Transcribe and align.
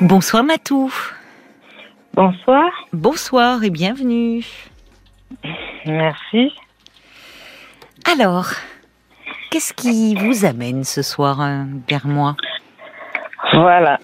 Bonsoir 0.00 0.42
Matou. 0.44 0.92
Bonsoir. 2.14 2.70
Bonsoir 2.92 3.64
et 3.64 3.70
bienvenue. 3.70 4.44
Merci. 5.86 6.52
Alors, 8.10 8.46
qu'est-ce 9.50 9.72
qui 9.72 10.14
vous 10.14 10.44
amène 10.44 10.84
ce 10.84 11.02
soir 11.02 11.40
euh, 11.40 11.64
vers 11.88 12.06
moi? 12.06 12.36
Voilà. 13.52 13.98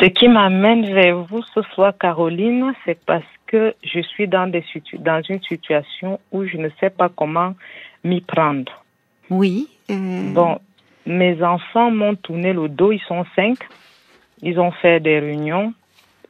Ce 0.00 0.06
qui 0.06 0.28
m'amène 0.28 0.84
vers 0.92 1.18
vous 1.18 1.42
ce 1.54 1.62
soir, 1.74 1.92
Caroline, 1.98 2.72
c'est 2.84 2.98
parce 3.06 3.22
que 3.46 3.74
je 3.82 4.00
suis 4.00 4.28
dans, 4.28 4.46
des 4.46 4.64
dans 4.98 5.22
une 5.28 5.42
situation 5.42 6.20
où 6.32 6.44
je 6.46 6.56
ne 6.56 6.68
sais 6.80 6.90
pas 6.90 7.08
comment 7.08 7.54
m'y 8.02 8.20
prendre. 8.20 8.84
Oui. 9.30 9.68
euh, 9.90 10.32
Bon, 10.34 10.58
mes 11.06 11.42
enfants 11.42 11.90
m'ont 11.90 12.14
tourné 12.14 12.52
le 12.52 12.68
dos, 12.68 12.92
ils 12.92 13.00
sont 13.08 13.24
cinq. 13.36 13.58
Ils 14.42 14.58
ont 14.58 14.70
fait 14.72 15.00
des 15.00 15.18
réunions 15.18 15.72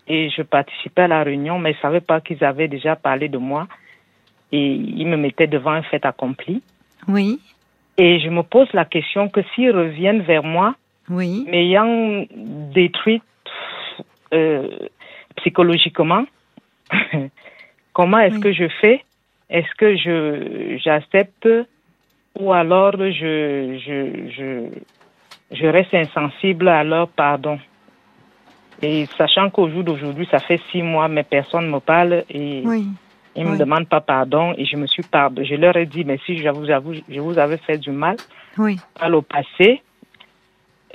et 0.06 0.30
je 0.30 0.42
participais 0.42 1.02
à 1.02 1.08
la 1.08 1.22
réunion, 1.22 1.58
mais 1.58 1.70
ils 1.72 1.76
ne 1.76 1.80
savaient 1.80 2.00
pas 2.00 2.20
qu'ils 2.20 2.44
avaient 2.44 2.68
déjà 2.68 2.94
parlé 2.96 3.28
de 3.28 3.38
moi 3.38 3.66
et 4.52 4.66
ils 4.74 5.06
me 5.06 5.16
mettaient 5.16 5.46
devant 5.46 5.72
un 5.72 5.82
fait 5.82 6.04
accompli. 6.04 6.62
Oui. 7.08 7.40
Et 7.96 8.20
je 8.20 8.28
me 8.28 8.42
pose 8.42 8.68
la 8.72 8.84
question 8.84 9.28
que 9.28 9.40
s'ils 9.54 9.70
reviennent 9.70 10.22
vers 10.22 10.42
moi, 10.44 10.74
Oui. 11.08 11.44
m'ayant 11.48 12.24
détruite 12.34 13.22
euh, 14.32 14.68
psychologiquement, 15.36 16.24
comment 17.92 18.18
est-ce 18.18 18.34
Oui. 18.36 18.40
que 18.40 18.52
je 18.52 18.68
fais? 18.80 19.04
Est-ce 19.50 19.74
que 19.76 19.96
je 19.96 20.78
j'accepte 20.82 21.48
ou 22.38 22.52
alors 22.52 22.92
je, 22.96 23.78
je, 23.84 24.30
je, 24.36 24.68
je 25.56 25.66
reste 25.66 25.94
insensible 25.94 26.68
à 26.68 26.82
leur 26.84 27.08
pardon 27.08 27.58
Et 28.82 29.06
sachant 29.16 29.50
qu'au 29.50 29.68
jour 29.68 29.84
d'aujourd'hui, 29.84 30.26
ça 30.30 30.40
fait 30.40 30.60
six 30.70 30.82
mois, 30.82 31.08
mais 31.08 31.22
personne 31.22 31.66
ne 31.66 31.72
me 31.72 31.80
parle 31.80 32.24
et 32.28 32.62
Oui. 32.64 32.86
ils 33.36 33.44
ne 33.44 33.50
me 33.52 33.56
demandent 33.58 33.88
pas 33.88 34.00
pardon 34.00 34.52
et 34.58 34.64
je 34.64 34.76
me 34.76 34.86
suis 34.86 35.04
pardon. 35.04 35.42
Je 35.44 35.54
leur 35.54 35.76
ai 35.76 35.86
dit, 35.86 36.04
mais 36.04 36.18
si 36.26 36.36
je 36.38 36.48
vous 36.48 36.70
avoue, 36.70 36.94
je 37.08 37.20
vous 37.20 37.38
avais 37.38 37.58
fait 37.58 37.78
du 37.78 37.90
mal, 37.90 38.16
Oui. 38.58 38.76
par 38.98 39.08
le 39.08 39.22
passé, 39.22 39.80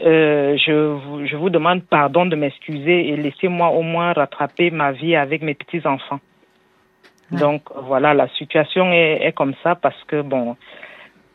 euh, 0.05 0.57
je, 0.57 0.71
vous, 0.71 1.25
je 1.25 1.35
vous 1.35 1.49
demande 1.49 1.83
pardon 1.83 2.25
de 2.25 2.35
m'excuser 2.35 3.09
et 3.09 3.15
laissez-moi 3.17 3.69
au 3.69 3.81
moins 3.81 4.13
rattraper 4.13 4.71
ma 4.71 4.91
vie 4.91 5.15
avec 5.15 5.41
mes 5.41 5.55
petits-enfants. 5.55 6.19
Ouais. 7.31 7.39
Donc 7.39 7.61
voilà, 7.75 8.13
la 8.13 8.27
situation 8.29 8.91
est, 8.91 9.25
est 9.25 9.33
comme 9.33 9.53
ça 9.63 9.75
parce 9.75 10.01
que, 10.05 10.21
bon, 10.21 10.55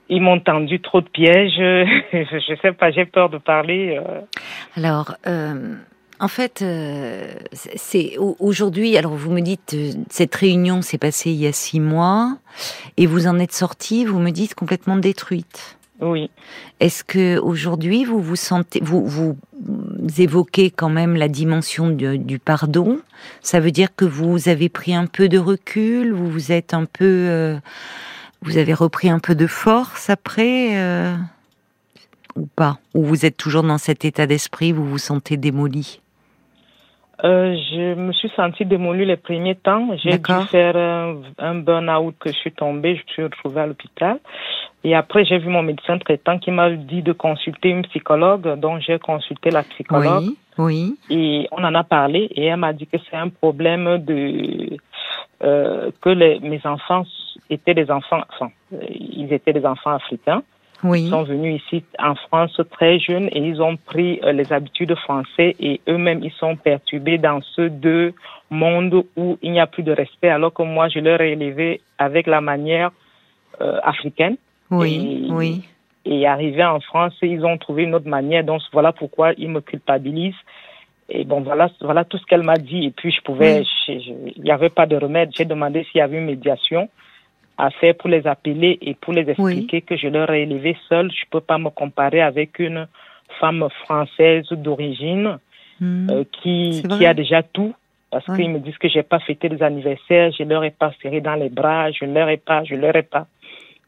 ils 0.08 0.20
m'ont 0.20 0.40
tendu 0.40 0.80
trop 0.80 1.00
de 1.00 1.08
pièges. 1.08 1.52
je 2.12 2.52
ne 2.52 2.56
sais 2.62 2.72
pas, 2.72 2.90
j'ai 2.90 3.04
peur 3.06 3.30
de 3.30 3.38
parler. 3.38 3.98
euh. 3.98 4.20
Alors, 4.76 5.16
euh, 5.26 5.74
en 6.20 6.28
fait, 6.28 6.60
euh, 6.62 7.26
c'est- 7.52 7.76
c'est 7.76 8.18
au- 8.18 8.36
aujourd'hui. 8.38 8.96
Alors, 8.96 9.14
vous 9.14 9.30
me 9.32 9.40
dites, 9.40 9.76
cette 10.10 10.34
réunion 10.34 10.82
s'est 10.82 10.98
passée 10.98 11.30
il 11.30 11.36
y 11.40 11.46
a 11.46 11.52
six 11.52 11.80
mois, 11.80 12.36
et 12.96 13.06
vous 13.06 13.26
en 13.26 13.38
êtes 13.38 13.52
sortie. 13.52 14.04
Vous 14.04 14.18
me 14.20 14.30
dites 14.30 14.54
complètement 14.54 14.96
détruite. 14.96 15.76
Oui. 16.00 16.28
Est-ce 16.80 17.04
que 17.04 17.38
aujourd'hui 17.38 18.04
vous 18.04 18.20
vous 18.20 18.34
sentez, 18.36 18.80
vous 18.82 19.06
vous 19.06 19.36
évoquez 20.18 20.70
quand 20.70 20.88
même 20.90 21.14
la 21.16 21.28
dimension 21.28 21.88
du, 21.88 22.18
du 22.18 22.38
pardon? 22.40 22.98
Ça 23.40 23.60
veut 23.60 23.70
dire 23.70 23.94
que 23.94 24.04
vous 24.04 24.48
avez 24.48 24.68
pris 24.68 24.94
un 24.94 25.06
peu 25.06 25.28
de 25.28 25.38
recul, 25.38 26.12
vous 26.12 26.28
vous 26.28 26.50
êtes 26.52 26.74
un 26.74 26.84
peu, 26.84 27.04
euh, 27.30 27.56
vous 28.44 28.58
avez 28.58 28.74
repris 28.74 29.08
un 29.10 29.18
peu 29.18 29.34
de 29.34 29.46
force 29.46 30.10
après, 30.10 30.76
euh, 30.76 31.16
ou 32.36 32.46
pas? 32.46 32.78
Ou 32.94 33.04
vous 33.04 33.26
êtes 33.26 33.36
toujours 33.36 33.62
dans 33.62 33.78
cet 33.78 34.04
état 34.04 34.26
d'esprit, 34.26 34.72
vous 34.72 34.84
vous 34.84 34.98
sentez 34.98 35.36
démoli? 35.36 36.00
Euh, 37.24 37.56
je 37.70 37.94
me 37.94 38.12
suis 38.12 38.30
sentie 38.36 38.66
démolie 38.66 39.06
les 39.06 39.16
premiers 39.16 39.54
temps. 39.54 39.96
J'ai 40.02 40.18
dû 40.18 40.32
faire 40.50 40.76
un, 40.76 41.16
un 41.38 41.54
burn-out 41.54 42.14
que 42.18 42.30
je 42.30 42.36
suis 42.36 42.52
tombée, 42.52 42.96
je 42.96 43.12
suis 43.12 43.22
retrouvée 43.22 43.62
à 43.62 43.66
l'hôpital. 43.66 44.18
Et 44.82 44.94
après, 44.94 45.24
j'ai 45.24 45.38
vu 45.38 45.48
mon 45.48 45.62
médecin 45.62 45.96
traitant 45.96 46.38
qui 46.38 46.50
m'a 46.50 46.70
dit 46.70 47.02
de 47.02 47.12
consulter 47.12 47.70
une 47.70 47.82
psychologue, 47.84 48.60
donc 48.60 48.82
j'ai 48.86 48.98
consulté 48.98 49.50
la 49.50 49.62
psychologue. 49.62 50.24
Oui, 50.24 50.36
oui, 50.58 50.96
Et 51.08 51.48
on 51.52 51.64
en 51.64 51.74
a 51.74 51.84
parlé 51.84 52.28
et 52.34 52.44
elle 52.44 52.58
m'a 52.58 52.74
dit 52.74 52.86
que 52.86 52.98
c'est 53.08 53.16
un 53.16 53.30
problème 53.30 53.98
de 53.98 54.76
euh, 55.44 55.90
que 56.00 56.10
les, 56.10 56.40
mes 56.40 56.60
enfants 56.64 57.04
étaient 57.50 57.74
des 57.74 57.90
enfants, 57.90 58.20
enfin, 58.32 58.50
euh, 58.72 58.78
ils 58.90 59.32
étaient 59.32 59.52
des 59.52 59.66
enfants 59.66 59.90
africains. 59.90 60.42
oui, 60.82 61.02
Ils 61.04 61.10
sont 61.10 61.22
venus 61.24 61.62
ici 61.62 61.84
en 61.98 62.14
France 62.14 62.58
très 62.70 62.98
jeunes 62.98 63.28
et 63.32 63.40
ils 63.50 63.60
ont 63.60 63.76
pris 63.76 64.20
euh, 64.22 64.32
les 64.32 64.52
habitudes 64.52 64.94
françaises 65.06 65.54
et 65.60 65.80
eux-mêmes 65.88 66.20
ils 66.22 66.32
sont 66.32 66.56
perturbés 66.56 67.18
dans 67.18 67.40
ce 67.54 67.62
deux 67.68 68.12
mondes 68.50 69.04
où 69.16 69.38
il 69.42 69.52
n'y 69.52 69.60
a 69.60 69.66
plus 69.66 69.82
de 69.82 69.92
respect 69.92 70.28
alors 70.30 70.52
que 70.52 70.62
moi 70.62 70.88
je 70.88 70.98
leur 71.00 71.20
ai 71.20 71.32
élevé 71.32 71.80
avec 71.98 72.26
la 72.26 72.40
manière 72.40 72.90
euh, 73.60 73.78
africaine 73.82 74.36
oui, 74.70 75.26
Et- 75.28 75.32
oui. 75.32 75.62
et 76.06 76.26
arrivés 76.26 76.64
en 76.64 76.80
France, 76.80 77.14
ils 77.22 77.44
ont 77.44 77.58
trouvé 77.58 77.84
une 77.84 77.94
autre 77.94 78.08
manière. 78.08 78.42
Donc 78.44 78.60
voilà 78.72 78.92
pourquoi 78.92 79.32
ils 79.38 79.48
me 79.56 79.60
culpabilisent. 79.60 80.42
Et 81.08 81.24
bon, 81.24 81.40
voilà, 81.40 81.68
voilà 81.80 82.04
tout 82.04 82.18
ce 82.18 82.24
qu'elle 82.26 82.42
m'a 82.42 82.56
dit. 82.56 82.86
Et 82.86 82.90
puis 82.90 83.10
je 83.12 83.20
pouvais, 83.20 83.62
je- 83.86 83.92
il 84.36 84.42
n'y 84.42 84.50
avait 84.50 84.70
pas 84.70 84.86
de 84.86 84.96
remède. 84.96 85.30
J'ai 85.36 85.44
demandé 85.44 85.84
s'il 85.84 85.98
y 85.98 86.02
avait 86.02 86.18
une 86.18 86.24
médiation 86.26 86.88
à 87.58 87.70
faire 87.70 87.94
pour 87.94 88.08
les 88.08 88.26
appeler 88.26 88.78
et 88.82 88.94
pour 88.94 89.12
les 89.12 89.24
expliquer 89.30 89.82
que 89.82 89.96
je 89.96 90.08
leur 90.08 90.30
ai 90.30 90.42
élevé 90.42 90.76
seul. 90.88 91.10
Je 91.12 91.24
peux 91.30 91.40
pas 91.40 91.58
me 91.58 91.70
comparer 91.70 92.20
avec 92.22 92.58
une 92.58 92.86
femme 93.40 93.66
française 93.84 94.46
d'origine 94.50 95.38
Hmm. 95.80 96.08
euh, 96.08 96.24
qui, 96.40 96.82
a 97.04 97.14
déjà 97.14 97.42
tout. 97.42 97.74
Parce 98.12 98.24
qu'ils 98.36 98.48
me 98.50 98.60
disent 98.60 98.78
que 98.78 98.88
j'ai 98.88 99.02
pas 99.02 99.18
fêté 99.18 99.48
les 99.48 99.60
anniversaires, 99.60 100.30
je 100.38 100.44
leur 100.44 100.62
ai 100.62 100.70
pas 100.70 100.92
serré 101.02 101.20
dans 101.20 101.34
les 101.34 101.48
bras, 101.48 101.90
je 101.90 102.04
leur 102.04 102.28
ai 102.28 102.36
pas, 102.36 102.62
je 102.62 102.76
leur 102.76 102.94
ai 102.94 103.02
pas. 103.02 103.26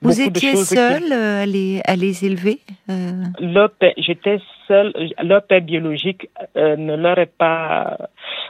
Vous 0.03 0.21
étiez 0.21 0.53
qui- 0.53 0.57
seule 0.59 1.11
euh, 1.13 1.43
à 1.43 1.47
les, 1.47 1.81
à 1.85 1.97
les 1.97 2.25
élever 2.25 2.61
euh, 2.91 3.25
leur 3.41 3.71
père, 3.71 3.95
j'étais 3.97 4.39
seule, 4.69 4.93
leur 5.23 5.43
père 5.47 5.63
biologique 5.63 6.29
euh, 6.57 6.77
ne 6.77 6.97
leur 6.97 7.19
est 7.19 7.33
pas, 7.39 7.97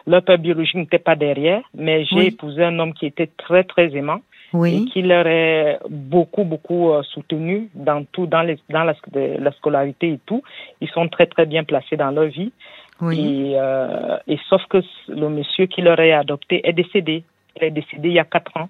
leur 0.07 0.23
père 0.23 0.39
biologique 0.39 0.75
n'était 0.75 0.99
pas 0.99 1.15
derrière, 1.17 1.62
mais 1.75 2.05
j'ai 2.05 2.17
Oui. 2.17 2.27
épousé 2.27 2.65
un 2.65 2.79
homme 2.79 2.93
qui 2.95 3.07
était 3.07 3.31
très 3.39 3.65
très 3.65 3.95
aimant 3.97 4.21
et 4.55 4.84
qui 4.87 5.03
leur 5.03 5.27
est 5.27 5.79
beaucoup 5.89 6.45
beaucoup 6.45 6.91
euh, 6.93 7.03
soutenu 7.03 7.69
dans 7.75 8.05
tout, 8.13 8.27
dans 8.27 8.43
les, 8.43 8.59
dans 8.71 8.84
la, 8.84 8.95
de- 9.13 9.37
la 9.39 9.53
scolarité 9.53 10.13
et 10.13 10.21
tout. 10.27 10.43
Ils 10.81 10.89
sont 10.91 11.09
très 11.09 11.27
très 11.27 11.47
bien 11.47 11.65
placés 11.65 11.97
dans 11.97 12.11
leur 12.11 12.27
vie 12.27 12.53
oui. 13.01 13.53
et, 13.57 14.33
et 14.33 14.39
sauf 14.49 14.63
que 14.71 14.78
le 15.09 15.28
monsieur 15.28 15.67
qui 15.67 15.83
leur 15.83 16.01
est 16.01 16.13
adopté 16.13 16.67
est 16.67 16.73
décédé. 16.73 17.23
Il 17.57 17.65
est 17.65 17.71
décédé 17.71 18.09
il 18.09 18.15
y 18.15 18.19
a 18.19 18.25
quatre 18.25 18.57
ans. 18.57 18.69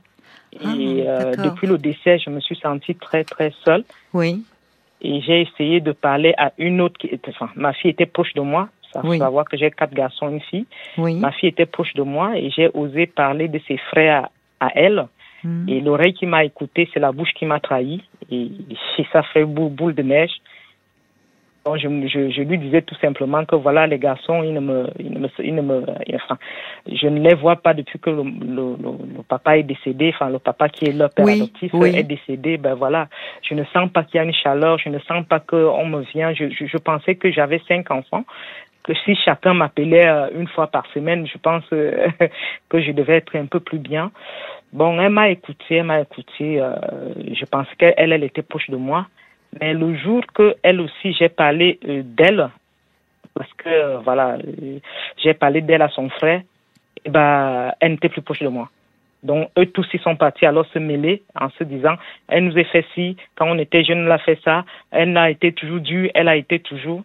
Ah, 0.65 0.75
et 0.79 1.05
euh, 1.09 1.19
d'accord. 1.33 1.45
depuis 1.45 1.67
le 1.67 1.79
décès, 1.79 2.19
je 2.19 2.31
me 2.31 2.41
suis 2.41 2.57
sentie 2.57 2.95
très 2.95 3.25
très 3.25 3.53
seule 3.65 3.85
Oui, 4.15 4.45
et 5.03 5.21
j'ai 5.21 5.43
essayé 5.43 5.81
de 5.81 5.93
parler 5.93 6.35
à 6.39 6.53
une 6.59 6.81
autre 6.81 6.97
qui 6.99 7.09
était, 7.09 7.31
enfin, 7.31 7.51
ma 7.57 7.73
fille 7.73 7.91
était 7.91 8.07
proche 8.07 8.33
de 8.35 8.41
moi. 8.41 8.69
Ça 8.93 9.03
faut 9.03 9.09
Oui. 9.09 9.19
savoir 9.19 9.45
que 9.45 9.57
j'ai 9.57 9.71
quatre 9.71 9.93
garçons, 9.93 10.29
une 10.31 10.41
fille. 10.41 10.67
oui. 10.97 11.17
Ma 11.17 11.33
fille 11.33 11.49
était 11.51 11.67
proche 11.67 11.93
de 11.95 12.03
moi 12.03 12.39
et 12.39 12.51
j'ai 12.51 12.71
osé 12.73 13.07
parler 13.07 13.49
de 13.49 13.61
ses 13.69 13.77
frères 13.77 14.29
à, 14.61 14.67
à 14.67 14.71
elle. 14.75 15.07
Hmm. 15.45 15.69
Et 15.69 15.81
l'oreille 15.81 16.15
qui 16.15 16.25
m'a 16.25 16.45
écouté, 16.45 16.89
c'est 16.95 17.01
la 17.01 17.13
bouche 17.13 17.33
qui 17.35 17.45
m'a 17.45 17.61
trahi. 17.61 18.01
Et, 18.31 18.43
et 18.47 19.07
ça 19.13 19.23
fait 19.23 19.45
boule, 19.45 19.71
boule 19.73 19.95
de 19.95 20.03
neige. 20.03 20.31
Donc 21.67 21.79
je, 21.79 21.89
je, 22.07 22.31
je 22.31 22.43
lui 22.43 22.59
disais 22.59 22.81
tout 22.83 22.95
simplement 23.01 23.45
que 23.45 23.57
voilà, 23.57 23.89
les 23.89 23.99
garçons, 23.99 24.45
ils 24.45 24.55
ne 24.55 24.61
me, 24.61 24.87
ils 25.01 25.13
ne 25.13 25.19
me, 25.19 25.29
ils 25.41 25.55
ne 25.55 25.63
me, 25.63 25.85
enfin, 26.15 26.39
je 26.87 27.09
ne 27.09 27.19
les 27.19 27.35
vois 27.35 27.57
pas 27.57 27.75
depuis 27.75 27.99
que 27.99 28.09
le, 28.09 28.23
le, 28.23 28.77
le, 28.81 28.91
le 29.17 29.23
papa 29.29 29.59
est 29.59 29.65
décédé, 29.65 30.13
enfin 30.15 30.31
le 30.31 30.39
papa 30.39 30.69
qui 30.69 30.85
est 30.85 30.93
leur 30.93 31.11
père 31.11 31.25
Oui, 31.27 31.33
adoptif 31.33 31.73
oui. 31.75 31.93
est 31.97 32.05
décédé. 32.05 32.57
Ben 32.57 32.75
voilà, 32.75 33.09
je 33.43 33.55
ne 33.55 33.65
sens 33.65 33.91
pas 33.91 34.05
qu'il 34.05 34.19
y 34.19 34.21
a 34.21 34.25
une 34.25 34.33
chaleur, 34.33 34.79
je 34.79 34.91
ne 34.91 35.01
sens 35.01 35.27
pas 35.27 35.41
qu'on 35.41 35.87
me 35.87 36.03
vient. 36.15 36.33
Je, 36.35 36.49
je, 36.51 36.67
je 36.67 36.77
pensais 36.79 37.17
que 37.17 37.33
j'avais 37.33 37.61
cinq 37.67 37.91
enfants 37.91 38.25
que 38.85 38.95
si 39.05 39.17
chacun 39.17 39.53
m'appelait 39.55 40.07
euh, 40.07 40.29
une 40.39 40.47
fois 40.47 40.69
par 40.69 40.87
semaine, 40.95 41.27
je 41.27 41.37
pense 41.39 41.65
euh, 41.73 42.07
que 42.69 42.81
je 42.81 42.93
devais 42.93 43.17
être 43.17 43.35
un 43.37 43.47
peu 43.47 43.59
plus 43.59 43.81
bien. 43.81 44.13
Bon, 44.73 45.01
elle 45.01 45.11
m'a 45.11 45.31
écouté, 45.31 45.77
elle 45.77 45.85
m'a 45.87 46.01
écouté. 46.03 46.61
euh, 46.61 46.77
je 47.33 47.45
pensais 47.47 47.75
qu'elle, 47.77 48.13
elle 48.13 48.23
était 48.23 48.43
proche 48.43 48.71
de 48.71 48.77
moi. 48.77 49.09
Mais 49.61 49.75
le 49.75 49.97
jour 49.97 50.23
que 50.35 50.57
elle 50.63 50.81
aussi, 50.81 51.13
j'ai 51.15 51.29
parlé 51.29 51.79
euh, 51.87 52.03
d'elle, 52.05 52.49
parce 53.35 53.53
que 53.55 53.69
euh, 53.69 53.99
voilà, 53.99 54.37
euh, 54.37 54.79
j'ai 55.17 55.35
parlé 55.35 55.61
d'elle 55.61 55.83
à 55.83 55.89
son 55.89 56.09
frère, 56.11 56.43
eh 57.05 57.11
ben, 57.11 57.73
elle 57.81 57.93
n'était 57.93 58.09
plus 58.09 58.23
proche 58.23 58.41
de 58.41 58.49
moi. 58.49 58.71
Donc, 59.23 59.51
eux 59.59 59.67
tous, 59.67 59.87
ils 59.93 60.01
sont 60.01 60.15
partis 60.15 60.47
alors 60.47 60.67
se 60.67 60.79
mêler 60.79 61.23
en 61.35 61.49
se 61.51 61.65
disant, 61.65 61.97
elle 62.29 62.45
nous 62.45 62.59
a 62.59 62.65
fait 62.65 62.85
ci, 62.95 63.17
quand 63.35 63.49
on 63.49 63.59
était 63.59 63.83
jeune, 63.83 64.05
elle 64.05 64.13
a 64.13 64.19
fait 64.19 64.39
ça, 64.45 64.65
elle 64.91 65.17
a 65.17 65.31
été 65.31 65.53
toujours 65.53 65.81
dure, 65.81 66.11
elle 66.15 66.29
a 66.29 66.37
été 66.37 66.61
toujours. 66.61 67.03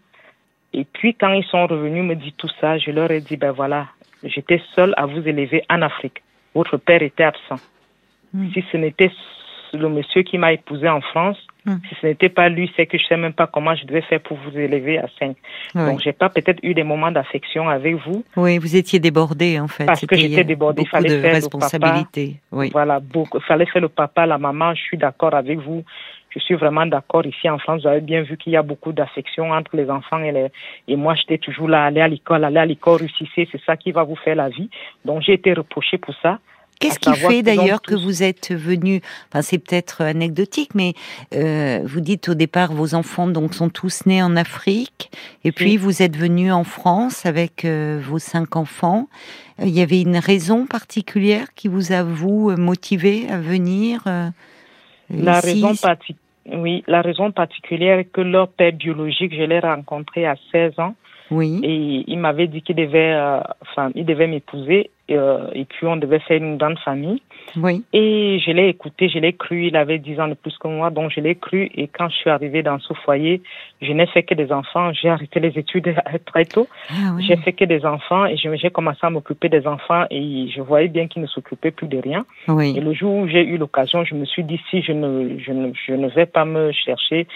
Et 0.74 0.86
puis, 0.86 1.16
quand 1.16 1.34
ils 1.34 1.46
sont 1.46 1.66
revenus 1.68 2.04
me 2.04 2.16
dire 2.16 2.34
tout 2.38 2.50
ça, 2.60 2.78
je 2.78 2.92
leur 2.92 3.10
ai 3.12 3.22
dit, 3.22 3.38
ben 3.38 3.52
voilà, 3.52 3.88
j'étais 4.24 4.62
seule 4.76 4.94
à 4.98 5.06
vous 5.06 5.28
élever 5.28 5.64
en 5.70 5.82
Afrique. 5.82 6.22
Votre 6.54 6.78
père 6.78 7.02
était 7.02 7.24
absent. 7.24 7.62
Mm. 8.34 8.52
Si 8.54 8.64
ce 8.72 8.78
n'était 8.78 9.12
le 9.74 9.90
monsieur 9.90 10.22
qui 10.24 10.38
m'a 10.38 10.54
épousé 10.54 10.88
en 10.88 11.02
France, 11.02 11.38
Hmm. 11.66 11.76
Si 11.88 11.96
ce 12.02 12.08
n'était 12.08 12.30
pas 12.30 12.50
lui, 12.50 12.72
c'est 12.76 12.88
que 12.88 12.98
je 12.98 13.06
sais 13.06 13.18
même 13.18 13.34
pas 13.34 13.46
comment 13.46 13.76
je 13.76 13.86
devais 13.86 14.02
faire 14.02 14.20
pour 14.20 14.38
vous 14.38 14.58
élever 14.58 14.98
à 14.98 15.06
5. 15.20 15.36
Oui. 15.76 15.86
Donc, 15.86 16.02
j'ai 16.04 16.12
pas 16.12 16.30
peut-être 16.30 16.60
eu 16.64 16.74
des 16.74 16.84
moments 16.84 17.12
d'affection 17.12 17.70
avec 17.70 17.96
vous. 17.96 18.24
Oui, 18.36 18.58
vous 18.58 18.76
étiez 18.76 19.00
débordé, 19.00 19.60
en 19.60 19.68
fait. 19.68 19.86
Parce 19.86 20.06
que 20.06 20.16
j'étais 20.16 20.44
débordée. 20.44 20.82
Il 20.82 20.88
fallait 20.88 21.10
de 21.10 21.22
faire 21.22 21.34
responsabilités. 21.36 22.38
Oui. 22.52 22.70
Voilà, 22.72 23.00
beaucoup. 23.00 23.38
Il 23.38 23.44
fallait 23.44 23.68
faire 23.68 23.82
le 23.82 23.90
papa, 23.90 24.26
la 24.26 24.40
maman. 24.40 24.74
Je 24.74 24.82
suis 24.82 24.98
d'accord 24.98 25.36
avec 25.36 25.60
vous. 25.60 25.84
Je 26.32 26.40
suis 26.40 26.56
vraiment 26.56 26.86
d'accord. 26.86 27.26
Ici 27.26 27.50
en 27.50 27.60
France, 27.60 27.82
vous 27.82 27.88
avez 27.88 28.02
bien 28.02 28.24
vu 28.24 28.38
qu'il 28.38 28.54
y 28.54 28.58
a 28.58 28.64
beaucoup 28.64 28.94
d'affection 28.94 29.52
entre 29.52 29.76
les 29.76 29.90
enfants 29.90 30.20
et 30.24 30.32
les, 30.32 30.48
et 30.88 30.96
moi, 30.96 31.14
j'étais 31.14 31.38
toujours 31.38 31.68
là, 31.68 31.86
aller 31.86 32.02
à 32.02 32.08
l'école, 32.08 32.44
aller 32.46 32.58
à 32.58 32.66
l'école, 32.66 33.02
réussissez, 33.02 33.50
c'est 33.52 33.62
ça 33.66 33.76
qui 33.76 33.92
va 33.92 34.04
vous 34.04 34.16
faire 34.16 34.36
la 34.36 34.50
vie. 34.50 34.70
Donc, 35.04 35.22
j'ai 35.22 35.34
été 35.34 35.54
reprochée 35.54 35.98
pour 35.98 36.16
ça. 36.22 36.40
Qu'est-ce 36.82 37.00
qui 37.00 37.14
fait 37.14 37.44
d'ailleurs 37.44 37.82
que 37.82 37.96
vous 37.96 38.24
êtes 38.24 38.52
venu 38.52 39.02
Enfin, 39.30 39.42
c'est 39.42 39.60
peut-être 39.60 40.02
anecdotique, 40.02 40.72
mais 40.74 40.94
euh, 41.34 41.82
vous 41.86 42.02
dites 42.02 42.30
au 42.30 42.34
départ 42.34 42.74
vos 42.74 42.96
enfants 42.96 43.28
donc 43.28 43.54
sont 43.54 43.70
tous 43.70 44.06
nés 44.06 44.24
en 44.24 44.36
Afrique, 44.36 45.12
et 45.44 45.52
puis 45.52 45.78
vous 45.78 46.02
êtes 46.02 46.18
venu 46.18 46.52
en 46.52 46.64
France 46.64 47.26
avec 47.26 47.66
euh, 47.66 48.02
vos 48.04 48.20
cinq 48.20 48.56
enfants. 48.56 49.08
Il 49.60 49.70
y 49.70 49.82
avait 49.82 50.02
une 50.02 50.18
raison 50.18 50.66
particulière 50.66 51.54
qui 51.56 51.68
vous 51.68 51.92
a 51.92 52.04
vous 52.04 52.52
motivé 52.58 53.30
à 53.30 53.38
venir 53.38 54.02
euh, 54.08 54.30
La 55.12 55.38
ici 55.38 55.64
raison 55.64 55.76
particulière, 55.76 56.22
oui, 56.48 56.84
la 56.88 57.02
raison 57.02 57.32
particulière 57.32 58.00
est 58.00 58.06
que 58.06 58.22
leur 58.22 58.48
père 58.48 58.74
biologique, 58.74 59.34
je 59.36 59.44
l'ai 59.44 59.60
rencontré 59.60 60.26
à 60.26 60.36
16 60.52 60.80
ans. 60.80 60.96
Oui. 61.30 61.62
Et 61.64 62.04
il 62.08 62.20
m'avait 62.20 62.48
dit 62.48 62.62
qu'il 62.62 62.76
devait, 62.76 63.14
euh, 63.14 63.40
enfin, 63.62 63.92
il 63.96 64.06
devait 64.06 64.28
m'épouser 64.28 64.90
euh, 65.18 65.48
et 65.54 65.66
puis 65.66 65.86
on 65.88 65.98
devait 65.98 66.20
faire 66.20 66.38
une 66.38 66.58
grande 66.58 66.80
famille. 66.80 67.22
Oui. 67.58 67.84
Et 67.94 68.40
je 68.46 68.52
l'ai 68.52 68.70
écouté, 68.70 69.10
je 69.10 69.20
l'ai 69.20 69.34
cru. 69.34 69.68
Il 69.68 69.76
avait 69.76 70.00
10 70.00 70.20
ans 70.20 70.28
de 70.28 70.34
plus 70.34 70.58
que 70.58 70.68
moi, 70.68 70.90
donc 70.90 71.12
je 71.16 71.20
l'ai 71.20 71.36
cru. 71.36 71.70
Et 71.76 71.88
quand 71.88 72.10
je 72.10 72.16
suis 72.16 72.30
arrivée 72.30 72.64
dans 72.64 72.80
ce 72.80 72.94
foyer, 72.94 73.42
je 73.82 73.92
n'ai 73.92 74.08
fait 74.08 74.24
que 74.24 74.34
des 74.36 74.52
enfants. 74.52 74.92
J'ai 74.94 75.10
arrêté 75.10 75.40
les 75.40 75.58
études 75.58 75.94
très 76.26 76.46
tôt. 76.46 76.68
Ah, 76.90 77.14
oui. 77.16 77.26
J'ai 77.28 77.38
fait 77.38 77.54
que 77.54 77.66
des 77.66 77.86
enfants 77.86 78.26
et 78.26 78.38
j'ai 78.38 78.70
commencé 78.70 79.00
à 79.02 79.10
m'occuper 79.10 79.50
des 79.50 79.68
enfants 79.68 80.06
et 80.10 80.50
je 80.56 80.62
voyais 80.62 80.88
bien 80.88 81.08
qu'ils 81.08 81.22
ne 81.22 81.28
s'occupaient 81.28 81.72
plus 81.72 81.88
de 81.88 81.98
rien. 81.98 82.26
Oui. 82.48 82.74
Et 82.78 82.80
le 82.80 82.94
jour 82.94 83.14
où 83.16 83.28
j'ai 83.28 83.44
eu 83.44 83.58
l'occasion, 83.58 84.04
je 84.04 84.16
me 84.16 84.26
suis 84.26 84.44
dit 84.44 84.60
si 84.70 84.82
je 84.82 84.92
ne, 84.92 85.38
je 85.40 85.52
ne, 85.52 85.72
je 85.74 85.94
ne 85.94 86.08
vais 86.10 86.26
pas 86.26 86.46
me 86.46 86.72
chercher 86.72 87.28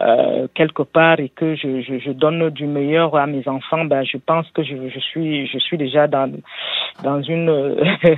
euh, 0.00 0.46
quelque 0.54 0.82
part 0.82 1.20
et 1.20 1.30
que 1.30 1.54
je, 1.54 1.80
je, 1.80 1.98
je, 1.98 2.10
donne 2.10 2.50
du 2.50 2.66
meilleur 2.66 3.16
à 3.16 3.26
mes 3.26 3.46
enfants, 3.48 3.84
ben 3.84 4.04
je 4.04 4.18
pense 4.18 4.46
que 4.50 4.62
je, 4.62 4.88
je 4.92 5.00
suis, 5.00 5.46
je 5.46 5.58
suis 5.58 5.78
déjà 5.78 6.06
dans 6.06 6.30
dans 7.02 7.22
une 7.22 7.76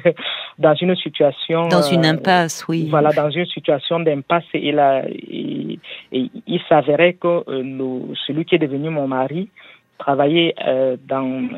dans 0.58 0.74
une 0.74 0.96
situation 0.96 1.37
dans 1.48 1.82
une 1.82 2.04
impasse, 2.04 2.66
oui. 2.68 2.88
Voilà, 2.90 3.10
dans 3.12 3.30
une 3.30 3.46
situation 3.46 4.00
d'impasse 4.00 4.44
et 4.54 4.68
et, 4.68 5.78
et 6.12 6.30
il 6.46 6.60
s'avérait 6.68 7.14
que 7.14 7.28
euh, 7.28 7.62
le, 7.62 8.14
celui 8.26 8.44
qui 8.44 8.54
est 8.54 8.58
devenu 8.58 8.90
mon 8.90 9.08
mari 9.08 9.48
travaillait 9.98 10.54
euh, 10.66 10.96
dans 11.06 11.48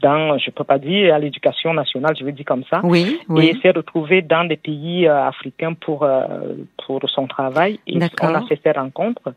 dans 0.00 0.38
je 0.38 0.50
peux 0.50 0.64
pas 0.64 0.78
dire 0.78 1.14
à 1.14 1.18
l'éducation 1.18 1.74
nationale 1.74 2.14
je 2.18 2.24
veux 2.24 2.32
dire 2.32 2.44
comme 2.44 2.64
ça 2.70 2.80
oui, 2.84 3.18
oui. 3.28 3.48
et 3.48 3.60
s'est 3.60 3.70
retrouvé 3.70 4.22
dans 4.22 4.44
des 4.44 4.56
pays 4.56 5.06
euh, 5.06 5.26
africains 5.26 5.74
pour 5.74 6.04
euh, 6.04 6.54
pour 6.86 7.00
son 7.10 7.26
travail 7.26 7.80
et 7.86 7.96
on 7.96 8.34
a 8.34 8.42
fait 8.46 8.60
ces 8.62 8.70
rencontres 8.70 9.34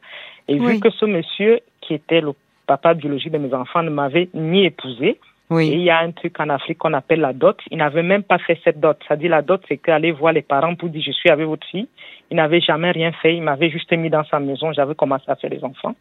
et 0.48 0.60
Oui. 0.60 0.74
vu 0.74 0.80
que 0.80 0.92
ce 0.92 1.06
monsieur 1.06 1.60
qui 1.82 1.94
était 1.96 2.22
le 2.22 2.34
papa 2.68 2.94
biologique 2.94 3.32
de 3.32 3.40
mes 3.40 3.54
enfants 3.54 3.84
ne 3.84 3.90
m'avait 3.90 4.30
ni 4.34 4.66
épousé 4.66 5.20
Oui. 5.50 5.70
et 5.70 5.76
il 5.76 5.84
y 5.84 5.90
a 5.92 6.00
un 6.00 6.12
truc 6.12 6.40
en 6.40 6.50
Afrique 6.50 6.80
qu'on 6.80 6.94
appelle 6.94 7.20
la 7.20 7.34
dot. 7.34 7.58
Il 7.70 7.78
n'avait 7.78 8.04
même 8.04 8.24
pas 8.24 8.40
fait 8.40 8.60
cette 8.64 8.80
dot. 8.80 8.98
C'est-à-dire 9.08 9.30
la 9.30 9.42
dot, 9.42 9.62
c'est 9.68 9.78
qu'aller 9.78 10.12
voir 10.12 10.34
les 10.34 10.42
parents 10.42 10.76
pour 10.76 10.90
dire 10.90 11.04
je 11.06 11.12
suis 11.12 11.30
avec 11.30 11.46
votre 11.46 11.68
fille. 11.68 11.88
Il 12.32 12.38
n'avait 12.38 12.62
jamais 12.62 12.92
rien 12.92 13.12
fait. 13.12 13.36
Il 13.36 13.44
m'avait 13.44 13.70
juste 13.70 13.92
mis 13.94 14.10
dans 14.10 14.24
sa 14.26 14.40
maison. 14.40 14.74
J'avais 14.74 14.96
commencé 14.96 15.26
à 15.28 15.36
faire 15.36 15.52
des 15.52 15.64
enfants. 15.64 15.96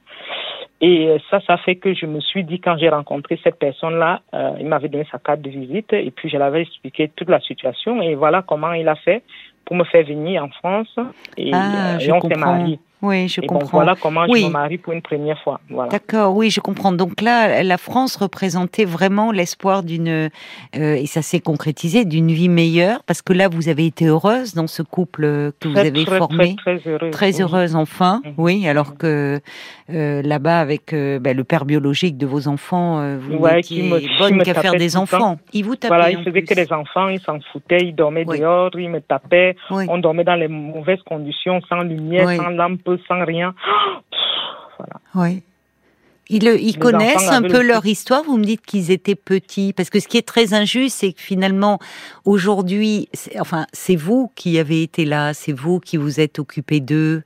Et 0.81 1.17
ça, 1.31 1.41
ça 1.47 1.57
fait 1.59 1.77
que 1.77 1.95
je 1.95 2.07
me 2.07 2.21
suis 2.21 2.45
dit 2.45 2.61
quand 2.61 2.77
j'ai 2.79 2.89
rencontré 2.89 3.39
cette 3.43 3.59
personne-là, 3.59 4.21
euh, 4.35 4.53
il 4.61 4.67
m'avait 4.67 4.89
donné 4.89 5.07
sa 5.11 5.19
carte 5.19 5.41
de 5.41 5.51
visite 5.51 5.93
et 5.93 6.11
puis 6.11 6.29
je 6.29 6.37
l'avais 6.37 6.63
expliqué 6.63 7.11
toute 7.15 7.29
la 7.29 7.41
situation 7.41 8.03
et 8.03 8.15
voilà 8.15 8.43
comment 8.43 8.73
il 8.73 8.89
a 8.89 8.97
fait 8.97 9.23
pour 9.65 9.77
me 9.77 9.85
faire 9.85 10.05
venir 10.05 10.45
en 10.45 10.49
France 10.49 10.95
et, 11.37 11.51
Ah, 11.55 11.95
euh, 11.95 11.99
et 11.99 12.13
on 12.13 12.21
s'est 12.21 12.37
mariés. 12.37 12.79
Oui, 13.05 13.29
je 13.29 13.41
Et 13.41 13.47
bon, 13.47 13.55
comprends. 13.59 13.79
voilà 13.79 13.95
comment 14.01 14.25
Oui. 14.29 14.41
je 14.43 14.47
me 14.47 14.51
marie 14.53 14.79
pour 14.79 14.93
une 14.93 15.03
première 15.03 15.39
fois. 15.43 15.61
Voilà. 15.71 15.91
D'accord, 15.91 16.35
oui, 16.37 16.51
je 16.51 16.61
comprends. 16.61 16.93
Donc 16.93 17.21
là, 17.21 17.63
la 17.63 17.77
France 17.79 18.17
représentait 18.17 18.85
vraiment 18.85 19.31
l'espoir 19.33 19.83
d'une, 19.83 20.09
euh, 20.09 20.29
et 20.75 21.07
ça 21.07 21.23
s'est 21.23 21.41
concrétisé, 21.41 22.05
d'une 22.05 22.29
vie 22.33 22.49
meilleure, 22.49 23.03
parce 23.05 23.21
que 23.23 23.33
là, 23.33 23.49
vous 23.49 23.69
avez 23.69 23.87
été 23.87 24.07
heureuse 24.07 24.55
dans 24.55 24.67
ce 24.67 24.83
couple 24.83 25.23
que 25.61 25.69
vous 25.69 25.75
Très, 25.75 25.87
avez 25.89 26.05
très, 26.05 26.19
formé. 26.19 26.57
Très, 26.57 26.79
très 26.79 26.91
heureuse. 26.91 27.11
Très 27.11 27.35
oui. 27.37 27.43
heureuse 27.43 27.77
enfin, 27.77 28.23
oui, 28.39 28.67
alors 28.67 28.97
que 28.97 29.41
euh, 29.91 30.23
là-bas 30.23 30.61
avec 30.61 30.93
euh, 30.93 31.19
ben, 31.19 31.37
le 31.37 31.45
père 31.45 31.65
biologique 31.65 32.17
de 32.17 32.27
vos 32.27 32.49
enfants, 32.49 33.19
vous 33.19 33.37
Ouais, 33.37 33.57
n'étiez 33.57 33.83
me- 33.83 34.19
bonne 34.19 34.43
qu'à 34.43 34.55
faire 34.55 34.75
des 34.77 34.97
enfants. 34.97 35.37
Il 35.53 35.65
vous 35.65 35.77
tapait 35.77 35.89
Voilà, 35.95 36.11
il 36.11 36.19
faisait 36.19 36.31
plus. 36.31 36.45
que 36.45 36.55
des 36.55 36.73
enfants, 36.73 37.09
il 37.09 37.21
s'en 37.21 37.39
foutait, 37.53 37.81
il 37.83 37.95
dormait 37.95 38.25
Oui. 38.27 38.39
dehors, 38.41 38.71
il 38.79 38.89
me 38.89 39.01
tapait, 39.01 39.57
on 39.71 39.99
dormait 39.99 40.25
dans 40.25 40.35
les 40.37 40.49
mauvaises 40.49 41.03
conditions, 41.05 41.61
sans 41.69 41.83
lumière, 41.83 42.29
sans 42.37 42.49
lampe, 42.51 42.81
sans 43.09 43.25
rien. 43.25 43.55
Voilà. 44.77 45.01
Oui. 45.15 45.43
Ils, 46.31 46.45
ils 46.45 46.79
connaissent 46.79 47.29
un 47.29 47.43
peu 47.43 47.61
le 47.61 47.69
leur 47.69 47.85
histoire. 47.87 48.23
Vous 48.25 48.37
me 48.39 48.45
dites 48.45 48.65
qu'ils 48.65 48.91
étaient 48.91 49.15
petits, 49.15 49.73
parce 49.73 49.91
que 49.91 50.01
ce 50.01 50.09
qui 50.09 50.17
est 50.17 50.27
très 50.27 50.55
injuste, 50.55 50.97
c'est 51.01 51.13
que 51.13 51.21
finalement, 51.21 51.79
aujourd'hui, 52.25 53.09
enfin, 53.39 53.67
c'est 53.73 53.97
vous 53.97 54.31
qui 54.35 54.59
avez 54.59 54.83
été 54.83 55.05
là, 55.05 55.35
c'est 55.35 55.53
vous 55.53 55.81
qui 55.81 55.97
vous 55.97 56.21
êtes 56.21 56.39
occupé 56.39 56.81
d'eux, 56.81 57.23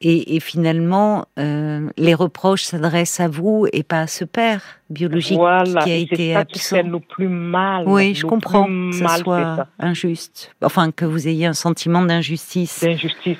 et, 0.00 0.36
et 0.36 0.40
finalement, 0.40 1.24
euh, 1.38 1.88
les 1.96 2.14
reproches 2.14 2.64
s'adressent 2.64 3.20
à 3.20 3.28
vous 3.28 3.66
et 3.72 3.82
pas 3.82 4.00
à 4.00 4.06
ce 4.06 4.24
père 4.24 4.62
biologique 4.90 5.38
Voilà, 5.38 5.82
qui 5.82 5.90
a 5.90 5.96
été 5.96 6.34
ça 6.34 6.44
qui 6.44 6.58
absent. 6.58 6.76
fait 6.76 6.82
le 6.82 7.00
plus 7.00 7.28
mal. 7.28 7.84
Oui, 7.86 8.14
je 8.14 8.26
comprends 8.26 8.66
que 8.66 8.92
ce 8.92 8.98
soit 9.22 9.56
ça. 9.56 9.68
injuste. 9.78 10.54
Enfin, 10.62 10.90
que 10.90 11.04
vous 11.04 11.28
ayez 11.28 11.46
un 11.46 11.52
sentiment 11.54 12.02
d'injustice. 12.02 12.72
C'est 12.80 12.92
injustice. 12.92 13.38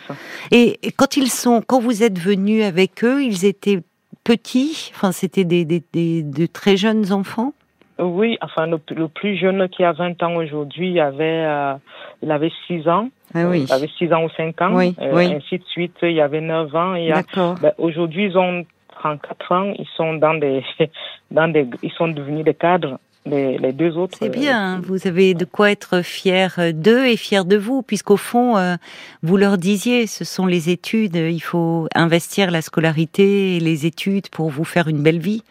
Et 0.51 0.79
et 0.83 0.93
quand 0.93 1.17
ils 1.17 1.31
sont, 1.31 1.63
quand 1.67 1.81
vous 1.81 2.03
êtes 2.03 2.19
venu 2.19 2.63
avec 2.63 3.05
eux, 3.05 3.23
ils 3.23 3.45
étaient 3.45 3.83
petits. 4.25 4.91
Enfin, 4.95 5.13
c'était 5.13 5.45
des, 5.45 5.65
des, 5.65 5.83
des- 5.93 6.23
de 6.23 6.47
très 6.47 6.77
jeunes 6.77 7.13
enfants? 7.13 7.53
Oui, 7.99 8.39
enfin, 8.41 8.67
le, 8.67 8.81
le 8.97 9.09
plus 9.09 9.37
jeune 9.37 9.69
qui 9.69 9.85
a 9.85 9.93
20 9.93 10.23
ans 10.23 10.35
aujourd'hui, 10.37 10.91
il 10.93 11.01
avait, 11.01 11.45
euh, 11.47 11.75
il 12.23 12.31
avait 12.31 12.51
6 12.67 12.89
ans. 12.89 13.11
Ah 13.35 13.47
oui. 13.49 13.65
Il 13.69 13.73
avait 13.73 13.89
6 13.99 14.13
ans 14.13 14.25
ou 14.25 14.31
5 14.37 14.61
ans. 14.63 14.75
Oui, 14.77 14.95
euh, 15.01 15.13
oui. 15.15 15.25
Ainsi 15.35 15.59
de 15.59 15.65
suite, 15.65 15.95
il 16.03 16.13
y 16.13 16.21
avait 16.21 16.41
9 16.41 16.75
ans. 16.75 16.95
A- 16.95 17.09
D'accord. 17.09 17.55
ben, 17.61 17.73
aujourd'hui, 17.79 18.27
ils 18.27 18.37
ont 18.39 18.65
34 18.99 19.53
ans. 19.53 19.73
Ils 19.79 19.87
sont 19.97 20.15
dans 20.15 20.35
des, 20.35 20.65
dans 21.31 21.49
des, 21.49 21.67
ils 21.83 21.93
sont 21.93 22.09
devenus 22.09 22.45
des 22.45 22.55
cadres. 22.55 22.99
Les, 23.25 23.57
les 23.59 23.73
deux 23.73 23.97
autres. 23.97 24.19
C'est 24.19 24.27
euh, 24.27 24.41
bien. 24.41 24.81
Vous 24.85 25.07
avez 25.07 25.35
de 25.35 25.45
quoi 25.45 25.71
être 25.71 26.03
fier 26.03 26.55
euh, 26.59 26.73
d'eux 26.73 27.07
et 27.07 27.17
fier 27.17 27.45
de 27.45 27.57
vous, 27.57 27.83
puisqu'au 27.83 28.17
fond, 28.17 28.57
euh, 28.57 28.75
vous 29.23 29.37
leur 29.37 29.59
disiez, 29.59 30.09
ce 30.09 30.25
sont 30.25 30.47
les 30.47 30.71
études. 30.71 31.15
Il 31.15 31.41
faut 31.41 31.87
investir 31.95 32.51
la 32.51 32.63
scolarité 32.63 33.57
et 33.57 33.61
les 33.61 33.87
études 33.87 34.29
pour 34.29 34.51
vous 34.51 34.65
faire 34.65 34.89
une 34.89 35.03
belle 35.05 35.21
vie. 35.21 35.43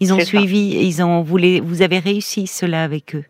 Ils 0.00 0.14
ont 0.14 0.18
ça. 0.20 0.24
suivi, 0.24 0.78
ils 0.86 1.02
ont 1.02 1.20
voulu, 1.22 1.60
vous 1.60 1.82
avez 1.82 1.98
réussi 1.98 2.46
cela 2.46 2.84
avec 2.84 3.14
eux. 3.16 3.24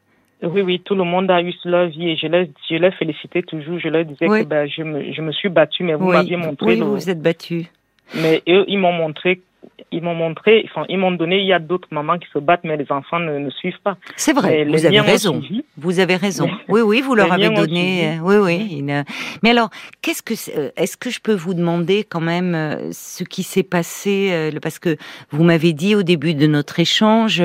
Oui, 0.45 0.61
oui, 0.61 0.81
tout 0.85 0.95
le 0.95 1.05
monde 1.05 1.31
a 1.31 1.41
eu 1.41 1.53
leur 1.65 1.89
vie 1.89 2.11
et 2.11 2.17
je 2.17 2.27
les, 2.27 2.51
je 2.69 2.75
les 2.77 2.91
félicitais 2.93 3.43
toujours. 3.43 3.79
Je 3.79 3.89
leur 3.89 4.05
disais 4.05 4.29
Oui. 4.29 4.41
que 4.43 4.49
ben, 4.49 4.69
je, 4.69 4.83
me, 4.83 5.13
je 5.13 5.21
me 5.23 5.33
suis 5.33 5.49
battue, 5.49 5.83
mais 5.85 5.95
vous 5.95 6.07
oui, 6.07 6.13
m'aviez 6.17 6.37
montré. 6.37 6.67
oui 6.67 6.77
le- 6.79 6.85
vous 6.85 6.93
vous 6.95 7.11
êtes 7.11 7.23
battu. 7.23 7.67
Mais 8.15 8.43
eux, 8.49 8.65
ils 8.69 8.79
m'ont 8.79 8.93
montré, 8.93 9.41
ils 9.91 10.03
m'ont 10.03 10.15
montré, 10.15 10.67
enfin, 10.71 10.85
ils 10.89 10.99
m'ont 10.99 11.13
donné, 11.13 11.39
il 11.41 11.47
y 11.47 11.53
a 11.53 11.59
d'autres 11.59 11.89
mamans 11.91 12.19
qui 12.19 12.27
se 12.33 12.39
battent, 12.39 12.65
mais 12.65 12.77
les 12.77 12.91
enfants 12.91 13.19
ne, 13.19 13.39
ne 13.39 13.51
suivent 13.51 13.81
pas. 13.85 13.97
C'est 14.17 14.33
vrai, 14.33 14.65
vous 14.65 14.87
avez 14.87 15.01
raison. 15.01 15.41
suivi. 15.43 15.65
Vous 15.77 15.99
avez 16.01 16.17
raison. 16.17 16.49
Oui, 16.69 16.81
oui, 16.81 17.01
vous 17.03 17.15
leur 17.15 17.33
avez 17.33 17.51
donné. 17.51 18.17
euh, 18.17 18.21
Oui, 18.23 18.37
oui. 18.37 18.79
une- 18.79 19.05
Mais 19.43 19.51
alors, 19.51 19.71
qu'est-ce 20.01 20.23
que 20.23 20.35
euh, 20.59 20.71
est-ce 20.77 20.97
que 20.97 21.11
je 21.11 21.21
peux 21.21 21.35
vous 21.35 21.55
demander 21.55 22.05
quand 22.05 22.21
même 22.21 22.55
euh, 22.55 22.91
ce 22.93 23.23
qui 23.25 23.43
s'est 23.43 23.63
passé 23.63 24.51
Parce 24.63 24.79
que 24.79 24.97
vous 25.31 25.45
m'avez 25.45 25.73
dit 25.73 25.95
au 25.95 26.03
début 26.03 26.35
de 26.35 26.47
notre 26.47 26.81
échange, 26.81 27.43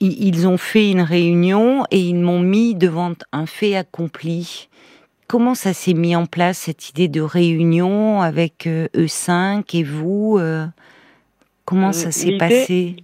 ils 0.00 0.48
ont 0.48 0.58
fait 0.58 0.90
une 0.90 1.02
réunion 1.02 1.84
et 1.90 1.98
ils 2.00 2.16
m'ont 2.18 2.40
mis 2.40 2.74
devant 2.74 3.12
un 3.32 3.46
fait 3.46 3.76
accompli. 3.76 4.68
Comment 5.26 5.54
ça 5.54 5.72
s'est 5.72 5.94
mis 5.94 6.14
en 6.16 6.26
place 6.26 6.58
cette 6.58 6.90
idée 6.90 7.08
de 7.08 7.20
réunion 7.22 8.20
avec 8.20 8.66
eux 8.68 8.88
cinq 9.06 9.74
et 9.74 9.82
vous 9.82 10.38
Comment 11.64 11.92
ça 11.92 12.10
s'est 12.10 12.36
passé 12.36 12.96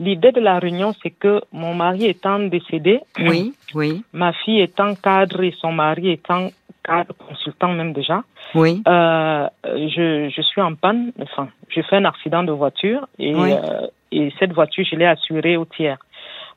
L'idée 0.00 0.32
de 0.32 0.40
la 0.40 0.58
réunion, 0.58 0.92
c'est 1.02 1.10
que 1.10 1.40
mon 1.52 1.72
mari 1.74 2.06
étant 2.06 2.40
décédé, 2.40 3.00
Oui, 3.20 3.54
oui, 3.74 4.02
ma 4.12 4.32
fille 4.32 4.60
étant 4.60 4.94
cadre 4.96 5.42
et 5.44 5.52
son 5.60 5.70
mari 5.72 6.10
étant 6.10 6.50
cadre 6.82 7.14
consultant 7.14 7.68
même 7.72 7.92
déjà, 7.92 8.24
oui. 8.56 8.82
euh, 8.88 9.48
je, 9.64 10.28
je 10.34 10.42
suis 10.42 10.60
en 10.60 10.74
panne, 10.74 11.12
enfin, 11.22 11.48
je 11.68 11.80
fais 11.82 11.96
un 11.96 12.04
accident 12.06 12.42
de 12.42 12.50
voiture 12.52 13.06
et, 13.20 13.34
Oui. 13.36 13.52
euh, 13.52 13.86
et 14.10 14.32
cette 14.40 14.52
voiture, 14.52 14.84
je 14.90 14.96
l'ai 14.96 15.06
assurée 15.06 15.56
au 15.56 15.64
tiers. 15.64 15.98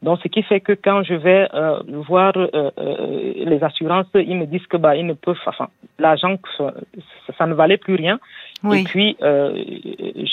Donc, 0.03 0.19
ce 0.21 0.27
qui 0.27 0.43
fait 0.43 0.59
que 0.59 0.73
quand 0.73 1.01
je 1.03 1.15
vais 1.15 1.47
euh, 1.53 1.79
voir 2.07 2.33
euh, 2.37 2.47
euh, 2.53 3.33
les 3.35 3.63
assurances, 3.63 4.05
ils 4.13 4.37
me 4.37 4.45
disent 4.45 4.67
que 4.67 4.77
bah 4.77 4.95
ils 4.95 5.05
ne 5.05 5.13
peuvent, 5.13 5.39
enfin, 5.47 5.69
l'argent, 5.97 6.37
ça, 6.57 6.73
ça 7.37 7.45
ne 7.47 7.53
valait 7.55 7.77
plus 7.77 7.95
rien. 7.95 8.19
Et 8.73 8.83
puis, 8.83 9.15
euh, 9.21 9.63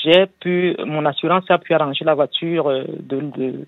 j'ai 0.04 0.26
pu, 0.40 0.74
mon 0.84 1.04
assurance 1.04 1.44
a 1.50 1.58
pu 1.58 1.74
arranger 1.74 2.04
la 2.04 2.14
voiture 2.14 2.68
euh, 2.70 2.84
de, 3.00 3.20
de, 3.20 3.64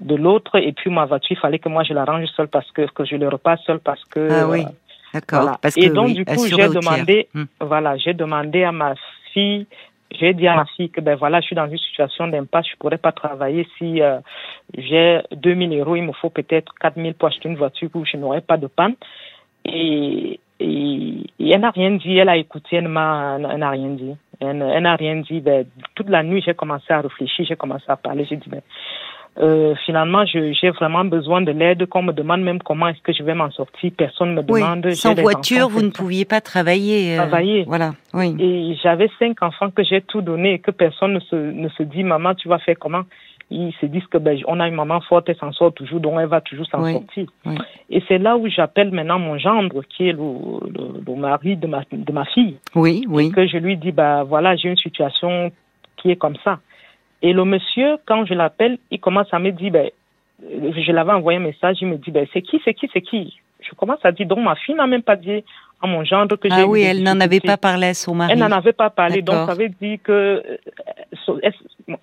de 0.00 0.14
l'autre. 0.14 0.56
Et 0.56 0.72
puis, 0.72 0.90
ma 0.90 1.04
voiture, 1.04 1.36
il 1.36 1.40
fallait 1.40 1.58
que 1.58 1.68
moi, 1.68 1.84
je 1.84 1.92
l'arrange 1.92 2.26
seule 2.36 2.48
parce 2.48 2.70
que, 2.72 2.90
que 2.90 3.04
je 3.04 3.16
le 3.16 3.28
repasse 3.28 3.60
seule 3.66 3.80
parce 3.80 4.04
que. 4.06 4.28
Ah 4.30 4.48
oui. 4.48 4.64
D'accord. 5.12 5.58
et 5.76 5.88
donc, 5.88 6.12
du 6.12 6.24
coup, 6.24 6.46
j'ai 6.46 6.68
demandé, 6.68 7.28
hmm. 7.32 7.44
voilà, 7.60 7.96
j'ai 7.96 8.12
demandé 8.12 8.64
à 8.64 8.72
ma 8.72 8.94
fille, 9.32 9.66
j'ai 10.10 10.34
dit 10.34 10.46
à 10.46 10.56
ma 10.56 10.66
fille 10.66 10.90
que, 10.90 11.00
ben 11.00 11.16
voilà, 11.16 11.40
je 11.40 11.46
suis 11.46 11.56
dans 11.56 11.66
une 11.66 11.78
situation 11.78 12.28
d'impasse, 12.28 12.66
je 12.70 12.76
pourrais 12.76 12.98
pas 12.98 13.12
travailler 13.12 13.66
si 13.78 14.02
euh, 14.02 14.18
j'ai 14.76 15.20
2000 15.32 15.78
euros, 15.78 15.96
il 15.96 16.02
me 16.02 16.12
faut 16.12 16.28
peut-être 16.28 16.74
4000 16.80 17.14
pour 17.14 17.28
acheter 17.28 17.48
une 17.48 17.56
voiture 17.56 17.88
où 17.94 18.04
je 18.04 18.18
n'aurai 18.18 18.42
pas 18.42 18.58
de 18.58 18.66
panne. 18.66 18.96
Et, 19.64 20.40
et, 20.60 21.26
elle 21.40 21.60
n'a 21.60 21.70
rien 21.70 21.92
dit, 21.92 22.16
elle 22.16 22.28
a 22.28 22.36
écouté, 22.36 22.76
elle 22.76 22.88
n'a 22.88 23.70
rien 23.70 23.90
dit. 23.90 24.14
Elle, 24.40 24.58
n'a 24.58 24.96
rien 24.96 25.16
dit. 25.16 25.40
Ben, 25.40 25.66
toute 25.94 26.08
la 26.08 26.22
nuit, 26.22 26.42
j'ai 26.44 26.54
commencé 26.54 26.92
à 26.92 27.00
réfléchir, 27.00 27.44
j'ai 27.48 27.56
commencé 27.56 27.84
à 27.88 27.96
parler. 27.96 28.24
J'ai 28.28 28.36
dit, 28.36 28.48
ben, 28.48 28.60
euh, 29.40 29.74
finalement, 29.86 30.24
j'ai 30.26 30.70
vraiment 30.70 31.04
besoin 31.04 31.42
de 31.42 31.52
l'aide, 31.52 31.86
qu'on 31.86 32.02
me 32.02 32.12
demande 32.12 32.42
même 32.42 32.60
comment 32.60 32.88
est-ce 32.88 33.00
que 33.02 33.12
je 33.12 33.22
vais 33.22 33.34
m'en 33.34 33.50
sortir. 33.50 33.90
Personne 33.96 34.30
ne 34.30 34.34
me 34.36 34.42
demande. 34.42 34.90
Sans 34.92 35.14
voiture, 35.14 35.68
vous 35.68 35.82
ne 35.82 35.90
pouviez 35.90 36.24
pas 36.24 36.40
travailler. 36.40 37.14
Euh, 37.14 37.16
travailler. 37.18 37.64
Voilà. 37.66 37.92
Oui. 38.14 38.36
Et 38.38 38.76
j'avais 38.82 39.10
cinq 39.18 39.42
enfants 39.42 39.70
que 39.70 39.84
j'ai 39.84 40.02
tout 40.02 40.22
donné 40.22 40.54
et 40.54 40.58
que 40.58 40.70
personne 40.70 41.14
ne 41.14 41.20
se, 41.20 41.36
ne 41.36 41.68
se 41.70 41.82
dit, 41.82 42.02
maman, 42.02 42.34
tu 42.34 42.48
vas 42.48 42.58
faire 42.58 42.76
comment? 42.78 43.02
Ils 43.50 43.72
se 43.80 43.86
disent 43.86 44.06
que 44.06 44.18
ben, 44.18 44.38
on 44.46 44.60
a 44.60 44.68
une 44.68 44.74
maman 44.74 45.00
forte, 45.00 45.28
elle 45.28 45.36
s'en 45.36 45.52
sort 45.52 45.72
toujours, 45.72 46.00
donc 46.00 46.18
elle 46.20 46.26
va 46.26 46.40
toujours 46.40 46.66
s'en 46.66 46.84
sortir. 46.92 47.26
Et 47.88 48.02
c'est 48.06 48.18
là 48.18 48.36
où 48.36 48.46
j'appelle 48.48 48.90
maintenant 48.90 49.18
mon 49.18 49.38
gendre, 49.38 49.82
qui 49.84 50.08
est 50.08 50.12
le, 50.12 51.00
le, 51.06 51.14
mari 51.14 51.56
de 51.56 51.66
ma, 51.66 51.82
de 51.90 52.12
ma 52.12 52.24
fille. 52.26 52.56
Oui, 52.74 53.06
oui. 53.08 53.28
Et 53.28 53.30
que 53.30 53.46
je 53.46 53.56
lui 53.56 53.76
dis, 53.76 53.92
bah 53.92 54.22
voilà, 54.24 54.54
j'ai 54.56 54.68
une 54.68 54.76
situation 54.76 55.50
qui 55.96 56.10
est 56.10 56.16
comme 56.16 56.36
ça. 56.44 56.58
Et 57.22 57.32
le 57.32 57.44
monsieur, 57.44 57.96
quand 58.06 58.24
je 58.26 58.34
l'appelle, 58.34 58.78
il 58.90 59.00
commence 59.00 59.32
à 59.32 59.38
me 59.38 59.50
dire, 59.50 59.72
ben, 59.72 59.90
je 60.40 60.92
l'avais 60.92 61.12
envoyé 61.12 61.38
un 61.38 61.42
message, 61.42 61.78
il 61.80 61.88
me 61.88 61.96
dit, 61.96 62.10
ben, 62.10 62.26
c'est 62.32 62.42
qui, 62.42 62.60
c'est 62.64 62.74
qui, 62.74 62.88
c'est 62.92 63.02
qui? 63.02 63.38
Je 63.60 63.74
commence 63.74 63.98
à 64.04 64.12
dire, 64.12 64.26
donc 64.26 64.38
ma 64.40 64.54
fille 64.54 64.74
n'a 64.74 64.86
même 64.86 65.02
pas 65.02 65.16
dit 65.16 65.42
à 65.80 65.86
mon 65.86 66.04
gendre 66.04 66.36
que 66.36 66.48
j'ai 66.48 66.54
Ah 66.56 66.66
oui, 66.66 66.82
elle 66.82 67.02
n'en 67.02 67.20
avait 67.20 67.40
pas 67.40 67.56
parlé 67.56 67.88
à 67.88 67.94
son 67.94 68.14
mari. 68.14 68.32
Elle 68.32 68.38
n'en 68.40 68.52
avait 68.52 68.72
pas 68.72 68.90
parlé, 68.90 69.22
donc 69.22 69.48
ça 69.48 69.54
veut 69.54 69.68
dire 69.68 69.98
que 70.02 70.12
euh, 70.12 71.50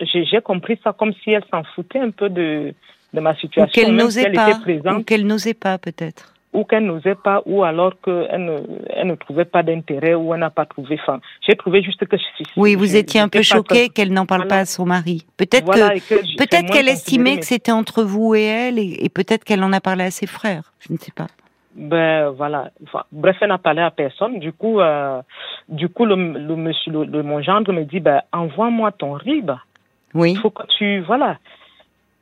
j'ai 0.01 0.41
compris 0.41 0.79
ça 0.83 0.93
comme 0.93 1.13
si 1.23 1.31
elle 1.31 1.43
s'en 1.51 1.63
foutait 1.75 1.99
un 1.99 2.11
peu 2.11 2.29
de, 2.29 2.73
de 3.13 3.19
ma 3.19 3.35
situation. 3.35 3.71
Qu'elle 3.73 3.95
n'osait 3.95 4.31
pas, 4.31 4.59
ou 4.95 5.03
qu'elle 5.03 5.25
n'osait 5.27 5.53
pas 5.53 5.77
peut-être. 5.77 6.33
Ou 6.53 6.63
qu'elle 6.63 6.85
n'osait 6.85 7.15
pas, 7.15 7.41
ou 7.45 7.65
alors 7.65 7.99
qu'elle 8.01 8.45
ne, 8.45 8.59
elle 8.95 9.07
ne 9.07 9.15
trouvait 9.15 9.43
pas 9.43 9.61
d'intérêt, 9.61 10.13
ou 10.13 10.33
elle 10.33 10.39
n'a 10.39 10.49
pas 10.49 10.65
trouvé. 10.65 10.97
Enfin, 11.01 11.19
j'ai 11.45 11.57
trouvé 11.57 11.83
juste 11.83 12.05
que. 12.05 12.15
oui, 12.55 12.75
vous 12.75 12.95
étiez 12.95 13.19
un 13.19 13.27
peu 13.27 13.41
choqué 13.41 13.89
qu'elle 13.89 14.13
n'en 14.13 14.25
parle 14.25 14.47
pas 14.47 14.59
à 14.59 14.65
son 14.65 14.85
mari. 14.85 15.25
Peut-être 15.35 15.69
que, 15.69 16.37
peut-être 16.37 16.71
qu'elle 16.71 16.87
estimait 16.87 17.39
que 17.39 17.45
c'était 17.45 17.73
entre 17.73 18.03
vous 18.03 18.35
et 18.35 18.43
elle, 18.43 18.79
et 18.79 19.09
peut-être 19.13 19.43
qu'elle 19.43 19.63
en 19.65 19.73
a 19.73 19.81
parlé 19.81 20.05
à 20.05 20.11
ses 20.11 20.27
frères. 20.27 20.71
Je 20.79 20.93
ne 20.93 20.97
sais 20.97 21.11
pas. 21.11 21.27
Ben 21.75 22.29
voilà. 22.29 22.71
bref, 23.11 23.35
elle 23.41 23.49
n'a 23.49 23.57
parlé 23.57 23.81
à 23.81 23.91
personne. 23.91 24.39
Du 24.39 24.53
coup, 24.53 24.79
euh, 24.79 25.21
du 25.67 25.89
coup, 25.89 26.05
le, 26.05 26.15
le 26.15 26.55
monsieur, 26.55 26.91
le, 26.91 27.21
mon 27.21 27.41
gendre 27.41 27.73
me 27.73 27.83
dit, 27.83 27.99
ben 27.99 28.21
envoie-moi 28.31 28.91
ton 28.93 29.13
RIB. 29.13 29.51
Oui. 30.13 30.31
Il 30.31 30.37
faut 30.37 30.51
que 30.51 30.63
tu, 30.77 31.01
voilà. 31.01 31.37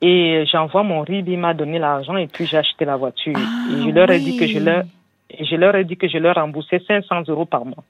Et 0.01 0.43
j'envoie 0.51 0.83
mon 0.83 1.01
RIB, 1.01 1.29
il 1.29 1.38
m'a 1.38 1.53
donné 1.53 1.79
l'argent 1.79 2.17
et 2.17 2.27
puis 2.27 2.45
j'ai 2.45 2.57
acheté 2.57 2.83
la 2.83 2.98
voiture. 2.98 3.38
et 3.38 3.83
je 3.83 3.89
leur 3.89 4.10
ai 4.10 4.19
dit 4.19 4.38
que 4.38 4.48
je 4.48 4.60
leur, 4.60 4.83
je 5.39 5.55
leur 5.55 5.75
ai 5.75 5.86
dit 5.86 5.98
que 5.98 6.10
je 6.10 6.17
leur 6.17 6.36
remboursais 6.36 6.81
500 6.88 7.24
euros 7.27 7.45
par 7.45 7.63
mois. 7.63 7.83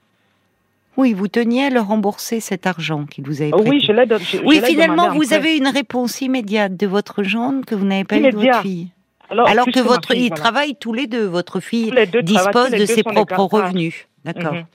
Oui, 0.95 1.13
vous 1.13 1.27
teniez 1.27 1.65
à 1.65 1.69
leur 1.71 1.87
rembourser 1.87 2.39
cet 2.39 2.67
argent 2.67 3.05
qu'ils 3.05 3.25
vous 3.25 3.41
avaient 3.41 3.49
prêté. 3.49 3.69
Oui, 3.69 3.79
je 3.79 3.91
l'ai. 3.91 4.05
Oui, 4.45 4.61
finalement, 4.63 5.09
vous 5.11 5.33
avez 5.33 5.57
une 5.57 5.67
réponse 5.67 6.21
immédiate 6.21 6.77
de 6.77 6.85
votre 6.85 7.23
gendre 7.23 7.65
que 7.65 7.73
vous 7.73 7.85
n'avez 7.85 8.03
pas 8.03 8.17
eu 8.17 8.29
de 8.29 8.37
votre 8.37 8.61
fille. 8.61 8.89
Alors, 9.29 9.65
que 9.65 9.79
votre, 9.79 10.15
ils 10.15 10.29
travaillent 10.29 10.75
tous 10.75 10.93
les 10.93 11.07
deux. 11.07 11.25
Votre 11.25 11.59
fille 11.59 11.91
dispose 12.23 12.71
de 12.71 12.85
ses 12.85 13.03
propres 13.03 13.39
revenus. 13.39 14.07
D'accord. 14.23 14.53
Mhm. 14.53 14.65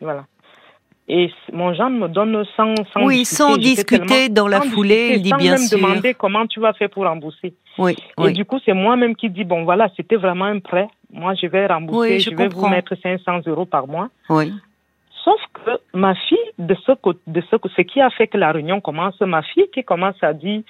Voilà. 0.00 0.24
Et 1.06 1.30
mon 1.52 1.74
gendre 1.74 1.98
me 1.98 2.08
donne 2.08 2.44
sans, 2.56 2.74
sans 2.92 3.04
oui, 3.04 3.18
discuter. 3.18 3.36
sans 3.36 3.56
discuter 3.58 4.28
dans 4.30 4.48
la 4.48 4.62
foulée, 4.62 5.14
il 5.16 5.22
dit 5.22 5.32
bien 5.36 5.58
sûr. 5.58 5.78
Sans 5.78 5.86
même 5.86 5.96
demander 5.96 6.14
comment 6.14 6.46
tu 6.46 6.60
vas 6.60 6.72
faire 6.72 6.88
pour 6.88 7.04
rembourser. 7.04 7.54
Oui. 7.76 7.94
Et 8.24 8.32
du 8.32 8.46
coup, 8.46 8.58
c'est 8.64 8.72
moi-même 8.72 9.14
qui 9.14 9.28
dis 9.28 9.44
bon 9.44 9.64
voilà, 9.64 9.88
c'était 9.96 10.16
vraiment 10.16 10.46
un 10.46 10.60
prêt. 10.60 10.88
Moi, 11.12 11.34
je 11.34 11.46
vais 11.46 11.66
rembourser, 11.66 12.20
je, 12.20 12.34
vais 12.34 12.48
vous 12.48 12.66
mettre 12.68 12.94
500 13.00 13.42
euros 13.46 13.66
par 13.66 13.86
mois. 13.86 14.08
Oui. 14.30 14.52
Sauf 15.24 15.40
que 15.52 15.72
ma 15.92 16.14
fille, 16.14 16.38
de 16.58 16.74
ce 16.86 16.92
de 17.26 17.42
ce, 17.50 17.56
ce 17.76 17.82
qui 17.82 18.00
a 18.00 18.08
fait 18.10 18.26
que 18.26 18.38
la 18.38 18.52
réunion 18.52 18.80
commence, 18.80 19.20
ma 19.20 19.42
fille 19.42 19.68
qui 19.74 19.84
commence 19.84 20.16
à 20.22 20.32
dire, 20.32 20.62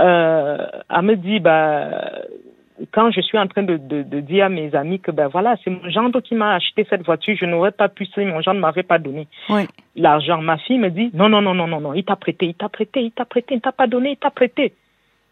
euh, 0.00 0.66
à 0.88 1.02
me 1.02 1.14
dire 1.14 1.40
bah 1.40 2.12
quand 2.92 3.10
je 3.10 3.20
suis 3.20 3.38
en 3.38 3.46
train 3.46 3.62
de, 3.62 3.76
de, 3.76 4.02
de, 4.02 4.20
dire 4.20 4.46
à 4.46 4.48
mes 4.48 4.74
amis 4.74 5.00
que 5.00 5.10
ben 5.10 5.28
voilà, 5.28 5.56
c'est 5.62 5.70
mon 5.70 5.88
gendre 5.90 6.20
qui 6.20 6.34
m'a 6.34 6.54
acheté 6.54 6.86
cette 6.88 7.04
voiture, 7.04 7.36
je 7.38 7.44
n'aurais 7.44 7.72
pas 7.72 7.88
pu 7.88 8.06
si 8.06 8.20
mon 8.20 8.40
gendre 8.40 8.56
ne 8.56 8.60
m'avait 8.60 8.82
pas 8.82 8.98
donné 8.98 9.26
l'argent. 9.96 10.40
Ma 10.40 10.58
fille 10.58 10.78
me 10.78 10.90
dit 10.90 11.10
non, 11.14 11.28
non, 11.28 11.42
non, 11.42 11.54
non, 11.54 11.66
non, 11.66 11.80
non, 11.80 11.94
il 11.94 12.04
t'a 12.04 12.16
prêté, 12.16 12.46
il 12.46 12.54
t'a 12.54 12.68
prêté, 12.68 13.00
il 13.00 13.12
t'a 13.12 13.24
prêté, 13.24 13.54
il 13.54 13.60
t'a 13.60 13.72
pas 13.72 13.86
donné, 13.86 14.10
il 14.12 14.16
t'a 14.16 14.30
prêté. 14.30 14.72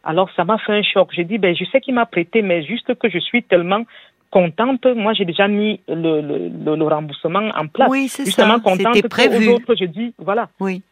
Alors 0.05 0.31
ça 0.37 0.45
m'a 0.45 0.59
fait 0.59 0.73
un 0.73 0.83
choc. 0.83 1.11
J'ai 1.13 1.25
dit 1.25 1.39
ben 1.39 1.55
je 1.55 1.65
sais 1.67 1.81
qu'il 1.81 1.95
m'a 1.95 2.07
prêté, 2.07 2.43
mais 2.43 2.63
juste 2.65 2.95
que 2.95 3.09
je 3.09 3.19
suis 3.19 3.43
tellement 3.43 3.85
contente. 4.31 4.85
Moi, 4.87 5.15
j'ai 5.15 5.25
déjà 5.25 5.49
mis 5.49 5.81
le, 5.89 6.21
le, 6.21 6.77
le, 6.77 6.85
remboursement 6.85 7.51
en 7.57 7.67
place. 7.69 7.89
Oui, 7.91 8.09
c'est 8.09 8.27
ça. 8.27 8.59
Contente 8.63 9.09
prévu. 9.09 9.49
Aux 9.49 9.55
autres, 9.55 9.75
je 9.79 9.85
dis 9.87 10.15
voilà. 10.19 10.49
Oui. 10.61 10.83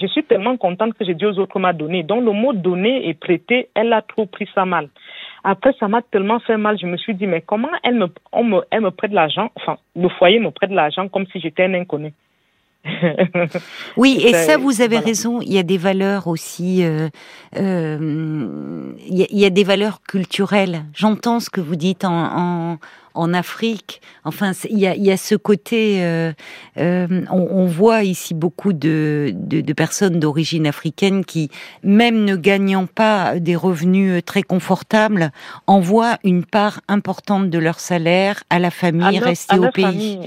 Je 0.00 0.06
suis 0.06 0.24
tellement 0.24 0.56
contente 0.56 0.94
que 0.94 1.04
j'ai 1.04 1.14
dit 1.14 1.26
aux 1.26 1.38
autres 1.38 1.58
m'a 1.58 1.72
donné. 1.72 2.02
Donc 2.02 2.24
le 2.24 2.32
mot 2.32 2.52
donner 2.52 3.08
et 3.08 3.14
prêter, 3.14 3.68
elle 3.74 3.92
a 3.92 4.02
trop 4.02 4.26
pris 4.26 4.48
ça 4.54 4.64
mal. 4.64 4.88
Après, 5.44 5.74
ça 5.80 5.88
m'a 5.88 6.02
tellement 6.02 6.40
fait 6.40 6.56
mal. 6.56 6.78
Je 6.80 6.86
me 6.86 6.96
suis 6.96 7.14
dit, 7.14 7.26
mais 7.26 7.40
comment 7.40 7.68
elle 7.82 7.96
me, 7.96 8.06
on 8.32 8.44
me, 8.44 8.60
elle 8.70 8.82
me 8.82 8.90
prête 8.90 9.12
l'argent, 9.12 9.50
enfin, 9.56 9.76
le 9.96 10.08
foyer 10.08 10.38
me 10.38 10.50
prête 10.50 10.70
l'argent 10.70 11.08
comme 11.08 11.26
si 11.26 11.40
j'étais 11.40 11.64
un 11.64 11.74
inconnu. 11.74 12.12
oui, 13.96 14.20
et 14.24 14.34
ça, 14.34 14.56
vous 14.56 14.82
avez 14.82 14.98
raison. 14.98 15.40
Il 15.40 15.52
y 15.52 15.58
a 15.58 15.62
des 15.62 15.78
valeurs 15.78 16.26
aussi. 16.26 16.84
Euh, 16.84 17.08
euh, 17.56 18.92
il, 19.06 19.38
y 19.38 19.44
a, 19.44 19.50
des 19.50 19.62
valeurs 19.62 20.02
culturelles. 20.02 20.82
J'entends 20.92 21.38
ce 21.38 21.48
que 21.48 21.60
vous 21.60 21.76
dites 21.76 22.04
en, 22.04 22.72
en 22.72 22.78
Afrique. 23.34 24.00
Enfin, 24.24 24.52
il 24.68 24.78
y 24.78 25.10
a, 25.10 25.16
ce 25.16 25.34
côté. 25.34 26.04
Euh, 26.04 26.32
euh, 26.78 27.06
on, 27.30 27.66
voit 27.66 28.02
ici 28.02 28.34
beaucoup 28.34 28.72
de, 28.72 29.34
personnes 29.76 30.18
d'origine 30.18 30.66
africaine 30.66 31.24
qui, 31.24 31.50
même 31.82 32.24
ne 32.24 32.36
gagnant 32.36 32.86
pas 32.86 33.38
des 33.38 33.56
revenus 33.56 34.18
euh, 34.18 34.22
très 34.22 34.42
confortables, 34.42 35.30
envoient 35.66 36.18
une 36.24 36.44
part 36.44 36.80
importante 36.88 37.50
de 37.50 37.58
leur 37.58 37.80
salaire 37.80 38.42
à 38.50 38.58
la 38.58 38.70
famille 38.70 39.18
restée 39.18 39.58
au 39.58 39.70
pays. 39.70 40.18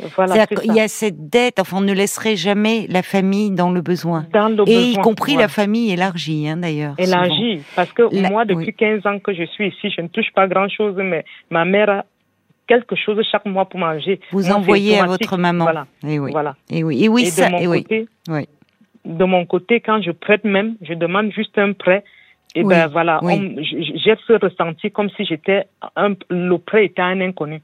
il 0.63 0.73
y 0.73 0.79
a 0.79 0.87
cette 0.87 1.29
dette. 1.29 1.59
Enfin, 1.59 1.77
on 1.77 1.81
ne 1.81 1.93
laisserait 1.93 2.35
jamais 2.35 2.87
la 2.89 3.03
famille 3.03 3.51
dans 3.51 3.71
le 3.71 3.81
besoin. 3.81 4.25
Et 4.67 4.91
y 4.91 4.95
compris 4.97 5.35
la 5.35 5.47
famille 5.47 5.91
élargie, 5.91 6.47
hein, 6.47 6.57
d'ailleurs. 6.57 6.95
Élargie, 6.97 7.61
parce 7.75 7.91
que 7.91 8.29
moi, 8.29 8.45
depuis 8.45 8.73
15 8.73 9.05
ans 9.05 9.19
que 9.19 9.33
je 9.33 9.43
suis 9.43 9.69
ici, 9.69 9.93
je 9.95 10.01
ne 10.01 10.07
touche 10.07 10.31
pas 10.33 10.47
grand-chose, 10.47 10.95
mais 10.97 11.23
ma 11.49 11.65
mère 11.65 11.89
a 11.89 12.05
quelque 12.67 12.95
chose 12.95 13.23
chaque 13.31 13.45
mois 13.45 13.65
pour 13.65 13.79
manger. 13.79 14.19
Vous 14.31 14.51
envoyez 14.51 14.99
à 14.99 15.05
votre 15.05 15.37
maman. 15.37 15.65
Voilà. 15.65 15.87
Et 16.07 16.19
oui. 16.19 16.31
Voilà. 16.31 16.55
Et 16.69 16.83
oui. 16.83 17.03
Et 17.03 17.09
oui, 17.09 17.25
ça, 17.25 17.49
de 17.49 17.53
mon 17.53 17.65
côté, 17.65 18.07
oui. 18.29 18.47
De 19.05 19.23
mon 19.23 19.45
côté, 19.45 19.81
quand 19.81 20.01
je 20.01 20.11
prête 20.11 20.43
même, 20.43 20.75
je 20.81 20.93
demande 20.93 21.31
juste 21.31 21.57
un 21.57 21.73
prêt. 21.73 22.03
Et 22.57 22.63
ben 22.63 22.87
voilà, 22.87 23.19
j'ai 23.23 24.15
ce 24.25 24.33
ressenti 24.41 24.89
comme 24.89 25.09
si 25.09 25.25
j'étais 25.25 25.67
un, 25.97 26.13
le 26.29 26.57
prêt 26.57 26.85
était 26.85 27.01
un 27.01 27.19
inconnu. 27.19 27.61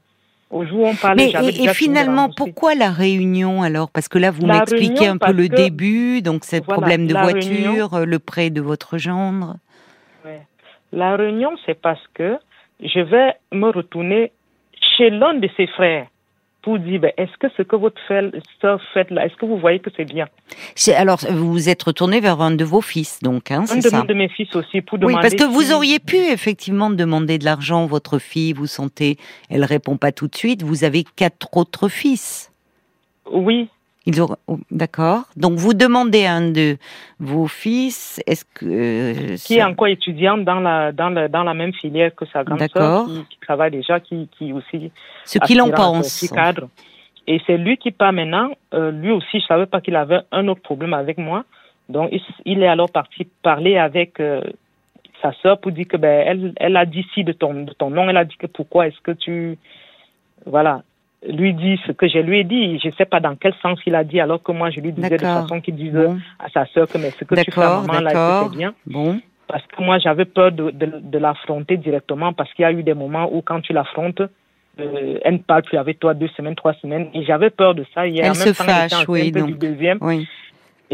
Au 0.50 0.66
jour 0.66 0.80
où 0.80 0.86
on 0.86 0.94
parlait, 0.94 1.32
Mais 1.32 1.48
et, 1.48 1.64
et 1.64 1.68
finalement, 1.72 2.28
pourquoi 2.28 2.74
la 2.74 2.90
réunion 2.90 3.62
alors? 3.62 3.90
Parce 3.90 4.06
que 4.06 4.18
là, 4.18 4.30
vous 4.30 4.46
m'expliquez 4.46 5.06
un 5.06 5.16
peu 5.16 5.32
le 5.32 5.48
début, 5.48 6.20
donc 6.20 6.44
c'est 6.44 6.58
le 6.58 6.64
problème 6.74 7.06
de 7.06 7.14
voiture, 7.14 8.04
le 8.04 8.18
prêt 8.18 8.50
de 8.50 8.60
votre 8.60 8.98
gendre. 8.98 9.56
Ouais. 10.26 10.42
La 10.92 11.16
réunion, 11.16 11.52
c'est 11.64 11.80
parce 11.80 12.06
que 12.12 12.36
je 12.82 13.00
vais 13.00 13.32
me 13.50 13.70
retourner 13.70 14.30
chez 14.96 15.10
l'un 15.10 15.34
de 15.34 15.48
ses 15.56 15.66
frères 15.66 16.06
pour 16.62 16.78
dire 16.78 17.00
ben, 17.00 17.12
est-ce 17.16 17.36
que 17.38 17.48
ce 17.56 17.62
que 17.62 17.74
votre 17.74 18.00
soeur 18.60 18.80
fait 18.94 19.10
là, 19.10 19.26
est-ce 19.26 19.34
que 19.34 19.46
vous 19.46 19.58
voyez 19.58 19.80
que 19.80 19.90
c'est 19.96 20.04
bien? 20.04 20.26
Alors, 20.96 21.18
vous 21.28 21.52
vous 21.52 21.68
êtes 21.68 21.82
retourné 21.82 22.20
vers 22.20 22.40
un 22.40 22.52
de 22.52 22.64
vos 22.64 22.80
fils, 22.80 23.18
donc, 23.20 23.50
hein, 23.50 23.66
c'est 23.66 23.80
ça? 23.80 23.98
Un 23.98 24.04
de 24.04 24.14
mes 24.14 24.28
fils 24.28 24.54
aussi, 24.54 24.80
pour 24.80 24.98
demander. 24.98 25.16
Oui, 25.16 25.20
parce 25.20 25.34
que 25.34 25.44
vous 25.44 25.72
auriez 25.72 25.98
pu 25.98 26.16
effectivement 26.16 26.90
demander 26.90 27.38
de 27.38 27.44
l'argent. 27.44 27.86
Votre 27.86 28.20
fille, 28.20 28.52
vous 28.52 28.68
sentez, 28.68 29.16
elle 29.50 29.64
répond 29.64 29.96
pas 29.96 30.12
tout 30.12 30.28
de 30.28 30.36
suite. 30.36 30.62
Vous 30.62 30.84
avez 30.84 31.04
quatre 31.16 31.56
autres 31.56 31.88
fils. 31.88 32.52
Oui, 33.30 33.68
ils 34.04 34.20
ont, 34.20 34.28
oh, 34.48 34.58
d'accord. 34.70 35.24
Donc 35.36 35.54
vous 35.54 35.74
demandez 35.74 36.24
à 36.24 36.34
un 36.34 36.50
de 36.50 36.76
vos 37.20 37.46
fils, 37.46 38.20
est-ce 38.26 38.44
que 38.44 38.66
euh, 38.66 39.36
qui 39.36 39.54
est 39.58 39.62
encore 39.62 39.86
étudiant 39.86 40.38
dans 40.38 40.60
la 40.60 40.92
dans 40.92 41.10
la 41.10 41.28
dans 41.28 41.44
la 41.44 41.54
même 41.54 41.72
filière 41.72 42.14
que 42.14 42.26
sa 42.26 42.42
grande 42.42 42.60
sœur, 42.72 43.06
qui, 43.06 43.24
qui, 43.30 43.38
travaille 43.40 43.70
déjà, 43.70 44.00
qui 44.00 44.28
qui 44.36 44.52
aussi 44.52 44.90
ce 45.24 45.38
qu'il 45.38 45.60
en 45.62 45.70
pense, 45.70 46.28
cadre. 46.34 46.68
Et 47.26 47.40
c'est 47.46 47.56
lui 47.56 47.76
qui 47.76 47.92
part 47.92 48.12
maintenant. 48.12 48.50
Euh, 48.74 48.90
lui 48.90 49.12
aussi, 49.12 49.40
je 49.40 49.46
savais 49.46 49.66
pas 49.66 49.80
qu'il 49.80 49.94
avait 49.94 50.20
un 50.32 50.48
autre 50.48 50.62
problème 50.62 50.94
avec 50.94 51.18
moi. 51.18 51.44
Donc, 51.88 52.10
il, 52.44 52.62
est 52.62 52.66
alors 52.66 52.90
parti 52.90 53.28
parler 53.42 53.76
avec 53.76 54.18
euh, 54.18 54.40
sa 55.20 55.32
sœur 55.34 55.60
pour 55.60 55.72
dire 55.72 55.86
que 55.86 55.96
ben 55.96 56.24
elle, 56.26 56.52
elle 56.56 56.76
a 56.76 56.86
dit 56.86 57.06
si 57.14 57.22
de 57.22 57.32
ton, 57.32 57.62
de 57.62 57.72
ton 57.72 57.90
nom. 57.90 58.08
Elle 58.08 58.16
a 58.16 58.24
dit 58.24 58.36
que 58.36 58.46
pourquoi 58.46 58.88
est-ce 58.88 59.00
que 59.00 59.12
tu 59.12 59.58
voilà 60.46 60.82
lui 61.28 61.54
dit 61.54 61.78
ce 61.86 61.92
que 61.92 62.08
je 62.08 62.18
lui 62.18 62.40
ai 62.40 62.44
dit. 62.44 62.78
Je 62.78 62.88
ne 62.88 62.92
sais 62.92 63.04
pas 63.04 63.20
dans 63.20 63.36
quel 63.36 63.54
sens 63.62 63.78
il 63.86 63.94
a 63.94 64.04
dit, 64.04 64.20
alors 64.20 64.42
que 64.42 64.52
moi, 64.52 64.70
je 64.70 64.80
lui 64.80 64.92
disais 64.92 65.16
de 65.16 65.18
façon 65.18 65.60
qu'il 65.60 65.76
disait 65.76 66.08
à 66.38 66.48
sa 66.50 66.66
sœur 66.66 66.88
que 66.88 66.98
mais 66.98 67.10
ce 67.10 67.24
que 67.24 67.34
tu 67.42 67.50
fais 67.50 67.62
à 67.62 67.80
maman 67.80 68.00
là, 68.00 68.44
c'est 68.44 68.56
bien. 68.56 68.74
Bon 68.86 69.20
parce 69.52 69.66
que 69.66 69.82
moi 69.82 69.98
j'avais 69.98 70.24
peur 70.24 70.50
de, 70.50 70.70
de, 70.70 71.18
l'affronter 71.18 71.76
directement 71.76 72.32
parce 72.32 72.52
qu'il 72.54 72.62
y 72.62 72.66
a 72.66 72.72
eu 72.72 72.82
des 72.82 72.94
moments 72.94 73.28
où 73.30 73.42
quand 73.42 73.60
tu 73.60 73.74
l'affrontes, 73.74 74.22
euh, 74.80 75.18
elle 75.22 75.34
ne 75.34 75.38
parle 75.38 75.62
plus 75.62 75.76
avec 75.76 76.00
toi 76.00 76.14
deux 76.14 76.28
semaines, 76.28 76.54
trois 76.54 76.72
semaines 76.74 77.08
et 77.12 77.22
j'avais 77.24 77.50
peur 77.50 77.74
de 77.74 77.84
ça. 77.94 78.06
Il 78.06 78.18
elle 78.18 78.34
se 78.34 78.54
fâche, 78.54 79.06
oui, 79.08 79.30
donc. 79.30 79.48
Du 79.48 79.54
deuxième. 79.54 79.98
Oui. 80.00 80.26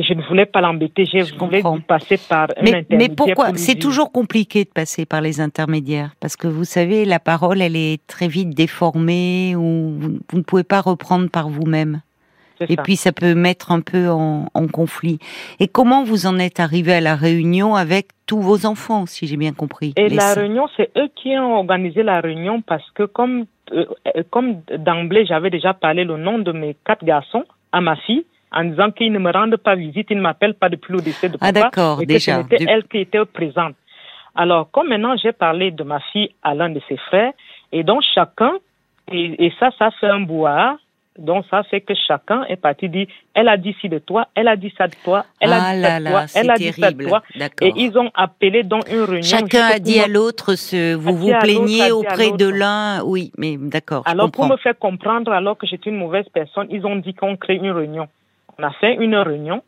Je 0.00 0.14
ne 0.14 0.22
voulais 0.22 0.46
pas 0.46 0.60
l'embêter, 0.60 1.04
je, 1.04 1.24
je 1.24 1.34
voulais 1.34 1.62
passer 1.86 2.18
par 2.28 2.48
un 2.56 2.62
mais, 2.62 2.86
Mais 2.90 3.08
pourquoi 3.08 3.54
C'est 3.54 3.78
toujours 3.78 4.12
compliqué 4.12 4.64
de 4.64 4.70
passer 4.70 5.06
par 5.06 5.20
les 5.20 5.40
intermédiaires? 5.40 6.12
Parce 6.20 6.36
que 6.36 6.46
vous 6.46 6.64
savez, 6.64 7.04
la 7.04 7.18
parole, 7.18 7.60
elle 7.60 7.76
est 7.76 8.06
très 8.06 8.28
vite 8.28 8.50
déformée 8.50 9.54
ou 9.56 9.94
vous, 9.98 10.18
vous 10.30 10.38
ne 10.38 10.42
pouvez 10.42 10.64
pas 10.64 10.80
reprendre 10.80 11.28
par 11.30 11.48
vous-même. 11.48 12.00
Et 12.68 12.76
puis 12.76 12.96
ça 12.96 13.12
peut 13.12 13.34
mettre 13.34 13.72
un 13.72 13.80
peu 13.80 14.08
en, 14.08 14.48
conflit. 14.72 15.18
Et 15.60 15.68
comment 15.68 16.04
vous 16.04 16.26
en 16.26 16.38
êtes 16.38 16.60
arrivé 16.60 16.92
à 16.92 17.00
la 17.00 17.16
réunion 17.16 17.74
avec 17.74 18.08
tous 18.26 18.40
vos 18.40 18.66
enfants, 18.66 19.06
si 19.06 19.26
j'ai 19.26 19.36
bien 19.36 19.52
compris? 19.52 19.94
Et 19.96 20.08
la 20.08 20.34
réunion, 20.34 20.68
c'est 20.76 20.90
eux 20.96 21.08
qui 21.16 21.30
ont 21.38 21.56
organisé 21.56 22.02
la 22.02 22.20
réunion 22.20 22.60
parce 22.60 22.88
que 22.92 23.04
comme 23.04 23.46
euh, 23.72 23.84
comme 24.30 24.60
d'emblée 24.76 25.26
j'avais 25.26 25.50
déjà 25.50 25.74
parlé 25.74 26.04
le 26.04 26.16
nom 26.16 26.38
de 26.38 26.52
mes 26.52 26.76
quatre 26.84 27.04
garçons 27.04 27.44
à 27.72 27.80
ma 27.80 27.96
fille 27.96 28.24
en 28.52 28.64
disant 28.64 28.90
qu'ils 28.90 29.12
ne 29.12 29.18
me 29.18 29.32
rendent 29.32 29.56
pas 29.56 29.74
visite, 29.74 30.08
ils 30.10 30.16
ne 30.16 30.22
m'appellent 30.22 30.54
pas 30.54 30.68
depuis 30.68 30.92
le 30.92 31.00
décès 31.00 31.28
de 31.28 31.36
ah, 31.40 31.52
papa. 31.52 31.58
Ah 31.58 31.62
d'accord, 31.62 32.06
déjà. 32.06 32.42
C'était 32.42 32.64
elle 32.68 32.84
qui 32.84 32.98
était 32.98 33.24
présente. 33.24 33.74
Alors 34.34 34.70
comme 34.70 34.88
maintenant 34.88 35.16
j'ai 35.16 35.32
parlé 35.32 35.70
de 35.70 35.82
ma 35.82 36.00
fille 36.12 36.30
à 36.42 36.54
l'un 36.54 36.70
de 36.70 36.80
ses 36.88 36.96
frères 36.96 37.32
et 37.72 37.82
donc 37.82 38.02
chacun 38.14 38.52
et, 39.10 39.46
et 39.46 39.52
ça 39.58 39.70
ça 39.78 39.90
fait 40.00 40.06
un 40.06 40.20
bois 40.20 40.78
donc 41.18 41.44
ça 41.50 41.64
fait 41.64 41.80
que 41.80 41.94
chacun 42.06 42.44
est 42.44 42.56
parti 42.56 42.88
dire, 42.88 43.08
elle 43.34 43.48
a 43.48 43.56
dit 43.56 43.74
ci 43.80 43.88
de 43.88 43.98
toi, 43.98 44.28
elle 44.36 44.46
a 44.46 44.56
dit 44.56 44.72
ça 44.78 44.86
de 44.86 44.94
toi, 45.04 45.26
elle 45.40 45.52
a 45.52 45.58
ah 45.60 45.74
dit 45.74 45.82
ça 45.82 45.98
de 45.98 46.08
toi, 46.08 46.24
elle 46.34 46.50
a 46.50 46.56
dit 46.56 46.72
ça 46.72 46.92
de 46.92 47.04
toi. 47.04 47.22
Et 47.60 47.72
ils 47.76 47.98
ont 47.98 48.10
appelé 48.14 48.62
dans 48.62 48.80
une 48.82 49.02
réunion. 49.02 49.22
Chacun 49.22 49.64
a 49.64 49.80
dit 49.80 49.98
à 49.98 50.06
l'autre, 50.06 50.54
ce, 50.54 50.94
vous 50.94 51.16
vous 51.16 51.32
plaignez 51.40 51.90
auprès 51.90 52.30
de 52.30 52.48
l'un, 52.48 53.02
oui, 53.02 53.32
mais 53.36 53.56
d'accord. 53.58 54.04
Alors 54.06 54.30
pour 54.30 54.46
me 54.46 54.56
faire 54.58 54.78
comprendre, 54.78 55.32
alors 55.32 55.58
que 55.58 55.66
j'étais 55.66 55.90
une 55.90 55.98
mauvaise 55.98 56.26
personne, 56.32 56.68
ils 56.70 56.86
ont 56.86 56.96
dit 56.96 57.14
qu'on 57.14 57.36
crée 57.36 57.56
une 57.56 57.72
réunion. 57.72 58.06
On 58.60 58.64
a 58.64 58.72
fait 58.72 58.96
une 58.96 59.14
réunion. 59.14 59.62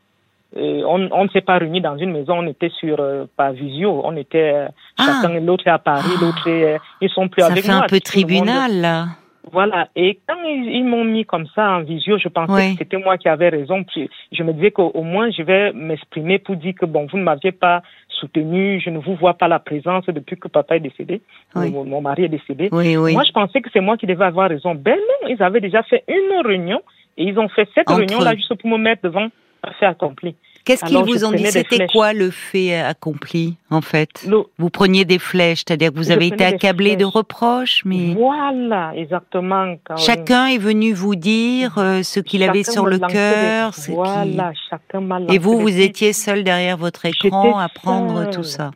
on, 0.56 0.99
ne 0.99 1.28
s'est 1.28 1.42
pas 1.42 1.59
réunis 1.59 1.80
dans 1.80 1.97
une 1.97 2.11
maison, 2.11 2.38
on 2.38 2.47
était 2.49 2.70
sur 2.70 2.97
euh, 2.99 3.26
par 3.37 3.52
visio, 3.52 4.00
on 4.04 4.16
était 4.16 4.52
euh, 4.52 4.68
ah. 4.99 5.20
chacun 5.23 5.38
l'autre 5.38 5.68
est 5.68 5.70
à 5.70 5.78
Paris, 5.78 6.11
l'autre 6.20 6.49
est, 6.49 6.76
ils 7.00 7.09
sont 7.09 7.28
plus 7.28 7.44
avec 7.44 7.64
moi. 7.64 7.75
Ça 7.75 7.78
fait 7.78 7.85
un 7.85 7.87
peu 7.87 8.00
tribunal 8.00 8.80
là. 8.80 9.06
Voilà. 9.52 9.88
Et 9.94 10.18
quand 10.28 10.42
ils, 10.44 10.85
m'ont 10.85 11.04
mis 11.04 11.25
comme 11.25 11.47
ça 11.54 11.70
en 11.70 11.80
visio, 11.82 12.18
je 12.18 12.28
pensais 12.28 12.73
que 12.73 12.78
c'était 12.78 12.97
moi 12.99 13.16
qui 13.16 13.28
avais 13.28 13.49
raison. 13.49 13.85
Je 14.32 14.42
me 14.42 14.52
disais 14.52 14.73
qu'au 14.73 15.02
moins 15.02 15.30
je 15.30 15.42
vais 15.42 15.73
m'exprimer 15.73 16.40
pour 16.40 16.56
dire 16.56 16.75
que 16.75 16.85
bon, 16.85 17.06
vous 17.11 17.16
ne 17.16 17.23
m'aviez 17.23 17.52
pas 17.52 17.82
soutenu, 18.09 18.80
je 18.85 18.90
ne 18.90 18.99
vous 18.99 19.14
vois 19.14 19.35
pas 19.35 19.47
la 19.47 19.61
présence 19.61 20.04
depuis 20.06 20.37
que 20.37 20.49
papa 20.49 20.76
est 20.76 20.80
décédé, 20.80 21.23
mon, 21.54 22.00
mari 22.00 22.25
est 22.25 22.28
décédé. 22.28 22.68
moi, 22.73 22.82
je 23.25 23.32
pensais 23.32 23.61
que 23.61 23.70
c'est 23.73 23.80
moi 23.80 23.97
qui 23.97 24.06
devais 24.06 24.25
avoir 24.25 24.49
raison. 24.49 24.75
Ben 24.75 24.97
non, 24.97 25.28
ils 25.28 25.40
avaient 25.42 25.61
déjà 25.61 25.85
fait 25.85 26.02
une 26.09 26.44
réunion 26.44 26.82
et 27.17 27.25
ils 27.25 27.38
ont 27.38 27.49
fait 27.49 27.69
cette 27.75 27.88
réunion-là 27.88 28.35
juste 28.35 28.55
pour 28.55 28.71
me 28.71 28.79
mettre 28.79 29.02
devant 29.02 29.29
un 29.62 29.73
fait 29.79 29.87
accompli. 29.87 30.35
Qu'est-ce 30.64 30.85
qu'ils 30.85 30.99
vous 30.99 31.25
ont 31.25 31.33
dit? 31.33 31.47
C'était 31.47 31.87
quoi 31.87 32.12
le 32.12 32.31
fait 32.31 32.79
accompli, 32.79 33.57
en 33.71 33.81
fait? 33.81 34.29
Vous 34.58 34.71
preniez 34.71 35.04
des 35.04 35.19
flèches, 35.19 35.65
c'est-à-dire 35.67 35.91
que 35.91 35.97
vous 35.97 36.11
avez 36.11 36.26
été 36.26 36.45
accablé 36.45 36.97
de 36.97 37.04
reproches, 37.04 37.82
mais... 37.84 38.15
Voilà, 38.15 38.93
exactement. 38.95 39.75
Chacun 39.97 40.47
est 40.47 40.58
venu 40.58 40.93
vous 40.93 41.17
dire 41.17 41.78
euh, 41.78 42.02
ce 42.02 42.21
qu'il 42.21 42.43
avait 42.43 42.63
sur 42.63 42.87
le 42.87 42.99
cœur. 42.99 43.73
Voilà, 43.89 44.52
chacun 44.69 45.00
m'a 45.00 45.21
Et 45.28 45.39
vous, 45.39 45.58
vous 45.58 45.80
étiez 45.80 46.13
seul 46.13 46.45
derrière 46.45 46.76
votre 46.76 47.06
écran 47.06 47.58
à 47.58 47.69
prendre 47.69 48.28
tout 48.30 48.45
ça. 48.45 48.71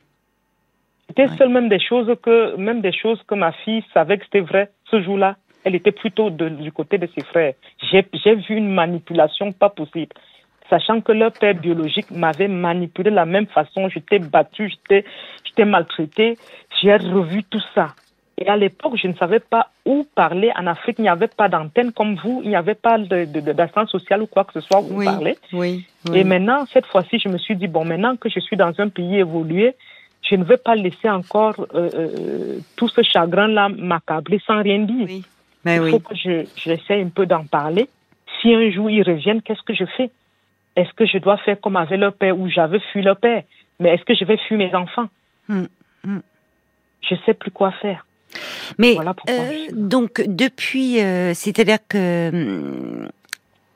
C'était 1.09 1.29
seul 1.37 1.51
même 1.51 1.69
des 1.69 1.81
choses 1.81 2.11
que 2.23 2.57
même 2.57 2.81
des 2.81 2.93
choses 2.93 3.21
que 3.29 3.35
ma 3.35 3.53
fille 3.53 3.85
savait 3.93 4.19
que 4.19 4.25
c'était 4.25 4.41
vrai 4.41 4.71
ce 4.91 5.03
jour-là. 5.03 5.37
Elle 5.65 5.75
était 5.75 5.93
plutôt 5.93 6.31
du 6.31 6.71
côté 6.73 6.99
de 6.99 7.09
ses 7.15 7.25
frères. 7.25 7.55
J'ai 7.91 8.35
vu 8.35 8.57
une 8.57 8.73
manipulation 8.73 9.53
pas 9.53 9.71
possible 9.71 10.15
sachant 10.71 11.01
que 11.01 11.13
leur 11.13 11.33
père 11.33 11.55
biologique 11.55 12.11
m'avait 12.11 12.49
manipulé 12.49 13.11
de 13.11 13.15
la 13.15 13.27
même 13.27 13.47
façon, 13.47 13.89
j'étais 13.89 14.19
battue, 14.19 14.71
j'étais, 14.71 15.05
j'étais 15.45 15.65
maltraitée, 15.65 16.39
j'ai 16.81 16.97
revu 16.97 17.45
tout 17.45 17.63
ça. 17.75 17.89
Et 18.37 18.49
à 18.49 18.57
l'époque, 18.57 18.95
je 19.01 19.07
ne 19.07 19.15
savais 19.15 19.39
pas 19.39 19.69
où 19.85 20.05
parler. 20.15 20.51
En 20.57 20.67
Afrique, 20.67 20.97
il 20.99 21.03
n'y 21.03 21.09
avait 21.09 21.29
pas 21.29 21.49
d'antenne 21.49 21.93
comme 21.93 22.17
vous, 22.17 22.41
il 22.43 22.49
n'y 22.49 22.57
avait 22.57 22.75
pas 22.75 22.99
d'assistance 22.99 23.91
sociale 23.91 24.23
ou 24.23 24.27
quoi 24.27 24.45
que 24.45 24.55
ce 24.55 24.61
soit 24.61 24.81
où 24.81 24.89
oui, 24.91 25.05
parler. 25.05 25.39
Oui, 25.53 25.87
Et 26.13 26.25
maintenant, 26.25 26.67
cette 26.67 26.87
fois-ci, 26.87 27.21
je 27.21 27.29
me 27.29 27.39
suis 27.39 27.55
dit, 27.55 27.69
bon, 27.69 27.85
maintenant 27.85 28.17
que 28.17 28.29
je 28.29 28.41
suis 28.41 28.57
dans 28.57 28.73
un 28.79 28.89
pays 28.89 29.19
évolué, 29.19 29.77
je 30.29 30.35
ne 30.35 30.43
veux 30.43 30.57
pas 30.57 30.75
laisser 30.75 31.09
encore 31.09 31.55
euh, 31.75 31.91
euh, 31.95 32.59
tout 32.77 32.89
ce 32.89 33.03
chagrin-là 33.03 33.69
m'accabler 33.69 34.41
sans 34.45 34.63
rien 34.63 34.81
dire. 34.81 35.07
Oui. 35.07 35.25
Mais 35.65 35.77
il 35.77 35.91
faut 35.91 35.99
que 36.01 36.15
je, 36.15 36.47
j'essaie 36.57 37.01
un 37.01 37.09
peu 37.09 37.27
d'en 37.27 37.45
parler. 37.45 37.89
Si 38.41 38.53
un 38.55 38.71
jour 38.71 38.91
ils 38.91 39.03
reviennent, 39.03 39.43
qu'est-ce 39.43 39.63
que 39.63 39.75
je 39.75 39.85
fais? 39.97 40.11
Est-ce 40.77 40.93
que 40.95 41.07
je 41.07 41.19
dois 41.19 41.39
faire 41.39 41.61
comme 41.61 41.77
avec 41.77 41.99
leur 41.99 42.13
père 42.13 42.39
ou 42.39 42.49
j'avais 42.49 42.81
fui 42.93 43.03
leur 43.03 43.17
père? 43.17 43.45
Mais 43.81 43.95
est-ce 43.95 44.05
que 44.05 44.15
je 44.15 44.25
vais 44.25 44.37
fuir 44.37 44.59
mes 44.59 44.75
enfants? 44.75 45.09
Hmm, 45.49 45.65
hmm. 46.05 46.21
Je 47.03 47.15
ne 47.15 47.21
sais 47.27 47.35
plus 47.35 47.51
quoi 47.51 47.73
faire. 47.73 48.05
Mais 48.79 48.97
euh, 49.29 49.69
donc 49.73 50.23
depuis, 50.27 51.01
euh, 51.01 51.35
c'est-à-dire 51.35 51.79
que 51.89 52.31
hmm, 52.33 53.09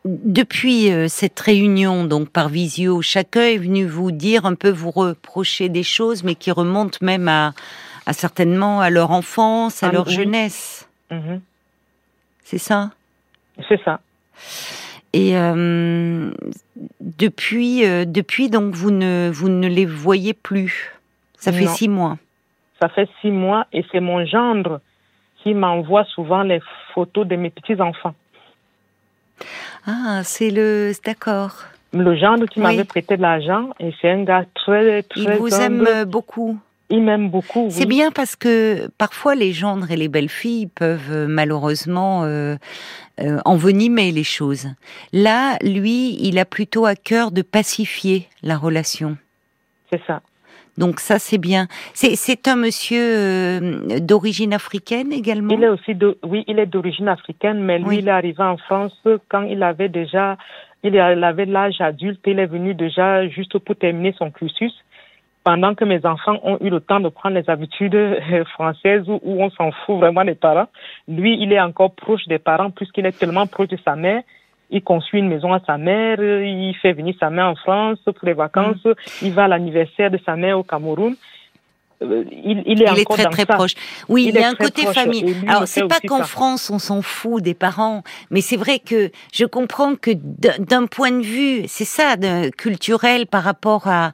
depuis 0.05 0.91
euh, 0.91 1.09
cette 1.09 1.39
réunion 1.39 2.05
donc 2.05 2.31
par 2.31 2.49
visio, 2.49 3.03
chacun 3.03 3.43
est 3.43 3.59
venu 3.59 3.87
vous 3.87 4.11
dire 4.11 4.47
un 4.47 4.55
peu 4.55 4.71
vous 4.71 4.91
reprocher 4.91 5.69
des 5.69 5.83
choses, 5.83 6.25
mais 6.25 6.35
qui 6.35 6.51
remontent 6.51 6.99
même 7.03 7.29
à, 7.29 7.53
certainement 8.13 8.81
à 8.81 8.91
leur 8.91 9.11
enfance, 9.11 9.83
à 9.83 9.89
ah, 9.89 9.93
leur 9.93 10.09
jeunesse. 10.09 10.89
Mhm. 11.11 11.41
C'est 12.51 12.57
ça? 12.57 12.93
C'est 13.69 13.79
ça. 13.85 14.01
Et 15.13 15.37
euh, 15.37 16.31
depuis, 16.99 17.85
euh, 17.85 18.07
depuis 18.07 18.49
donc 18.49 18.75
vous 18.75 18.91
ne 18.91 19.31
vous 19.31 19.51
ne 19.51 19.69
les 19.69 19.85
voyez 19.85 20.33
plus? 20.33 20.99
Ça 21.37 21.53
fait 21.53 21.67
six 21.67 21.91
mois. 21.91 22.17
Ça 22.81 22.89
fait 22.89 23.07
six 23.21 23.31
mois 23.31 23.67
et 23.75 23.85
c'est 23.93 24.01
mon 24.01 24.25
gendre 24.25 24.81
qui 25.43 25.53
m'envoie 25.53 26.05
souvent 26.05 26.43
les 26.43 26.61
photos 26.95 27.27
de 27.27 27.37
mes 27.37 27.51
petits 27.51 27.79
enfants. 27.83 28.15
Ah, 29.87 30.23
c'est 30.25 30.51
le 30.51 30.93
d'accord. 31.05 31.65
Le 31.93 32.17
gendre 32.17 32.47
qui 32.47 32.61
m'avait 32.61 32.85
prêté 32.85 33.19
de 33.19 33.23
l'argent 33.23 33.75
et 33.79 33.93
c'est 34.01 34.11
un 34.11 34.25
gars 34.25 34.47
très 34.55 35.03
très. 35.03 35.21
Il 35.21 35.31
vous 35.33 35.55
aime 35.55 36.05
beaucoup. 36.07 36.59
Il 36.91 37.03
m'aime 37.03 37.29
beaucoup. 37.29 37.69
C'est 37.71 37.87
bien 37.87 38.11
parce 38.11 38.35
que 38.35 38.89
parfois 38.97 39.35
les 39.35 39.53
gendres 39.53 39.91
et 39.91 39.97
les 39.97 40.09
belles 40.09 40.31
filles 40.31 40.69
peuvent 40.69 41.13
euh, 41.13 41.27
malheureusement 41.29 42.25
euh, 42.25 42.57
euh, 43.21 43.39
envenimer 43.45 44.11
les 44.11 44.25
choses. 44.25 44.69
Là, 45.13 45.59
lui, 45.63 46.17
il 46.21 46.39
a 46.39 46.47
plutôt 46.47 46.87
à 46.87 46.95
cœur 46.95 47.31
de 47.31 47.43
pacifier 47.43 48.27
la 48.43 48.57
relation. 48.57 49.19
C'est 49.91 50.01
ça. 50.07 50.23
Donc 50.79 51.01
ça, 51.01 51.19
c'est 51.19 51.39
bien. 51.39 51.67
C'est 51.93 52.47
un 52.47 52.55
monsieur 52.55 53.99
d'origine 53.99 54.55
africaine 54.55 55.13
également? 55.13 55.53
Il 55.53 55.65
est 55.65 55.69
aussi, 55.69 55.97
oui, 56.23 56.45
il 56.47 56.61
est 56.61 56.67
d'origine 56.67 57.09
africaine, 57.09 57.61
mais 57.61 57.81
lui, 57.81 57.99
il 57.99 58.07
est 58.07 58.13
arrivé 58.13 58.45
en 58.45 58.57
France 58.59 58.97
quand 59.29 59.43
il 59.43 59.65
avait 59.65 59.89
déjà, 59.89 60.39
il 60.85 60.97
avait 60.97 61.47
l'âge 61.47 61.81
adulte. 61.81 62.21
Il 62.27 62.39
est 62.39 62.47
venu 62.47 62.75
déjà 62.75 63.27
juste 63.27 63.59
pour 63.59 63.75
terminer 63.75 64.15
son 64.17 64.31
cursus 64.31 64.73
pendant 65.49 65.75
que 65.75 65.87
mes 65.87 66.05
enfants 66.05 66.39
ont 66.43 66.59
eu 66.61 66.69
le 66.69 66.79
temps 66.79 67.01
de 67.01 67.09
prendre 67.09 67.35
les 67.35 67.49
habitudes 67.49 67.95
euh, 67.95 68.45
françaises 68.53 69.09
où, 69.09 69.19
on 69.25 69.49
s'en 69.49 69.73
fout 69.73 69.97
vraiment 69.97 70.23
des 70.23 70.35
parents, 70.35 70.69
lui, 71.09 71.39
il 71.41 71.55
est 71.55 71.61
encore 71.61 71.95
proche 71.95 72.27
des 72.27 72.39
parents 72.39 72.71
puisqu'il 72.71 73.07
est 73.07 73.19
tellement 73.19 73.47
proche 73.47 73.69
de 73.69 73.79
sa 73.83 73.97
mère. 73.97 74.21
Il 74.69 74.83
construit 74.83 75.21
une 75.21 75.29
maison 75.31 75.55
à 75.55 75.61
sa 75.61 75.79
mère, 75.79 76.21
il 76.21 76.75
fait 76.83 76.93
venir 76.93 77.15
sa 77.19 77.31
mère 77.31 77.47
en 77.47 77.55
France 77.55 77.99
pour 78.05 78.29
les 78.29 78.35
vacances, 78.35 78.85
mm. 78.85 78.93
il 79.23 79.33
va 79.33 79.45
à 79.45 79.49
l'anniversaire 79.49 80.11
de 80.11 80.19
sa 80.19 80.37
mère 80.37 80.59
au 80.59 80.65
Cameroun. 80.65 81.17
Euh, 82.03 82.25
il, 82.31 82.63
il, 82.67 82.83
est, 82.83 82.87
il 82.93 82.99
est 83.01 83.05
très 83.05 83.25
très 83.25 83.47
proche. 83.47 83.75
Oui, 84.09 84.27
il, 84.29 84.35
y 84.35 84.39
a 84.39 84.49
un 84.49 84.55
côté 84.55 84.87
famille. 84.87 85.37
Alors 85.49 85.67
c'est 85.67 85.87
pas 85.87 85.99
qu'en 86.01 86.23
France 86.23 86.71
on 86.71 86.79
s'en 86.79 87.03
fout 87.03 87.43
des 87.43 87.55
parents, 87.55 88.03
mais 88.31 88.41
c'est 88.41 88.57
vrai 88.57 88.79
que 88.79 89.11
je 89.33 89.45
comprends 89.45 89.97
que 89.97 90.13
d'un 90.13 90.87
point 90.87 91.11
de 91.11 91.23
vue, 91.23 91.65
c'est 91.67 91.85
ça, 91.85 92.17
de, 92.17 92.51
culturel 92.51 93.27
par 93.27 93.43
rapport 93.43 93.89
à, 93.89 94.13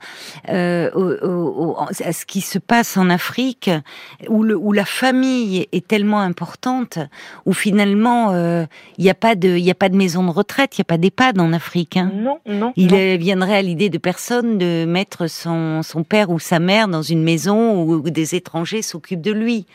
euh, 0.49 0.91
au, 0.95 1.77
à 1.79 2.13
ce 2.13 2.25
qui 2.25 2.41
se 2.41 2.59
passe 2.59 2.97
en 2.97 3.11
Afrique, 3.11 3.71
où, 4.29 4.43
le, 4.43 4.57
où 4.57 4.73
la 4.73 4.85
famille 4.87 5.69
est 5.73 5.87
tellement 5.87 6.21
importante, 6.21 6.99
où 7.45 7.53
finalement 7.53 8.33
euh, 8.33 8.65
il 8.97 9.05
n'y 9.05 9.11
a 9.11 9.15
pas 9.15 9.35
de, 9.35 9.49
il 9.57 9.71
a 9.71 9.75
pas 9.75 9.89
de 9.91 9.97
maison 9.97 10.25
de 10.25 10.31
retraite, 10.31 10.79
il 10.79 10.81
n'y 10.81 10.85
a 10.85 10.87
pas 10.87 10.99
d'EHPAD 10.99 11.39
en 11.39 11.53
Afrique. 11.53 11.97
Hein. 11.99 12.11
Non, 12.15 12.39
non. 12.47 12.73
Il 12.77 12.95
viendrait 13.19 13.57
à 13.57 13.63
l'idée 13.63 13.91
de 13.91 13.99
personne 13.99 14.57
de 14.57 14.85
mettre 14.87 15.27
son, 15.27 15.83
son 15.83 16.03
père 16.03 16.31
ou 16.31 16.39
sa 16.39 16.59
mère 16.59 16.89
dans 16.89 17.03
une 17.03 17.23
maison 17.23 17.74
où 17.83 18.11
des 18.11 18.35
étrangers 18.35 18.83
s'occupent 18.83 19.21
de 19.21 19.33
lui. 19.33 19.67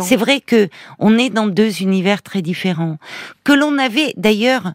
C'est 0.00 0.16
vrai 0.16 0.40
que 0.40 0.68
on 0.98 1.18
est 1.18 1.30
dans 1.30 1.46
deux 1.46 1.82
univers 1.82 2.22
très 2.22 2.42
différents. 2.42 2.98
Que 3.44 3.52
l'on 3.52 3.78
avait 3.78 4.14
d'ailleurs 4.16 4.72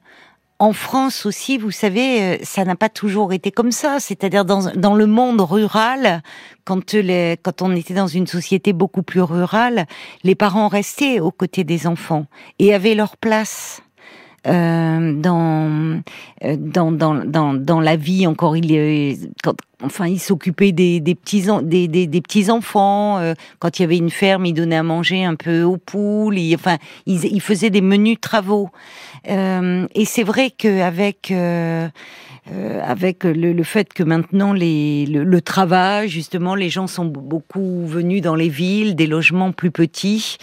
en 0.59 0.73
France 0.73 1.25
aussi, 1.25 1.57
vous 1.57 1.71
savez, 1.71 2.21
euh, 2.21 2.37
ça 2.41 2.65
n'a 2.65 2.75
pas 2.75 2.89
toujours 2.89 3.31
été 3.31 3.51
comme 3.51 3.71
ça. 3.71 3.99
C'est-à-dire 3.99 4.43
dans, 4.43 4.71
dans 4.75 4.95
le 4.95 5.05
monde 5.05 5.41
rural, 5.41 6.23
quand, 6.65 6.93
les, 6.93 7.37
quand 7.43 7.61
on 7.61 7.75
était 7.75 7.93
dans 7.93 8.07
une 8.07 8.27
société 8.27 8.73
beaucoup 8.73 9.03
plus 9.03 9.21
rurale, 9.21 9.85
les 10.23 10.35
parents 10.35 10.67
restaient 10.67 11.19
aux 11.19 11.31
côtés 11.31 11.63
des 11.63 11.85
enfants 11.85 12.25
et 12.59 12.73
avaient 12.73 12.95
leur 12.95 13.17
place. 13.17 13.81
Euh, 14.47 15.13
dans, 15.13 16.01
euh, 16.45 16.55
dans, 16.57 16.91
dans, 16.93 17.15
dans, 17.15 17.53
dans 17.53 17.81
la 17.81 17.97
vie 17.97 18.25
encore 18.27 18.55
il 18.55 19.17
quand, 19.43 19.55
enfin 19.83 20.07
il 20.07 20.19
s'occupait 20.19 20.71
des, 20.71 21.01
des 21.01 21.15
petits 21.15 21.47
des, 21.63 21.89
des, 21.89 22.21
petits 22.21 22.49
enfants 22.49 23.17
euh, 23.17 23.33
quand 23.59 23.77
il 23.77 23.81
y 23.81 23.85
avait 23.85 23.97
une 23.97 24.09
ferme 24.09 24.45
il 24.45 24.53
donnait 24.53 24.77
à 24.77 24.83
manger 24.83 25.25
un 25.25 25.35
peu 25.35 25.63
aux 25.63 25.75
poules 25.75 26.37
il, 26.37 26.55
enfin 26.55 26.77
il, 27.05 27.25
il 27.25 27.41
faisait 27.41 27.69
des 27.69 27.81
menus 27.81 28.21
travaux. 28.21 28.69
Euh, 29.29 29.85
et 29.93 30.05
c'est 30.05 30.23
vrai 30.23 30.51
qu'avec 30.51 31.33
euh, 32.51 32.81
avec 32.83 33.23
le, 33.23 33.53
le, 33.53 33.63
fait 33.63 33.93
que 33.93 34.03
maintenant 34.03 34.53
les, 34.53 35.05
le, 35.05 35.23
le, 35.23 35.41
travail, 35.41 36.09
justement, 36.09 36.55
les 36.55 36.69
gens 36.69 36.87
sont 36.87 37.05
beaucoup 37.05 37.85
venus 37.85 38.21
dans 38.21 38.35
les 38.35 38.49
villes, 38.49 38.95
des 38.95 39.07
logements 39.07 39.51
plus 39.51 39.71
petits, 39.71 40.37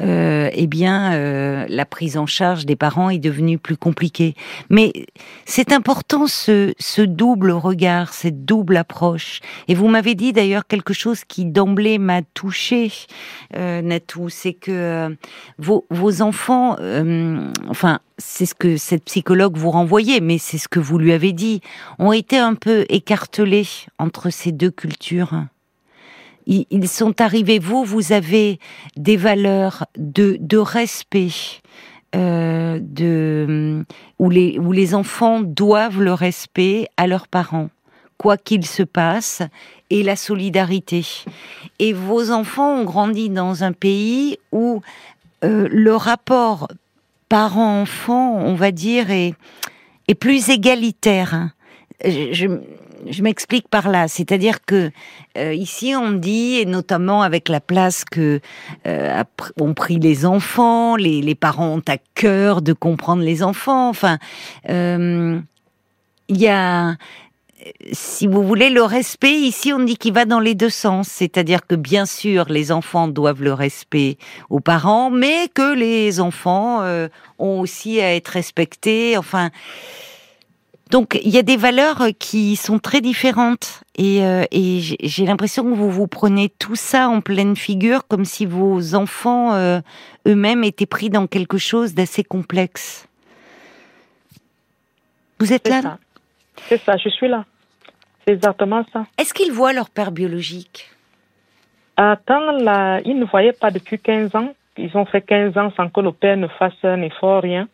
euh, 0.00 0.50
eh 0.52 0.66
bien, 0.66 1.12
euh, 1.14 1.66
la 1.68 1.84
prise 1.84 2.16
en 2.16 2.26
charge 2.26 2.66
des 2.66 2.76
parents 2.76 3.10
est 3.10 3.18
devenue 3.18 3.58
plus 3.58 3.76
compliquée. 3.76 4.34
Mais 4.70 4.92
c'est 5.44 5.72
important 5.72 6.26
ce, 6.26 6.74
ce 6.78 7.02
double 7.02 7.50
regard, 7.50 8.12
cette 8.12 8.44
double 8.44 8.76
approche. 8.76 9.40
Et 9.66 9.74
vous 9.74 9.88
m'avez 9.88 10.14
dit 10.14 10.32
d'ailleurs 10.32 10.66
quelque 10.66 10.94
chose 10.94 11.24
qui 11.24 11.44
d'emblée 11.44 11.98
m'a 11.98 12.22
touché, 12.22 12.92
euh, 13.56 13.82
Natou, 13.82 14.28
c'est 14.28 14.54
que 14.54 14.70
euh, 14.70 15.08
vos, 15.58 15.86
vos 15.90 16.22
enfants, 16.22 16.76
euh, 16.80 17.50
enfin, 17.68 18.00
c'est 18.18 18.46
ce 18.46 18.54
que 18.54 18.76
cette 18.76 19.04
psychologue 19.04 19.56
vous 19.56 19.70
renvoyait, 19.70 20.20
mais 20.20 20.38
c'est 20.38 20.58
ce 20.58 20.68
que 20.68 20.80
vous 20.80 20.98
lui 20.98 21.12
avez 21.12 21.32
dit, 21.32 21.60
ont 21.98 22.12
été 22.12 22.36
un 22.36 22.54
peu 22.54 22.84
écartelés 22.88 23.68
entre 23.98 24.30
ces 24.30 24.52
deux 24.52 24.70
cultures. 24.70 25.44
Ils 26.46 26.88
sont 26.88 27.20
arrivés, 27.20 27.58
vous, 27.58 27.84
vous 27.84 28.12
avez 28.12 28.58
des 28.96 29.18
valeurs 29.18 29.86
de, 29.98 30.56
respect, 30.56 31.28
euh, 32.16 32.78
de, 32.80 33.84
où, 34.18 34.30
les, 34.30 34.58
où 34.58 34.72
les 34.72 34.94
enfants 34.94 35.42
doivent 35.42 36.00
le 36.00 36.14
respect 36.14 36.88
à 36.96 37.06
leurs 37.06 37.28
parents, 37.28 37.68
quoi 38.16 38.38
qu'il 38.38 38.64
se 38.64 38.82
passe, 38.82 39.42
et 39.90 40.02
la 40.02 40.16
solidarité. 40.16 41.06
Et 41.78 41.92
vos 41.92 42.30
enfants 42.30 42.78
ont 42.78 42.84
grandi 42.84 43.28
dans 43.28 43.62
un 43.62 43.72
pays 43.72 44.38
où 44.50 44.80
euh, 45.44 45.68
le 45.70 45.94
rapport 45.94 46.68
parent-enfant, 47.28 48.36
on 48.36 48.54
va 48.54 48.70
dire, 48.70 49.10
est, 49.10 49.34
plus 50.20 50.48
égalitaire. 50.48 51.50
Je, 52.04 52.48
m'explique 53.22 53.68
par 53.68 53.88
là, 53.88 54.08
c'est-à-dire 54.08 54.64
que 54.64 54.90
euh, 55.36 55.54
ici 55.54 55.94
on 55.94 56.12
dit, 56.12 56.56
et 56.56 56.64
notamment 56.64 57.22
avec 57.22 57.48
la 57.48 57.60
place 57.60 58.04
que 58.04 58.40
euh, 58.86 59.22
ont 59.60 59.74
pris 59.74 59.98
les 59.98 60.26
enfants, 60.26 60.96
les, 60.96 61.20
les, 61.20 61.34
parents 61.34 61.68
ont 61.68 61.82
à 61.86 61.98
cœur 62.14 62.62
de 62.62 62.72
comprendre 62.72 63.22
les 63.22 63.42
enfants. 63.42 63.88
Enfin, 63.88 64.18
euh, 64.68 65.38
il 66.28 66.36
y 66.38 66.48
a 66.48 66.96
si 67.92 68.26
vous 68.26 68.42
voulez, 68.42 68.70
le 68.70 68.82
respect, 68.82 69.34
ici, 69.34 69.72
on 69.72 69.80
dit 69.80 69.96
qu'il 69.96 70.12
va 70.12 70.24
dans 70.24 70.40
les 70.40 70.54
deux 70.54 70.70
sens. 70.70 71.08
C'est-à-dire 71.08 71.66
que, 71.66 71.74
bien 71.74 72.06
sûr, 72.06 72.46
les 72.48 72.72
enfants 72.72 73.08
doivent 73.08 73.42
le 73.42 73.52
respect 73.52 74.18
aux 74.50 74.60
parents, 74.60 75.10
mais 75.10 75.48
que 75.48 75.74
les 75.74 76.20
enfants 76.20 76.82
euh, 76.82 77.08
ont 77.38 77.60
aussi 77.60 78.00
à 78.00 78.14
être 78.14 78.28
respectés. 78.28 79.16
Enfin, 79.16 79.50
donc, 80.90 81.18
il 81.22 81.30
y 81.30 81.38
a 81.38 81.42
des 81.42 81.56
valeurs 81.56 82.08
qui 82.18 82.56
sont 82.56 82.78
très 82.78 83.00
différentes. 83.00 83.82
Et, 83.96 84.24
euh, 84.24 84.44
et 84.50 84.80
j'ai 84.80 85.26
l'impression 85.26 85.64
que 85.64 85.74
vous 85.74 85.90
vous 85.90 86.06
prenez 86.06 86.48
tout 86.48 86.76
ça 86.76 87.08
en 87.08 87.20
pleine 87.20 87.56
figure, 87.56 88.06
comme 88.06 88.24
si 88.24 88.46
vos 88.46 88.94
enfants 88.94 89.54
euh, 89.54 89.80
eux-mêmes 90.26 90.64
étaient 90.64 90.86
pris 90.86 91.10
dans 91.10 91.26
quelque 91.26 91.58
chose 91.58 91.94
d'assez 91.94 92.24
complexe. 92.24 93.06
Vous 95.40 95.52
êtes 95.52 95.68
là? 95.68 95.98
C'est 96.68 96.82
ça, 96.82 96.96
je 96.96 97.08
suis 97.08 97.28
là. 97.28 97.44
C'est 98.28 98.34
exactement 98.34 98.84
ça. 98.92 99.06
Est-ce 99.16 99.32
qu'ils 99.32 99.52
voient 99.52 99.72
leur 99.72 99.88
père 99.88 100.12
biologique? 100.12 100.90
Attends, 101.96 102.52
là, 102.52 103.00
ils 103.06 103.18
ne 103.18 103.24
voyaient 103.24 103.54
pas 103.54 103.70
depuis 103.70 103.98
15 103.98 104.36
ans. 104.36 104.52
Ils 104.76 104.94
ont 104.98 105.06
fait 105.06 105.22
15 105.22 105.56
ans 105.56 105.72
sans 105.74 105.88
que 105.88 106.02
le 106.02 106.12
père 106.12 106.36
ne 106.36 106.46
fasse 106.46 106.74
un 106.82 107.00
effort, 107.00 107.40
rien. 107.40 107.68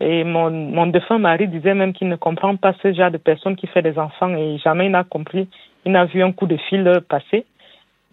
Et 0.00 0.22
mon, 0.22 0.50
mon 0.50 0.88
défunt 0.88 1.16
mari 1.16 1.48
disait 1.48 1.72
même 1.72 1.94
qu'il 1.94 2.10
ne 2.10 2.16
comprend 2.16 2.54
pas 2.56 2.74
ce 2.82 2.92
genre 2.92 3.10
de 3.10 3.16
personne 3.16 3.56
qui 3.56 3.66
fait 3.66 3.80
des 3.80 3.98
enfants 3.98 4.28
et 4.36 4.58
jamais 4.58 4.84
il 4.86 4.90
n'a 4.90 5.04
compris. 5.04 5.48
Il 5.86 5.92
n'a 5.92 6.04
vu 6.04 6.22
un 6.22 6.32
coup 6.32 6.46
de 6.46 6.58
fil 6.68 7.00
passer. 7.08 7.46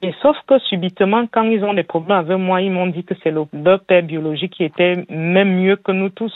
Et 0.02 0.14
sauf 0.22 0.38
que 0.48 0.60
subitement, 0.60 1.28
quand 1.30 1.44
ils 1.44 1.62
ont 1.66 1.74
des 1.74 1.84
problèmes 1.84 2.20
avec 2.20 2.38
moi, 2.38 2.62
ils 2.62 2.72
m'ont 2.72 2.88
dit 2.88 3.04
que 3.04 3.16
c'est 3.22 3.32
leur 3.32 3.48
père 3.82 4.04
biologique 4.04 4.54
qui 4.54 4.64
était 4.64 5.04
même 5.10 5.60
mieux 5.62 5.76
que 5.76 5.92
nous 5.92 6.08
tous. 6.08 6.34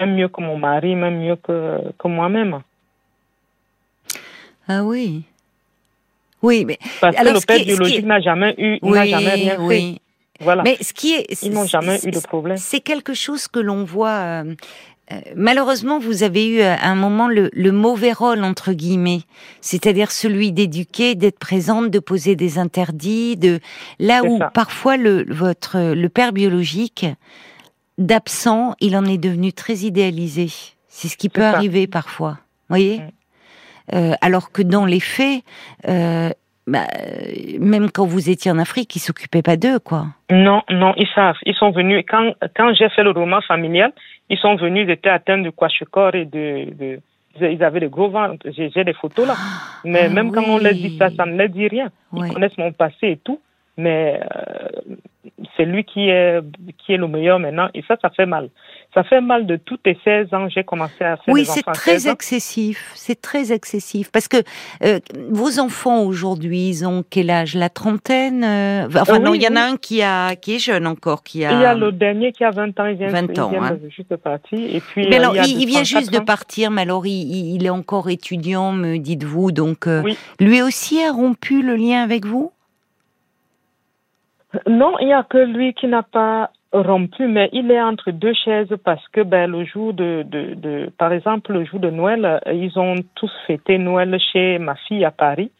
Même 0.00 0.16
mieux 0.16 0.28
que 0.28 0.40
mon 0.40 0.58
mari, 0.58 0.96
même 0.96 1.20
mieux 1.20 1.36
que, 1.36 1.78
que 1.96 2.08
moi-même. 2.08 2.62
Ah 4.68 4.84
oui. 4.84 5.22
Oui, 6.42 6.64
mais 6.64 6.78
parce 7.00 7.16
alors, 7.16 7.34
que 7.34 7.38
le 7.38 7.44
père 7.46 7.64
biologique 7.64 8.04
n'a 8.04 8.20
jamais 8.20 8.54
eu, 8.58 8.78
n'a 8.82 9.06
jamais 9.06 9.30
rien 9.34 9.56
oui. 9.60 9.94
fait. 10.38 10.44
Voilà. 10.44 10.62
Mais 10.62 10.76
ce 10.80 10.92
qui 10.92 11.14
est, 11.14 11.42
ils 11.42 11.50
n'ont 11.50 11.66
jamais 11.66 11.98
eu 12.04 12.10
de 12.10 12.20
problème. 12.20 12.56
C'est 12.58 12.80
quelque 12.80 13.14
chose 13.14 13.48
que 13.48 13.58
l'on 13.58 13.84
voit. 13.84 14.10
Euh, 14.10 14.54
euh, 15.12 15.20
malheureusement, 15.34 15.98
vous 15.98 16.24
avez 16.24 16.46
eu 16.48 16.60
à 16.60 16.88
un 16.88 16.94
moment 16.96 17.28
le, 17.28 17.48
le 17.52 17.72
mauvais 17.72 18.12
rôle 18.12 18.42
entre 18.42 18.72
guillemets, 18.72 19.22
c'est-à-dire 19.60 20.10
celui 20.10 20.52
d'éduquer, 20.52 21.14
d'être 21.14 21.38
présente, 21.38 21.90
de 21.90 21.98
poser 22.00 22.34
des 22.36 22.58
interdits, 22.58 23.36
de 23.36 23.60
là 23.98 24.24
où 24.24 24.38
ça. 24.38 24.50
parfois 24.50 24.96
le 24.96 25.24
votre 25.28 25.78
le 25.94 26.08
père 26.08 26.32
biologique 26.32 27.06
d'absent, 27.98 28.74
il 28.80 28.96
en 28.96 29.04
est 29.04 29.18
devenu 29.18 29.52
très 29.52 29.78
idéalisé. 29.78 30.48
C'est 30.88 31.08
ce 31.08 31.16
qui 31.16 31.28
peut 31.28 31.44
arriver 31.44 31.86
parfois. 31.86 32.32
Vous 32.68 32.76
voyez? 32.76 32.98
Mm. 32.98 33.10
Euh, 33.94 34.12
alors 34.20 34.52
que 34.52 34.62
dans 34.62 34.84
les 34.84 35.00
faits, 35.00 35.42
euh, 35.88 36.30
bah, 36.66 36.86
même 37.60 37.90
quand 37.90 38.06
vous 38.06 38.28
étiez 38.28 38.50
en 38.50 38.58
Afrique, 38.58 38.96
ils 38.96 39.00
s'occupaient 39.00 39.42
pas 39.42 39.56
d'eux, 39.56 39.78
quoi. 39.78 40.06
Non, 40.30 40.62
non, 40.70 40.94
ils 40.96 41.08
savent. 41.14 41.36
Ils 41.44 41.54
sont 41.54 41.70
venus. 41.70 42.04
Quand, 42.08 42.32
quand 42.56 42.74
j'ai 42.74 42.88
fait 42.90 43.04
le 43.04 43.10
roman 43.10 43.40
familial, 43.42 43.92
ils 44.28 44.38
sont 44.38 44.56
venus, 44.56 44.86
ils 44.86 44.90
étaient 44.90 45.08
atteints 45.08 45.38
de 45.38 45.50
kwashiorkor 45.50 46.14
et 46.14 46.24
de, 46.24 46.74
de 46.74 47.00
ils 47.40 47.62
avaient 47.62 47.80
des 47.80 47.88
gros 47.88 48.08
ventres. 48.08 48.46
J'ai 48.50 48.84
des 48.84 48.92
photos 48.94 49.26
là. 49.26 49.34
Ah, 49.36 49.80
mais 49.84 50.04
ah, 50.06 50.08
même 50.08 50.28
oui. 50.28 50.32
quand 50.34 50.44
on 50.48 50.58
leur 50.58 50.72
dit 50.72 50.96
ça, 50.96 51.10
ça 51.10 51.26
ne 51.26 51.36
leur 51.36 51.48
dit 51.48 51.68
rien. 51.68 51.90
Ils 52.14 52.32
connaissent 52.32 52.58
mon 52.58 52.72
passé 52.72 53.08
et 53.08 53.16
tout. 53.18 53.40
Mais 53.76 54.20
euh, 54.34 54.94
c'est 55.56 55.66
lui 55.66 55.84
qui 55.84 56.08
est, 56.08 56.40
qui 56.78 56.94
est 56.94 56.96
le 56.96 57.08
meilleur 57.08 57.38
maintenant. 57.38 57.68
Et 57.74 57.82
ça, 57.86 57.96
ça 58.00 58.10
fait 58.10 58.26
mal. 58.26 58.48
Ça 58.96 59.04
fait 59.04 59.20
mal 59.20 59.44
de 59.44 59.56
toutes 59.56 59.82
les 59.84 59.98
16 60.04 60.32
ans, 60.32 60.48
j'ai 60.48 60.64
commencé 60.64 61.04
à 61.04 61.18
faire 61.18 61.34
Oui, 61.34 61.44
c'est 61.44 61.60
très 61.60 62.08
excessif. 62.08 62.92
C'est 62.94 63.20
très 63.20 63.52
excessif. 63.52 64.10
Parce 64.10 64.26
que 64.26 64.38
euh, 64.82 65.00
vos 65.28 65.60
enfants 65.60 66.02
aujourd'hui, 66.04 66.70
ils 66.70 66.86
ont 66.86 67.04
quel 67.10 67.28
âge? 67.28 67.54
La 67.54 67.68
trentaine 67.68 68.42
euh... 68.42 68.86
Enfin, 68.86 69.16
euh, 69.16 69.18
non, 69.18 69.34
il 69.34 69.42
y 69.42 69.48
en 69.48 69.54
a 69.54 69.60
un 69.60 69.76
qui, 69.76 70.00
a, 70.00 70.34
qui 70.34 70.54
est 70.54 70.58
jeune 70.58 70.86
encore. 70.86 71.24
Qui 71.24 71.44
a... 71.44 71.52
Il 71.52 71.60
y 71.60 71.66
a 71.66 71.74
le 71.74 71.92
dernier 71.92 72.32
qui 72.32 72.42
a 72.42 72.50
20 72.50 72.80
ans. 72.80 72.86
Il 72.86 72.96
vient, 72.96 73.08
20 73.08 73.38
ans, 73.38 73.50
il 73.52 73.58
vient 73.58 73.68
hein. 73.68 73.78
juste 73.90 74.08
de 74.08 74.16
partir. 74.16 74.58
Et 74.58 74.80
puis, 74.80 75.06
mais 75.06 75.16
alors, 75.16 75.36
il, 75.36 75.44
il, 75.44 75.60
il 75.60 75.66
vient 75.66 75.84
juste 75.84 76.08
ans. 76.14 76.18
de 76.18 76.24
partir, 76.24 76.70
mais 76.70 76.80
alors 76.80 77.06
il, 77.06 77.54
il, 77.54 77.66
est 77.66 77.70
encore 77.70 78.08
étudiant, 78.08 78.72
me 78.72 78.96
dites-vous. 78.96 79.52
Donc, 79.52 79.84
oui. 79.88 80.16
lui 80.40 80.62
aussi 80.62 81.02
a 81.02 81.12
rompu 81.12 81.60
le 81.60 81.76
lien 81.76 82.02
avec 82.02 82.24
vous? 82.24 82.50
Non, 84.66 84.98
il 85.00 85.08
n'y 85.08 85.12
a 85.12 85.22
que 85.22 85.36
lui 85.36 85.74
qui 85.74 85.86
n'a 85.86 86.02
pas 86.02 86.50
rompu, 86.72 87.26
mais 87.26 87.48
il 87.52 87.70
est 87.70 87.80
entre 87.80 88.10
deux 88.10 88.34
chaises 88.34 88.74
parce 88.84 89.06
que 89.08 89.22
ben, 89.22 89.50
le 89.50 89.64
jour 89.64 89.94
de, 89.94 90.24
de, 90.26 90.54
de, 90.54 90.90
par 90.98 91.12
exemple, 91.12 91.52
le 91.52 91.64
jour 91.64 91.80
de 91.80 91.90
Noël, 91.90 92.40
ils 92.52 92.78
ont 92.78 92.96
tous 93.14 93.32
fêté 93.46 93.78
Noël 93.78 94.18
chez 94.32 94.58
ma 94.58 94.74
fille 94.74 95.04
à 95.04 95.10
Paris. 95.10 95.50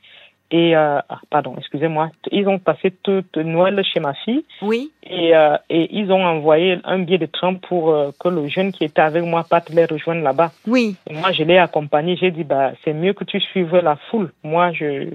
Et 0.53 0.77
euh, 0.77 1.01
ah, 1.09 1.19
pardon, 1.29 1.55
excusez-moi, 1.59 2.11
ils 2.31 2.47
ont 2.47 2.61
passé 2.61 2.93
toute 3.03 3.37
Noël 3.37 3.83
chez 3.85 3.99
ma 3.99 4.15
fille. 4.15 4.45
Oui. 4.63 4.93
Et, 5.03 5.35
euh, 5.35 5.57
et 5.69 5.89
ils 5.97 6.13
ont 6.13 6.25
envoyé 6.25 6.79
un 6.85 7.01
billet 7.01 7.19
de 7.19 7.27
train 7.27 7.55
pour 7.55 7.91
euh, 7.91 8.11
que 8.21 8.29
le 8.29 8.47
jeune 8.47 8.71
qui 8.71 8.85
était 8.85 9.03
avec 9.03 9.25
moi 9.25 9.45
parte 9.49 9.71
les 9.71 9.87
rejoindre 9.87 10.23
là-bas. 10.23 10.53
Oui. 10.69 10.95
Et 11.11 11.15
moi, 11.15 11.33
je 11.33 11.43
l'ai 11.43 11.59
accompagné. 11.59 12.17
J'ai 12.17 12.31
dit, 12.31 12.45
bah, 12.45 12.73
c'est 12.85 12.93
mieux 12.93 13.13
que 13.13 13.25
tu 13.25 13.41
suives 13.41 13.75
la 13.75 13.97
foule. 14.09 14.31
Moi, 14.45 14.73
je, 14.73 15.09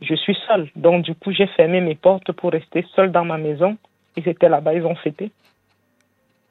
je 0.00 0.14
suis 0.16 0.36
seule. 0.48 0.68
Donc, 0.74 1.04
du 1.04 1.14
coup, 1.14 1.30
j'ai 1.30 1.46
fermé 1.46 1.80
mes 1.80 1.94
portes 1.94 2.32
pour 2.32 2.50
rester 2.50 2.84
seule 2.96 3.12
dans 3.12 3.24
ma 3.24 3.38
maison. 3.38 3.76
Ils 4.18 4.28
étaient 4.28 4.48
là-bas, 4.48 4.74
ils 4.74 4.84
ont 4.84 4.94
fêté. 4.96 5.30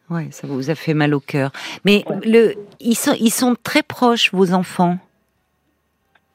Ouais, 0.09 0.27
ça 0.31 0.47
vous 0.47 0.69
a 0.69 0.75
fait 0.75 0.93
mal 0.93 1.13
au 1.13 1.19
cœur. 1.19 1.51
Mais 1.83 2.03
le, 2.25 2.53
ils 2.79 2.95
sont, 2.95 3.13
ils 3.19 3.29
sont 3.31 3.55
très 3.61 3.83
proches, 3.83 4.31
vos 4.33 4.53
enfants. 4.53 4.97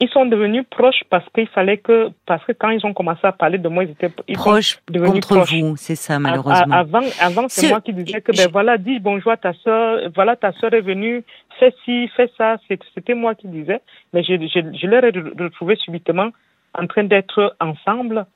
Ils 0.00 0.08
sont 0.08 0.26
devenus 0.26 0.64
proches 0.68 1.02
parce 1.10 1.24
qu'il 1.32 1.46
fallait 1.46 1.78
que, 1.78 2.10
parce 2.26 2.44
que 2.44 2.50
quand 2.52 2.70
ils 2.70 2.84
ont 2.84 2.92
commencé 2.92 3.20
à 3.24 3.30
parler 3.30 3.56
de 3.58 3.68
moi, 3.68 3.84
ils 3.84 3.90
étaient 3.90 4.10
ils 4.26 4.34
Proches 4.34 4.80
devenus 4.90 5.12
contre 5.12 5.36
proches. 5.36 5.54
vous, 5.54 5.76
c'est 5.76 5.94
ça, 5.94 6.18
malheureusement. 6.18 6.74
Avant, 6.74 7.02
avant 7.20 7.46
c'est 7.48 7.62
Ce- 7.62 7.70
moi 7.70 7.80
qui 7.80 7.92
disais 7.92 8.20
que 8.20 8.32
ben 8.36 8.48
voilà, 8.50 8.78
dis 8.78 8.98
bonjour 8.98 9.30
à 9.30 9.36
ta 9.36 9.52
soeur, 9.54 10.10
voilà 10.14 10.34
ta 10.34 10.50
soeur 10.54 10.74
est 10.74 10.80
venue, 10.80 11.22
fais 11.60 11.72
ci, 11.84 12.08
fais 12.16 12.28
ça. 12.36 12.56
C'était 12.94 13.14
moi 13.14 13.36
qui 13.36 13.46
disais, 13.46 13.80
mais 14.12 14.24
je, 14.24 14.34
je, 14.34 14.76
je 14.76 14.86
leur 14.88 15.04
ai 15.04 15.12
re- 15.12 15.40
retrouvé 15.40 15.76
subitement 15.76 16.30
en 16.74 16.86
train 16.88 17.04
d'être 17.04 17.54
ensemble 17.60 18.26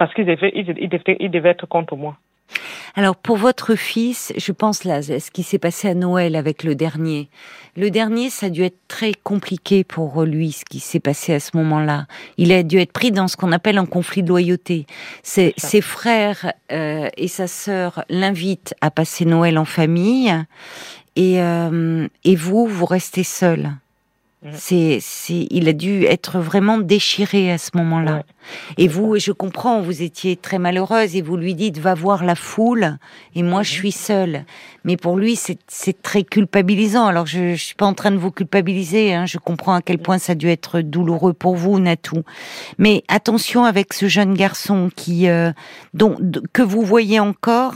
parce 0.00 0.14
qu'ils 0.14 0.24
devaient, 0.24 0.50
ils, 0.54 0.64
devaient, 0.64 1.18
ils 1.20 1.30
devaient 1.30 1.50
être 1.50 1.66
contre 1.66 1.94
moi. 1.94 2.16
Alors 2.96 3.16
pour 3.16 3.36
votre 3.36 3.74
fils, 3.74 4.32
je 4.34 4.50
pense 4.50 4.84
là, 4.84 5.02
ce 5.02 5.30
qui 5.30 5.42
s'est 5.42 5.58
passé 5.58 5.88
à 5.90 5.94
Noël 5.94 6.36
avec 6.36 6.64
le 6.64 6.74
dernier. 6.74 7.28
Le 7.76 7.90
dernier, 7.90 8.30
ça 8.30 8.46
a 8.46 8.48
dû 8.48 8.62
être 8.62 8.78
très 8.88 9.12
compliqué 9.12 9.84
pour 9.84 10.22
lui, 10.22 10.52
ce 10.52 10.64
qui 10.64 10.80
s'est 10.80 11.00
passé 11.00 11.34
à 11.34 11.38
ce 11.38 11.54
moment-là. 11.58 12.06
Il 12.38 12.50
a 12.50 12.62
dû 12.62 12.78
être 12.78 12.92
pris 12.92 13.12
dans 13.12 13.28
ce 13.28 13.36
qu'on 13.36 13.52
appelle 13.52 13.76
un 13.76 13.84
conflit 13.84 14.22
de 14.22 14.28
loyauté. 14.30 14.86
Ses, 15.22 15.52
frères 15.82 16.54
euh, 16.72 17.10
et 17.18 17.28
sa 17.28 17.46
sœur 17.46 18.02
l'invitent 18.08 18.74
à 18.80 18.90
passer 18.90 19.26
Noël 19.26 19.58
en 19.58 19.66
famille, 19.66 20.34
et, 21.14 21.42
euh, 21.42 22.08
et 22.24 22.36
vous, 22.36 22.66
vous 22.66 22.86
restez 22.86 23.22
seul. 23.22 23.70
Mhm. 24.42 24.52
C'est, 24.54 24.98
c'est, 25.02 25.46
il 25.50 25.68
a 25.68 25.74
dû 25.74 26.04
être 26.04 26.38
vraiment 26.38 26.78
déchiré 26.78 27.52
à 27.52 27.58
ce 27.58 27.72
moment-là. 27.74 28.14
Ouais. 28.14 28.22
Et 28.78 28.88
vous, 28.88 29.18
je 29.18 29.32
comprends, 29.32 29.82
vous 29.82 30.00
étiez 30.00 30.34
très 30.36 30.58
malheureuse 30.58 31.14
et 31.14 31.20
vous 31.20 31.36
lui 31.36 31.54
dites 31.54 31.76
va 31.78 31.92
voir 31.92 32.24
la 32.24 32.34
foule 32.34 32.96
et 33.34 33.42
moi 33.42 33.62
je 33.62 33.70
suis 33.70 33.92
seule. 33.92 34.46
Mais 34.84 34.96
pour 34.96 35.18
lui, 35.18 35.36
c'est 35.36 35.58
c'est 35.68 36.00
très 36.00 36.22
culpabilisant. 36.22 37.04
Alors 37.06 37.26
je, 37.26 37.54
je 37.54 37.62
suis 37.62 37.74
pas 37.74 37.84
en 37.84 37.92
train 37.92 38.10
de 38.12 38.16
vous 38.16 38.30
culpabiliser. 38.30 39.12
Hein, 39.12 39.26
je 39.26 39.36
comprends 39.36 39.74
à 39.74 39.82
quel 39.82 39.98
point 39.98 40.16
ça 40.16 40.32
a 40.32 40.34
dû 40.34 40.48
être 40.48 40.80
douloureux 40.80 41.34
pour 41.34 41.54
vous, 41.54 41.78
Natou. 41.78 42.22
Mais 42.78 43.04
attention 43.08 43.64
avec 43.64 43.92
ce 43.92 44.08
jeune 44.08 44.32
garçon 44.32 44.90
qui, 44.96 45.28
euh, 45.28 45.52
dont 45.92 46.16
que 46.54 46.62
vous 46.62 46.80
voyez 46.80 47.20
encore, 47.20 47.74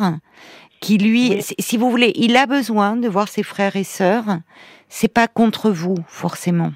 qui 0.81 0.97
lui, 0.97 1.31
Oui. 1.31 1.45
si 1.59 1.77
vous 1.77 1.91
voulez, 1.91 2.13
il 2.17 2.37
a 2.37 2.47
besoin 2.47 2.97
de 2.97 3.09
voir 3.09 3.29
ses 3.29 3.43
frères 3.43 3.77
et 3.77 3.85
sœurs. 3.85 4.39
C'est 4.97 5.13
pas 5.13 5.27
contre 5.27 5.71
vous 5.71 5.97
forcément. 6.07 6.71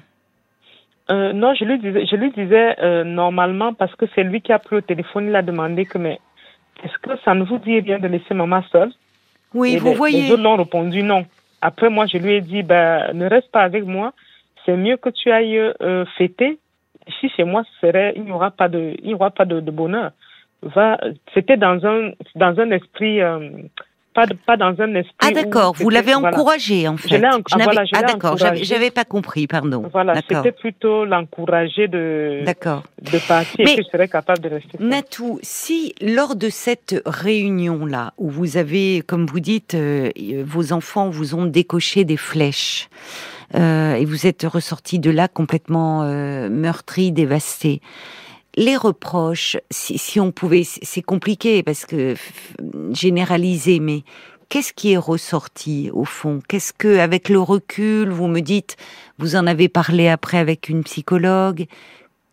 Euh, 1.09 1.31
non, 1.31 1.53
je 1.53 1.63
lui 1.63 1.79
disais, 1.79 2.05
je 2.05 2.17
lui 2.17 2.31
disais 2.31 2.75
euh, 2.81 3.05
normalement 3.05 3.73
parce 3.73 3.95
que 3.95 4.05
c'est 4.13 4.25
lui 4.25 4.41
qui 4.41 4.51
a 4.51 4.59
pris 4.59 4.75
au 4.75 4.81
téléphone, 4.81 5.27
il 5.29 5.35
a 5.37 5.41
demandé 5.41 5.85
que 5.85 5.97
mais 5.97 6.19
est-ce 6.83 6.97
que 6.97 7.17
ça 7.23 7.33
ne 7.33 7.45
vous 7.45 7.59
dit 7.59 7.79
rien 7.79 7.97
de 7.97 8.09
laisser 8.09 8.33
maman 8.33 8.61
seule? 8.73 8.91
Oui, 9.53 9.75
Et 9.75 9.77
vous 9.77 9.91
les, 9.91 9.95
voyez. 9.95 10.21
Les 10.23 10.33
autres 10.33 10.43
l'ont 10.43 10.57
répondu 10.57 11.01
non. 11.01 11.25
Après, 11.61 11.89
moi, 11.89 12.07
je 12.07 12.17
lui 12.17 12.33
ai 12.33 12.41
dit, 12.41 12.61
ben, 12.61 13.13
ne 13.13 13.25
reste 13.25 13.51
pas 13.53 13.61
avec 13.61 13.85
moi. 13.85 14.11
C'est 14.65 14.75
mieux 14.75 14.97
que 14.97 15.09
tu 15.09 15.31
ailles 15.31 15.57
euh, 15.57 16.03
fêter. 16.17 16.59
Ici, 17.07 17.31
chez 17.37 17.45
moi, 17.45 17.63
ce 17.63 17.87
serait, 17.87 18.11
il 18.17 18.23
n'y 18.25 18.31
aura 18.31 18.51
pas 18.51 18.67
de, 18.67 18.95
il 19.01 19.07
n'y 19.07 19.13
aura 19.13 19.31
pas 19.31 19.45
de, 19.45 19.61
de 19.61 19.71
bonheur. 19.71 20.11
Va, 20.61 20.99
c'était 21.33 21.55
dans 21.55 21.85
un, 21.85 22.11
dans 22.35 22.59
un 22.59 22.71
esprit, 22.71 23.21
pas, 24.27 24.33
pas 24.45 24.57
dans 24.57 24.75
un 24.81 24.95
esprit. 24.95 25.15
Ah 25.19 25.31
d'accord, 25.31 25.73
vous 25.75 25.89
l'avez 25.89 26.13
voilà. 26.13 26.29
encouragé 26.29 26.87
en 26.87 26.97
fait. 26.97 27.17
l'ai 27.17 27.27
en- 27.27 27.39
ah, 27.51 27.57
voilà, 27.63 27.85
je 27.85 27.91
ah 27.95 28.03
d'accord, 28.03 28.37
j'avais, 28.37 28.91
pas 28.91 29.05
compris, 29.05 29.47
pardon. 29.47 29.83
Voilà, 29.91 30.15
c'était 30.27 30.51
plutôt 30.51 31.05
l'encourager 31.05 31.87
de, 31.87 32.43
de 32.43 33.27
partir 33.27 33.55
Mais- 33.65 33.73
et 33.73 33.75
que 33.77 33.83
je 33.83 33.87
serais 33.89 34.07
capable 34.07 34.41
de 34.41 34.49
rester. 34.49 34.77
Natou, 34.79 35.39
si 35.41 35.93
lors 36.01 36.35
de 36.35 36.49
cette 36.49 37.01
réunion-là, 37.05 38.13
où 38.17 38.29
vous 38.29 38.57
avez, 38.57 39.01
comme 39.05 39.25
vous 39.25 39.39
dites, 39.39 39.75
euh, 39.75 40.09
vos 40.45 40.73
enfants 40.73 41.09
vous 41.09 41.35
ont 41.35 41.45
décoché 41.45 42.03
des 42.03 42.17
flèches, 42.17 42.89
euh, 43.55 43.95
et 43.95 44.05
vous 44.05 44.27
êtes 44.27 44.43
ressorti 44.43 44.99
de 44.99 45.09
là 45.09 45.27
complètement 45.27 46.03
euh, 46.03 46.49
meurtri, 46.49 47.11
dévasté, 47.11 47.81
les 48.59 48.75
reproches, 48.75 49.55
si, 49.71 49.97
si 49.97 50.19
on 50.19 50.31
pouvait, 50.31 50.63
c'est 50.65 51.01
compliqué 51.01 51.63
parce 51.63 51.85
que 51.85 52.15
généraliser, 52.91 53.79
mais 53.79 54.03
qu'est-ce 54.49 54.73
qui 54.73 54.91
est 54.91 54.97
ressorti 54.97 55.89
au 55.93 56.03
fond? 56.03 56.41
Qu'est-ce 56.45 56.73
que, 56.73 56.99
avec 56.99 57.29
le 57.29 57.39
recul, 57.39 58.09
vous 58.09 58.27
me 58.27 58.41
dites, 58.41 58.75
vous 59.17 59.37
en 59.37 59.47
avez 59.47 59.69
parlé 59.69 60.09
après 60.09 60.37
avec 60.37 60.67
une 60.67 60.83
psychologue, 60.83 61.67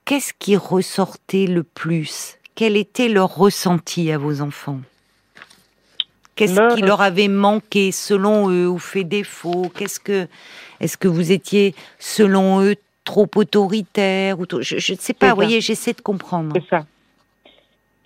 qu'est-ce 0.05 0.33
qui 0.37 0.57
ressortait 0.57 1.47
le 1.47 1.62
plus? 1.62 2.39
Quel 2.57 2.77
était 2.77 3.09
leur 3.09 3.37
ressenti 3.37 4.11
à 4.11 4.19
vos 4.19 4.41
enfants? 4.41 4.81
Qu'est-ce 6.35 6.75
qui 6.75 6.83
leur 6.83 7.03
avait 7.03 7.29
manqué 7.29 7.93
selon 7.93 8.51
eux 8.51 8.69
ou 8.69 8.79
fait 8.79 9.05
défaut? 9.05 9.71
Qu'est-ce 9.75 10.01
que 10.01 10.27
est-ce 10.81 10.97
que 10.99 11.09
vous 11.09 11.33
étiez 11.33 11.75
selon 11.99 12.62
eux 12.62 12.75
trop 13.07 13.29
autoritaire 13.37 14.38
ou 14.38 14.45
je 14.61 14.75
ne 14.92 14.99
sais 14.99 15.14
pas, 15.14 15.31
vous 15.31 15.37
voyez, 15.37 15.62
j'essaie 15.62 15.95
de 15.95 16.03
comprendre. 16.03 16.53
C'est 16.55 16.69
ça. 16.69 16.85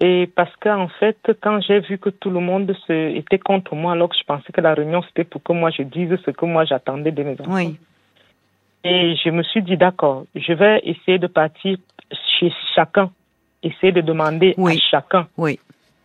Et 0.03 0.31
parce 0.35 0.55
qu'en 0.63 0.89
fait, 1.01 1.19
quand 1.43 1.61
j'ai 1.61 1.81
vu 1.81 1.99
que 1.99 2.09
tout 2.11 2.31
le 2.31 2.41
monde 2.41 2.75
se, 2.87 3.17
était 3.17 3.39
contre 3.39 3.75
moi, 3.75 3.93
alors 3.93 4.09
que 4.09 4.17
je 4.17 4.25
pensais 4.25 4.51
que 4.53 4.61
la 4.61 4.73
réunion 4.75 5.03
c'était 5.09 5.25
pour 5.25 5.43
que 5.43 5.53
moi 5.53 5.71
je 5.77 5.83
dise 5.83 6.17
ce 6.25 6.31
que 6.31 6.45
moi 6.47 6.65
j'attendais 6.65 7.13
de 7.13 7.23
mes 7.23 7.33
enfants. 7.41 7.53
Oui, 7.53 7.77
Et 8.85 9.17
je 9.23 9.29
me 9.31 9.43
suis 9.43 9.63
dit, 9.63 9.77
d'accord, 9.77 10.25
je 10.35 10.53
vais 10.55 10.81
essayer 10.85 11.19
de 11.19 11.27
partir 11.27 11.77
chez 12.39 12.51
chacun, 12.75 13.11
essayer 13.63 13.93
de 13.93 14.01
demander 14.01 14.55
Oui. 14.57 14.77
à 14.77 14.91
chacun 14.91 15.29
oui, 15.37 15.59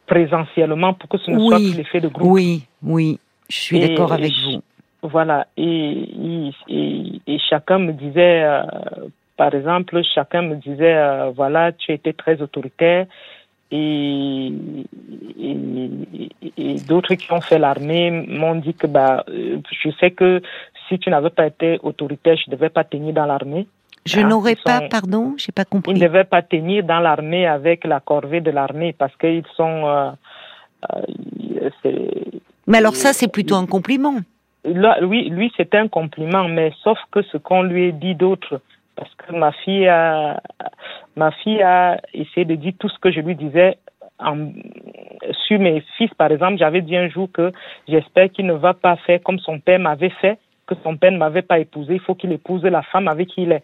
présentiellement 0.07 0.93
pour 0.93 1.07
que 1.07 1.17
ce 1.17 1.31
ne 1.31 1.39
soit 1.39 1.57
plus 1.57 1.77
l'effet 1.77 2.01
de 2.01 2.09
groupe. 2.09 2.27
oui, 2.29 2.63
oui, 2.83 3.19
je 3.49 3.55
suis 3.55 3.79
d'accord 3.79 4.11
avec 4.11 4.33
vous. 4.43 4.61
Voilà. 5.05 5.47
Et, 5.57 5.63
et, 5.67 6.51
et- 6.67 7.21
et 7.27 7.39
chacun 7.49 7.79
me 7.79 7.93
disait, 7.93 8.43
euh, 8.43 8.63
par 9.37 9.53
exemple, 9.53 10.01
chacun 10.13 10.41
me 10.43 10.55
disait, 10.55 10.95
euh, 10.95 11.29
voilà, 11.35 11.71
tu 11.73 11.91
étais 11.91 12.13
très 12.13 12.41
autoritaire. 12.41 13.05
Et, 13.71 14.51
d'autres 16.87 17.15
qui 17.15 17.31
ont 17.33 17.41
fait 17.41 17.59
l'armée 17.59 18.11
m'ont 18.11 18.55
dit 18.55 18.73
que 18.73 18.87
bah, 18.87 19.23
euh, 19.29 19.57
je 19.83 19.89
sais 19.99 20.11
que 20.11 20.41
si 20.87 20.99
tu 20.99 21.09
n'avais 21.09 21.29
pas 21.31 21.47
été 21.47 21.79
autoritaire, 21.83 22.37
je 22.37 22.49
ne 22.49 22.55
devais 22.55 22.69
pas 22.69 22.83
tenir 22.83 23.13
dans 23.13 23.25
l'armée. 23.25 23.67
Je 24.05 24.19
Ah, 24.19 24.23
n'aurais 24.23 24.53
ils 24.53 24.57
pas, 24.63 24.79
sont- 24.81 24.89
pardon, 24.89 25.33
j'ai 25.37 25.51
pas 25.51 25.63
Ils 25.63 25.69
compris. 25.69 25.93
ne 25.95 25.99
devaient 25.99 26.23
pas 26.25 26.43
tenir 26.43 26.83
dans 26.83 26.99
l'armée 26.99 27.47
avec 27.47 27.85
la 27.85 27.99
corvée 27.99 28.39
de 28.41 28.51
l'armée 28.51 28.93
parce 28.93 29.15
qu'ils 29.17 29.43
sont. 29.57 29.87
euh, 29.87 30.11
Mais 32.67 32.77
alors 32.77 32.95
ça, 32.95 33.13
c'est 33.13 33.27
plutôt 33.31 33.55
un 33.55 33.65
compliment. 33.65 34.15
Lui, 34.65 35.29
lui 35.29 35.51
c'était 35.55 35.77
un 35.77 35.87
compliment, 35.87 36.47
mais 36.47 36.71
sauf 36.83 36.97
que 37.11 37.21
ce 37.21 37.37
qu'on 37.37 37.63
lui 37.63 37.89
a 37.89 37.91
dit 37.91 38.15
d'autre, 38.15 38.61
parce 38.95 39.13
que 39.15 39.33
ma 39.33 39.51
fille 39.51 39.87
a, 39.87 40.41
ma 41.15 41.31
fille 41.31 41.61
a 41.61 41.99
essayé 42.13 42.45
de 42.45 42.55
dire 42.55 42.73
tout 42.79 42.89
ce 42.89 42.97
que 42.99 43.11
je 43.11 43.19
lui 43.19 43.35
disais 43.35 43.77
en, 44.19 44.49
sur 45.47 45.59
mes 45.59 45.83
fils, 45.97 46.13
par 46.15 46.31
exemple. 46.31 46.57
J'avais 46.57 46.81
dit 46.81 46.95
un 46.95 47.09
jour 47.09 47.29
que 47.31 47.51
j'espère 47.87 48.31
qu'il 48.31 48.45
ne 48.45 48.53
va 48.53 48.73
pas 48.73 48.95
faire 48.97 49.21
comme 49.21 49.39
son 49.39 49.59
père 49.59 49.79
m'avait 49.79 50.09
fait, 50.21 50.39
que 50.67 50.75
son 50.83 50.97
père 50.97 51.11
ne 51.11 51.17
m'avait 51.17 51.41
pas 51.41 51.59
épousé. 51.59 51.95
Il 51.95 51.99
faut 51.99 52.15
qu'il 52.15 52.31
épouse 52.31 52.63
la 52.63 52.81
femme 52.81 53.07
avec 53.07 53.29
qui 53.29 53.43
il 53.43 53.51
est. 53.51 53.63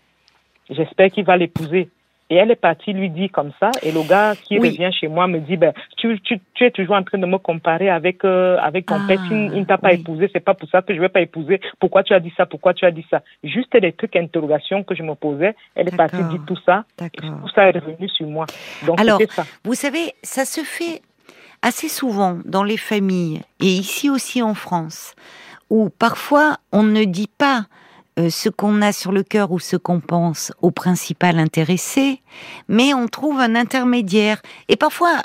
J'espère 0.70 1.10
qu'il 1.10 1.26
va 1.26 1.38
l'épouser. 1.38 1.90
Et 2.32 2.36
elle 2.36 2.50
est 2.50 2.56
partie 2.56 2.94
lui 2.94 3.10
dire 3.10 3.30
comme 3.34 3.52
ça. 3.60 3.74
Et 3.84 3.92
le 3.92 4.02
gars 4.04 4.36
qui 4.42 4.58
Oui. 4.58 4.70
revient 4.70 4.90
chez 4.98 5.10
moi 5.10 5.28
me 5.28 5.40
dit, 5.40 5.58
ben, 5.58 5.74
tu, 5.98 6.18
tu, 6.22 6.40
tu 6.54 6.64
es 6.66 6.72
toujours 6.72 6.96
en 6.96 7.04
train 7.04 7.18
de 7.18 7.26
me 7.26 7.38
comparer 7.38 7.90
avec, 7.90 8.24
euh, 8.24 8.58
avec 8.60 8.86
ton 8.86 8.96
Ah, 8.96 9.04
père. 9.06 9.20
S'il 9.28 9.52
il 9.54 9.60
ne 9.60 9.66
t'a 9.66 9.78
pas 9.78 9.90
oui. 9.90 9.96
épousé, 9.96 10.30
c'est 10.32 10.40
pas 10.40 10.54
pour 10.54 10.70
ça 10.70 10.82
que 10.82 10.96
je 10.96 11.00
vais 11.02 11.10
pas 11.10 11.20
épouser. 11.20 11.60
Pourquoi 11.80 12.04
tu 12.04 12.14
as 12.14 12.22
dit 12.22 12.34
ça? 12.38 12.46
Pourquoi 12.46 12.74
tu 12.74 12.86
as 12.86 12.92
dit 12.92 13.06
ça? 13.12 13.22
Juste 13.44 13.76
des 13.76 13.92
trucs, 13.92 14.16
interrogations 14.16 14.82
que 14.84 14.96
je 14.96 15.04
me 15.04 15.14
posais. 15.14 15.56
Elle 15.76 15.90
est 15.90 15.98
partie 15.98 16.24
dire 16.24 16.40
tout 16.48 16.58
ça. 16.66 16.86
Et 17.02 17.10
tout 17.20 17.50
ça 17.54 17.68
est 17.68 17.78
revenu 17.78 18.08
sur 18.08 18.28
moi. 18.28 18.46
Donc, 18.88 19.00
Alors, 19.02 19.20
ça. 19.36 19.44
Vous 19.66 19.74
savez, 19.74 20.14
ça 20.24 20.46
se 20.46 20.62
fait 20.62 21.02
assez 21.62 21.90
souvent 21.90 22.40
dans 22.46 22.64
les 22.64 22.78
familles, 22.78 23.42
et 23.60 23.66
ici 23.66 24.10
aussi 24.10 24.42
en 24.42 24.54
France, 24.56 25.16
où 25.70 25.90
parfois 25.90 26.56
on 26.72 26.84
ne 26.84 27.04
dit 27.04 27.30
pas 27.38 27.66
euh, 28.20 28.30
ce 28.30 28.50
qu'on 28.50 28.82
a 28.82 28.92
sur 28.92 29.12
le 29.12 29.24
cœur 29.24 29.52
ou 29.52 29.60
ce 29.60 29.76
qu'on 29.76 30.00
pense 30.00 30.52
au 30.62 30.72
principal 30.72 31.40
intéressé, 31.40 32.22
mais 32.68 32.94
on 32.94 33.08
trouve 33.08 33.40
un 33.40 33.56
intermédiaire. 33.56 34.42
Et 34.68 34.76
parfois, 34.76 35.22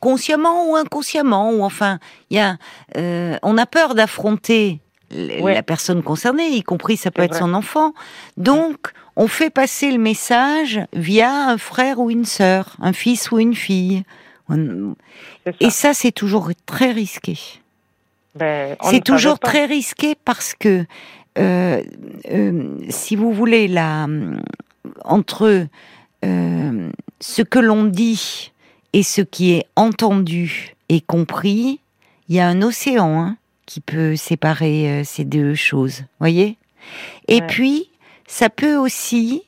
consciemment 0.00 0.70
ou 0.70 0.76
inconsciemment, 0.76 1.50
ou 1.50 1.62
enfin, 1.62 1.98
y 2.30 2.38
a, 2.38 2.56
euh, 2.96 3.36
on 3.42 3.56
a 3.58 3.66
peur 3.66 3.94
d'affronter 3.94 4.80
la 5.10 5.62
personne 5.62 6.02
concernée, 6.02 6.50
y 6.50 6.62
compris 6.62 6.98
ça 6.98 7.10
peut 7.10 7.22
être 7.22 7.36
son 7.36 7.54
enfant. 7.54 7.94
Donc, 8.36 8.92
on 9.16 9.26
fait 9.26 9.50
passer 9.50 9.90
le 9.90 9.98
message 9.98 10.80
via 10.92 11.48
un 11.48 11.58
frère 11.58 11.98
ou 11.98 12.10
une 12.10 12.26
sœur, 12.26 12.76
un 12.80 12.92
fils 12.92 13.30
ou 13.30 13.38
une 13.38 13.54
fille. 13.54 14.04
Et 15.60 15.70
ça, 15.70 15.94
c'est 15.94 16.12
toujours 16.12 16.50
très 16.66 16.92
risqué. 16.92 17.38
Ben, 18.34 18.76
c'est 18.82 19.02
toujours 19.02 19.38
très 19.38 19.64
risqué 19.64 20.14
parce 20.24 20.54
que, 20.54 20.84
euh, 21.38 21.82
euh, 22.30 22.78
si 22.88 23.16
vous 23.16 23.32
voulez, 23.32 23.68
là, 23.68 24.06
entre 25.04 25.66
euh, 26.24 26.90
ce 27.20 27.42
que 27.42 27.58
l'on 27.58 27.84
dit 27.84 28.52
et 28.92 29.02
ce 29.02 29.20
qui 29.20 29.52
est 29.52 29.66
entendu 29.76 30.74
et 30.88 31.00
compris, 31.00 31.80
il 32.28 32.36
y 32.36 32.40
a 32.40 32.48
un 32.48 32.62
océan 32.62 33.20
hein, 33.20 33.36
qui 33.66 33.80
peut 33.80 34.16
séparer 34.16 35.02
ces 35.04 35.24
deux 35.24 35.54
choses. 35.54 36.04
Voyez? 36.18 36.56
Et 37.26 37.42
puis, 37.42 37.90
ça 38.26 38.48
peut 38.48 38.76
aussi 38.76 39.42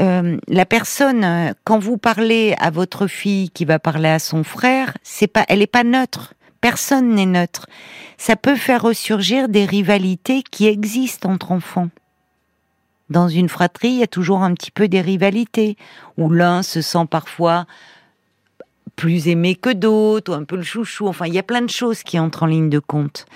euh, 0.00 0.38
la 0.48 0.66
personne, 0.66 1.54
quand 1.64 1.78
vous 1.78 1.96
parlez 1.96 2.54
à 2.58 2.70
votre 2.70 3.06
fille 3.06 3.50
qui 3.50 3.64
va 3.64 3.78
parler 3.78 4.08
à 4.08 4.18
son 4.18 4.42
frère, 4.42 4.96
c'est 5.02 5.26
pas, 5.26 5.44
elle 5.48 5.60
n'est 5.60 5.66
pas 5.66 5.84
neutre. 5.84 6.34
Personne 6.64 7.10
n'est 7.10 7.26
neutre. 7.26 7.66
Ça 8.16 8.36
peut 8.36 8.56
faire 8.56 8.80
ressurgir 8.80 9.50
des 9.50 9.66
rivalités 9.66 10.42
qui 10.42 10.66
existent 10.66 11.30
entre 11.30 11.52
enfants. 11.52 11.90
Dans 13.10 13.28
une 13.28 13.50
fratrie, 13.50 13.90
il 13.90 13.98
y 13.98 14.02
a 14.02 14.06
toujours 14.06 14.42
un 14.42 14.54
petit 14.54 14.70
peu 14.70 14.88
des 14.88 15.02
rivalités, 15.02 15.76
où 16.16 16.30
l'un 16.30 16.62
se 16.62 16.80
sent 16.80 17.04
parfois 17.10 17.66
plus 18.96 19.28
aimé 19.28 19.56
que 19.56 19.74
d'autres, 19.74 20.32
ou 20.32 20.34
un 20.34 20.44
peu 20.44 20.56
le 20.56 20.62
chouchou. 20.62 21.06
Enfin, 21.06 21.26
il 21.26 21.34
y 21.34 21.38
a 21.38 21.42
plein 21.42 21.60
de 21.60 21.68
choses 21.68 22.02
qui 22.02 22.18
entrent 22.18 22.44
en 22.44 22.46
ligne 22.46 22.70
de 22.70 22.78
compte. 22.78 23.26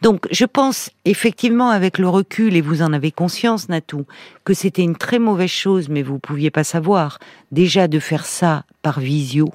Donc, 0.00 0.28
je 0.30 0.44
pense 0.44 0.90
effectivement, 1.04 1.70
avec 1.70 1.98
le 1.98 2.08
recul, 2.08 2.54
et 2.54 2.60
vous 2.60 2.82
en 2.82 2.92
avez 2.92 3.10
conscience, 3.10 3.68
Natou, 3.68 4.06
que 4.44 4.54
c'était 4.54 4.82
une 4.82 4.94
très 4.94 5.18
mauvaise 5.18 5.50
chose, 5.50 5.88
mais 5.88 6.04
vous 6.04 6.20
pouviez 6.20 6.52
pas 6.52 6.62
savoir, 6.62 7.18
déjà 7.50 7.88
de 7.88 7.98
faire 7.98 8.24
ça 8.24 8.62
par 8.82 9.00
visio, 9.00 9.52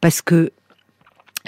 parce 0.00 0.22
que 0.22 0.52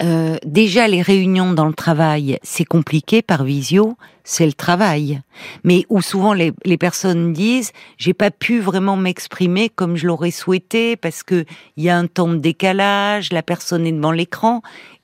euh, 0.01 0.37
déjà 0.43 0.87
les 0.87 1.01
réunions 1.01 1.53
dans 1.53 1.67
le 1.67 1.73
travail, 1.73 2.39
c'est 2.41 2.65
compliqué 2.65 3.21
par 3.21 3.43
visio, 3.43 3.95
c'est 4.23 4.45
le 4.45 4.53
travail. 4.53 5.21
Mais 5.63 5.85
où 5.89 6.01
souvent 6.01 6.33
les, 6.33 6.51
les 6.65 6.77
personnes 6.77 7.31
disent, 7.31 7.71
j'ai 7.97 8.13
pas 8.13 8.31
pu 8.31 8.59
vraiment 8.59 8.95
m'exprimer 8.95 9.69
comme 9.69 9.95
je 9.95 10.07
l'aurais 10.07 10.31
souhaité 10.31 10.95
parce 10.95 11.21
que 11.21 11.45
il 11.77 11.83
y 11.83 11.89
a 11.89 11.97
un 11.97 12.07
temps 12.07 12.29
de 12.29 12.37
décalage, 12.37 13.31
la 13.31 13.43
personne 13.43 13.85
est 13.85 13.91
devant 13.91 14.11
l'écran. 14.11 14.61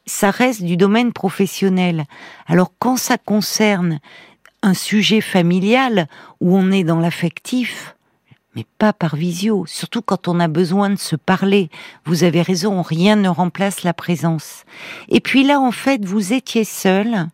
Ça 0.08 0.32
reste 0.32 0.64
du 0.64 0.76
domaine 0.76 1.14
professionnel. 1.14 2.06
Alors 2.48 2.72
quand 2.80 2.98
ça 2.98 3.18
concerne 3.20 4.00
un 4.64 4.74
sujet 4.74 5.22
familial 5.22 6.08
où 6.42 6.58
on 6.58 6.72
est 6.72 6.84
dans 6.84 7.00
l'affectif, 7.00 7.96
mais 8.60 8.66
pas 8.78 8.92
par 8.92 9.16
visio, 9.16 9.64
surtout 9.68 10.02
quand 10.02 10.28
on 10.28 10.42
a 10.42 10.50
besoin 10.50 10.90
de 10.90 10.98
se 10.98 11.16
parler. 11.16 11.70
Vous 12.04 12.26
avez 12.26 12.42
raison, 12.42 12.82
rien 12.82 13.16
ne 13.16 13.30
remplace 13.30 13.84
la 13.84 13.94
présence. 13.94 14.66
Et 15.08 15.22
puis 15.22 15.46
là, 15.46 15.62
en 15.62 15.72
fait, 15.72 16.04
vous 16.04 16.34
étiez 16.34 16.66
seul 16.66 17.28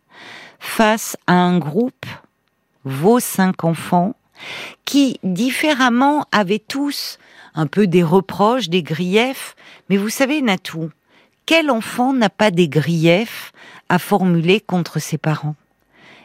face 0.60 1.16
à 1.26 1.32
un 1.32 1.58
groupe, 1.58 2.06
vos 2.84 3.18
cinq 3.18 3.64
enfants, 3.64 4.14
qui 4.84 5.18
différemment 5.24 6.26
avaient 6.30 6.60
tous 6.60 7.18
un 7.56 7.66
peu 7.66 7.88
des 7.88 8.04
reproches, 8.04 8.68
des 8.68 8.84
griefs. 8.84 9.56
Mais 9.90 9.96
vous 9.96 10.10
savez, 10.10 10.42
Natou, 10.42 10.90
quel 11.44 11.70
enfant 11.70 12.12
n'a 12.12 12.30
pas 12.30 12.52
des 12.52 12.68
griefs 12.68 13.52
à 13.88 13.98
formuler 13.98 14.60
contre 14.60 15.00
ses 15.00 15.18
parents? 15.18 15.56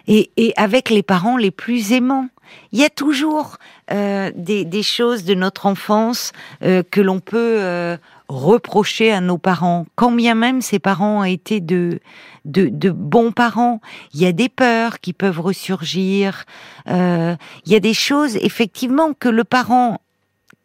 Et, 0.07 0.31
et 0.37 0.53
avec 0.57 0.89
les 0.89 1.03
parents 1.03 1.37
les 1.37 1.51
plus 1.51 1.93
aimants 1.93 2.27
il 2.71 2.79
y 2.79 2.85
a 2.85 2.89
toujours 2.89 3.57
euh, 3.91 4.31
des, 4.35 4.83
choses 4.83 5.23
de 5.23 5.33
notre 5.33 5.65
enfance 5.65 6.31
euh, 6.63 6.83
que 6.89 7.01
l'on 7.01 7.19
peut 7.19 7.57
euh, 7.59 7.97
reprocher 8.29 9.11
à 9.11 9.21
nos 9.21 9.37
parents, 9.37 9.85
quand 9.95 10.11
bien 10.11 10.35
même 10.35 10.61
ces 10.61 10.79
parents 10.79 11.19
ont 11.19 11.23
été 11.25 11.59
de, 11.59 11.99
de, 12.45 12.89
bons 12.89 13.31
parents. 13.31 13.81
Il 14.13 14.21
y 14.21 14.25
a 14.25 14.31
des 14.31 14.49
peurs 14.49 14.99
qui 14.99 15.13
peuvent 15.13 15.39
ressurgir. 15.39 16.45
il 16.87 17.37
y 17.65 17.75
a 17.75 17.79
des 17.79 17.93
choses, 17.93 18.37
effectivement, 18.37 19.13
que 19.13 19.29
le 19.29 19.43
parent 19.43 19.99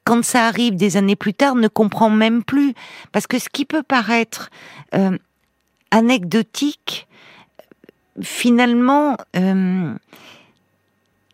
quand 0.04 0.24
ça 0.24 0.46
arrive 0.46 0.76
des 0.76 0.96
années 0.96 1.16
plus 1.16 1.34
tard, 1.34 1.56
ne 1.56 1.66
comprend 1.66 2.10
même 2.10 2.44
plus. 2.44 2.74
Parce 3.10 3.26
que 3.26 3.40
ce 3.40 3.48
qui 3.48 3.64
peut 3.64 3.82
paraître 3.82 4.50
anecdotique, 5.90 7.05
finalement, 8.22 9.16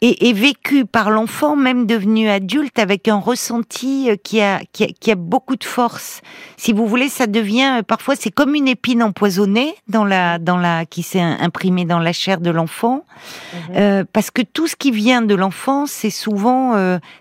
et, 0.05 0.33
vécu 0.33 0.85
par 0.85 1.11
l'enfant, 1.11 1.55
même 1.55 1.87
devenu 1.87 2.29
adulte, 2.29 2.81
avec 2.81 3.07
un 3.07 3.19
ressenti 3.21 4.11
euh, 4.11 4.17
qui 4.17 4.41
a, 4.41 4.61
qui 4.73 5.11
a, 5.11 5.15
beaucoup 5.15 5.55
de 5.55 5.63
force. 5.63 6.23
Si 6.57 6.73
vous 6.73 6.89
voulez, 6.89 7.09
ça 7.09 7.29
devient 7.29 7.79
euh, 7.79 7.83
parfois 7.83 8.17
c'est 8.17 8.33
comme 8.33 8.57
une 8.57 8.67
épine 8.67 9.03
empoisonnée 9.03 9.77
dans 9.87 10.05
la 10.05 10.39
dans 10.39 10.57
la 10.57 10.87
qui 10.87 11.05
s'est 11.05 11.21
imprimée 11.21 11.85
dans 11.85 12.01
la 12.01 12.13
chair 12.13 12.41
de 12.41 12.51
l'enfant, 12.51 13.05
mhm. 13.53 13.77
euh, 13.77 14.05
parce 14.13 14.33
que 14.33 14.43
tout 14.43 14.67
ce 14.67 14.75
qui 14.75 14.91
vient 14.91 15.23
de 15.23 15.37
l'enfant, 15.37 15.87
c'est 15.87 16.11
souvent 16.11 16.73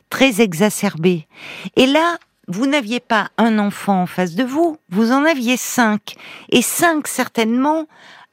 très 0.10 0.42
exacerbé. 0.42 1.28
Et 1.76 1.86
là, 1.86 2.18
vous 2.48 2.66
n'aviez 2.66 3.00
pas 3.00 3.30
un 3.38 3.60
enfant 3.60 4.02
en 4.02 4.06
face 4.08 4.34
de 4.34 4.44
vous, 4.44 4.78
vous 4.90 5.12
en 5.12 5.24
aviez 5.26 5.56
cinq, 5.56 6.16
et 6.50 6.64
cinq 6.64 7.08
certainement 7.08 7.86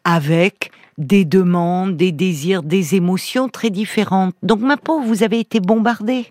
avec 0.05 0.71
des 0.98 1.24
demandes, 1.24 1.96
des 1.96 2.12
désirs, 2.12 2.62
des 2.62 2.96
émotions 2.96 3.48
très 3.48 3.70
différentes. 3.70 4.34
Donc 4.42 4.61
ma 4.61 4.76
pauvre, 4.76 5.06
vous 5.06 5.22
avez 5.22 5.38
été 5.40 5.61
bombardée. 5.61 6.26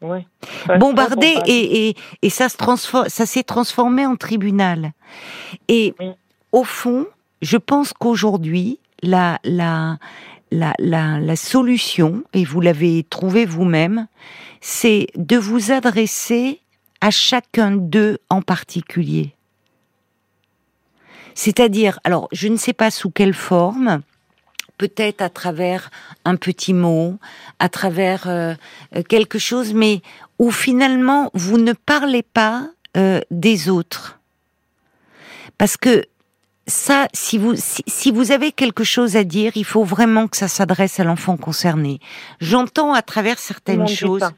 Oui. 0.00 0.20
Bombardée 0.78 1.36
et, 1.46 1.94
et, 2.22 2.30
ça 2.30 2.48
se 2.48 2.56
transforme, 2.56 3.08
ça 3.08 3.26
s'est 3.26 3.42
transformé 3.42 4.06
en 4.06 4.16
tribunal. 4.16 4.92
Et 5.68 5.94
au 6.52 6.64
fond, 6.64 7.06
je 7.42 7.58
pense 7.58 7.92
qu'aujourd'hui, 7.92 8.78
la, 9.02 9.38
la, 9.44 9.98
la, 10.50 10.72
la, 10.78 11.20
la 11.20 11.36
solution, 11.36 12.24
et 12.32 12.44
vous 12.44 12.62
l'avez 12.62 13.04
trouvé 13.10 13.44
vous-même, 13.44 14.06
c'est 14.62 15.08
de 15.16 15.36
vous 15.36 15.70
adresser 15.70 16.60
à 17.02 17.10
chacun 17.10 17.72
d'eux 17.72 18.18
en 18.30 18.40
particulier. 18.40 19.34
C'est-à-dire, 21.40 21.98
alors, 22.04 22.28
je 22.32 22.48
ne 22.48 22.56
sais 22.56 22.74
pas 22.74 22.90
sous 22.90 23.10
quelle 23.10 23.32
forme, 23.32 24.02
peut-être 24.76 25.22
à 25.22 25.30
travers 25.30 25.88
un 26.26 26.36
petit 26.36 26.74
mot, 26.74 27.14
à 27.58 27.70
travers 27.70 28.28
euh, 28.28 28.52
euh, 28.94 29.02
quelque 29.02 29.38
chose, 29.38 29.72
mais 29.72 30.02
où 30.38 30.50
finalement 30.50 31.30
vous 31.32 31.56
ne 31.56 31.72
parlez 31.72 32.22
pas 32.22 32.64
euh, 32.98 33.22
des 33.30 33.70
autres. 33.70 34.20
Parce 35.56 35.78
que 35.78 36.04
ça, 36.66 37.06
si 37.14 37.38
vous, 37.38 37.54
si, 37.56 38.12
vous 38.12 38.32
avez 38.32 38.52
quelque 38.52 38.84
chose 38.84 39.16
à 39.16 39.24
dire, 39.24 39.52
il 39.54 39.64
faut 39.64 39.82
vraiment 39.82 40.28
que 40.28 40.36
ça 40.36 40.46
s'adresse 40.46 41.00
à 41.00 41.04
l'enfant 41.04 41.38
concerné. 41.38 42.00
J'entends 42.42 42.92
à 42.92 43.00
travers 43.00 43.38
certaines 43.38 43.88
choses. 43.88 44.30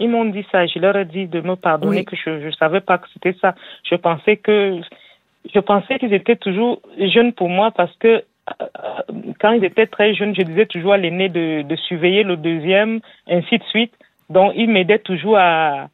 Ils 0.00 0.08
m'ont 0.08 0.24
dit 0.24 0.46
ça. 0.50 0.66
Je 0.66 0.78
leur 0.78 0.96
ai 0.96 1.04
dit 1.04 1.26
de 1.26 1.42
me 1.42 1.56
pardonner 1.56 2.06
que 2.06 2.16
je 2.16 2.46
ne 2.46 2.52
savais 2.52 2.80
pas 2.80 2.96
que 2.96 3.06
c'était 3.12 3.36
ça. 3.42 3.54
Je 3.84 3.96
pensais 3.96 4.38
que 4.38 4.80
je 5.52 5.60
pensais 5.60 5.98
qu'ils 5.98 6.14
étaient 6.14 6.36
toujours 6.36 6.80
jeunes 6.98 7.32
pour 7.32 7.48
moi 7.48 7.70
parce 7.70 7.94
que 7.96 8.08
euh, 8.60 9.02
quand 9.40 9.52
ils 9.52 9.64
étaient 9.64 9.86
très 9.86 10.14
jeunes, 10.14 10.34
je 10.34 10.42
disais 10.42 10.66
toujours 10.66 10.92
à 10.92 10.96
l'aîné 10.96 11.28
de, 11.28 11.62
de 11.62 11.76
surveiller 11.76 12.22
le 12.22 12.36
deuxième, 12.36 13.00
ainsi 13.28 13.58
de 13.58 13.64
suite. 13.64 13.92
Donc, 14.30 14.52
ils 14.56 14.68
m'aidaient 14.68 14.98
toujours 14.98 15.36
à, 15.38 15.88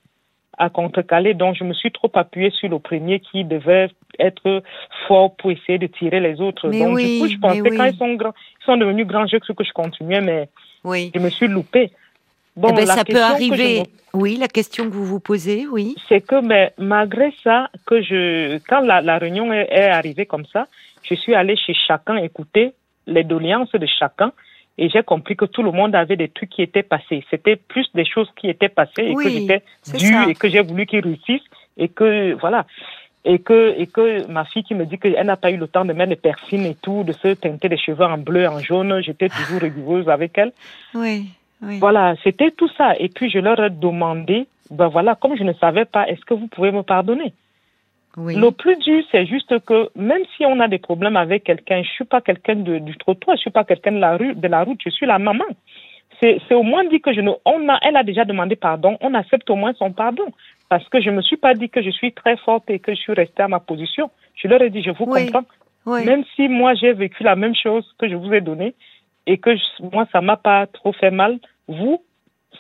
à 0.57 0.71
contrecaler. 0.71 1.35
Donc, 1.35 1.57
je 1.57 1.65
me 1.65 1.73
suis 1.73 1.91
trop 1.91 2.11
appuyée 2.15 2.51
sur 2.51 2.69
le 2.69 2.79
premier 2.79 3.21
qui 3.21 3.45
devait 3.45 3.89
être 4.19 4.63
fort 5.07 5.35
pour 5.37 5.51
essayer 5.51 5.79
de 5.79 5.87
tirer 5.87 6.21
les 6.21 6.41
autres. 6.41 6.69
Mais 6.69 6.81
Donc, 6.81 6.97
oui, 6.97 7.15
du 7.15 7.21
coup, 7.21 7.29
je 7.29 7.39
pensais 7.39 7.77
quand 7.77 7.85
ils 7.85 7.97
sont 7.97 8.15
grands, 8.15 8.35
ils 8.61 8.65
sont 8.65 8.77
devenus 8.77 9.07
grands, 9.07 9.27
je 9.27 9.37
que 9.37 9.65
je 9.65 9.73
continuais, 9.73 10.21
mais 10.21 10.49
oui. 10.85 11.11
je 11.15 11.21
me 11.21 11.31
suis 11.31 11.49
loupée. 11.49 11.91
Bon, 12.59 12.71
eh 12.73 12.75
ben, 12.75 12.87
ça 12.87 13.05
peut 13.05 13.23
arriver. 13.23 13.85
Oui, 14.15 14.37
la 14.37 14.49
question 14.49 14.85
que 14.87 14.95
vous 14.95 15.05
vous 15.05 15.21
posez, 15.21 15.67
oui. 15.71 15.95
C'est 16.09 16.21
que, 16.21 16.41
mais 16.41 16.73
malgré 16.77 17.33
ça, 17.45 17.71
que 17.87 18.03
je, 18.03 18.59
quand 18.69 18.81
la, 18.81 19.01
la 19.01 19.19
réunion 19.19 19.53
est, 19.53 19.69
est, 19.71 19.91
arrivée 19.91 20.27
comme 20.27 20.45
ça, 20.47 20.67
je 21.03 21.15
suis 21.15 21.35
allée 21.35 21.57
chez 21.57 21.75
chacun 21.75 22.17
écouter 22.17 22.73
les 23.07 23.23
doléances 23.23 23.71
de 23.71 23.87
chacun 23.87 24.33
et 24.77 24.89
j'ai 24.89 25.05
compris 25.05 25.37
que 25.37 25.45
tout 25.45 25.63
le 25.63 25.71
monde 25.71 25.95
avait 25.95 26.17
des 26.17 26.29
trucs 26.29 26.51
qui 26.51 26.63
étaient 26.63 26.83
passés. 26.83 27.25
C'était 27.31 27.57
plus 27.57 27.87
des 27.95 28.05
choses 28.05 28.29
qui 28.35 28.49
étaient 28.49 28.69
passées 28.69 29.07
et 29.07 29.15
que 29.15 29.29
j'étais 29.29 29.63
due 29.97 30.29
et 30.29 30.35
que 30.35 30.49
j'ai 30.49 30.63
voulu 30.63 30.87
qu'ils 30.87 31.05
réussissent 31.05 31.49
et 31.77 31.89
que, 31.89 32.35
voilà. 32.41 32.67
Et 33.25 33.39
que, 33.41 33.75
et 33.77 33.87
que 33.87 34.27
ma 34.29 34.45
fille 34.47 34.65
qui 34.65 34.75
me 34.75 34.85
dit 34.87 34.99
qu'elle 34.99 35.27
n'a 35.27 35.37
pas 35.37 35.51
eu 35.51 35.59
le 35.59 35.69
temps 35.69 35.85
de 35.85 35.93
mettre 35.93 36.11
des 36.11 36.17
perfines 36.17 36.65
et 36.65 36.77
tout, 36.77 37.05
de 37.05 37.13
se 37.13 37.35
teinter 37.35 37.69
les 37.69 37.79
cheveux 37.79 38.05
en 38.05 38.19
bleu, 38.19 38.49
en 38.49 38.59
jaune, 38.59 39.01
j'étais 39.03 39.29
toujours 39.29 39.61
rigoureuse 39.61 40.09
avec 40.09 40.39
elle. 40.39 40.53
Oui. 40.95 41.27
Voilà, 41.61 42.15
c'était 42.23 42.51
tout 42.51 42.69
ça. 42.77 42.95
Et 42.99 43.09
puis 43.09 43.31
je 43.31 43.39
leur 43.39 43.59
ai 43.63 43.71
demandé, 43.71 44.47
ben 44.71 44.89
voilà, 44.89 45.15
comme 45.15 45.37
je 45.37 45.43
ne 45.45 45.53
savais 45.55 45.85
pas, 45.85 46.09
est-ce 46.09 46.25
que 46.25 46.35
vous 46.35 46.47
pouvez 46.49 46.71
me 46.71 46.83
pardonner? 46.83 47.33
Le 48.17 48.51
plus 48.51 48.77
dur, 48.79 49.05
c'est 49.13 49.27
juste 49.27 49.59
que 49.65 49.91
même 49.95 50.23
si 50.37 50.45
on 50.45 50.59
a 50.59 50.67
des 50.67 50.79
problèmes 50.79 51.17
avec 51.17 51.45
quelqu'un, 51.45 51.83
je 51.83 51.89
suis 51.91 52.05
pas 52.05 52.21
quelqu'un 52.21 52.57
du 52.57 52.97
trottoir, 52.97 53.37
je 53.37 53.43
suis 53.43 53.51
pas 53.51 53.65
quelqu'un 53.65 53.93
de 53.93 53.99
la 53.99 54.17
rue, 54.17 54.35
de 54.35 54.49
la 54.49 54.65
route, 54.65 54.81
je 54.85 54.91
suis 54.91 55.07
la 55.07 55.19
maman. 55.19 55.45
C'est 56.21 56.41
au 56.53 56.65
moins 56.65 56.85
dit 56.85 57.01
que 57.01 57.13
je 57.13 57.21
ne, 57.21 57.31
on 57.45 57.69
a, 57.69 57.79
elle 57.83 57.97
a 57.97 58.03
déjà 58.03 58.25
demandé 58.25 58.57
pardon, 58.57 58.97
on 59.01 59.15
accepte 59.15 59.49
au 59.51 59.55
moins 59.55 59.73
son 59.75 59.93
pardon. 59.93 60.25
Parce 60.69 60.89
que 60.89 61.01
je 61.01 61.11
me 61.11 61.23
suis 61.23 61.37
pas 61.37 61.55
dit 61.55 61.69
que 61.69 61.81
je 61.81 61.91
suis 61.91 62.13
très 62.13 62.37
forte 62.39 62.69
et 62.71 62.81
que 62.81 62.93
je 62.93 62.99
suis 62.99 63.13
restée 63.13 63.43
à 63.43 63.49
ma 63.49 63.61
position. 63.61 64.11
Je 64.35 64.49
leur 64.49 64.61
ai 64.63 64.71
dit, 64.71 64.83
je 64.83 64.91
vous 64.91 65.07
comprends. 65.07 65.45
Même 65.87 66.25
si 66.35 66.49
moi 66.49 66.75
j'ai 66.75 66.93
vécu 66.93 67.23
la 67.23 67.37
même 67.37 67.55
chose 67.55 67.87
que 67.99 68.09
je 68.09 68.17
vous 68.17 68.33
ai 68.35 68.41
donné 68.41 68.75
et 69.29 69.39
que 69.39 69.51
moi 69.93 70.07
ça 70.13 70.21
m'a 70.21 70.37
pas 70.37 70.67
trop 70.67 70.93
fait 70.93 71.13
mal, 71.13 71.39
vous, 71.69 72.03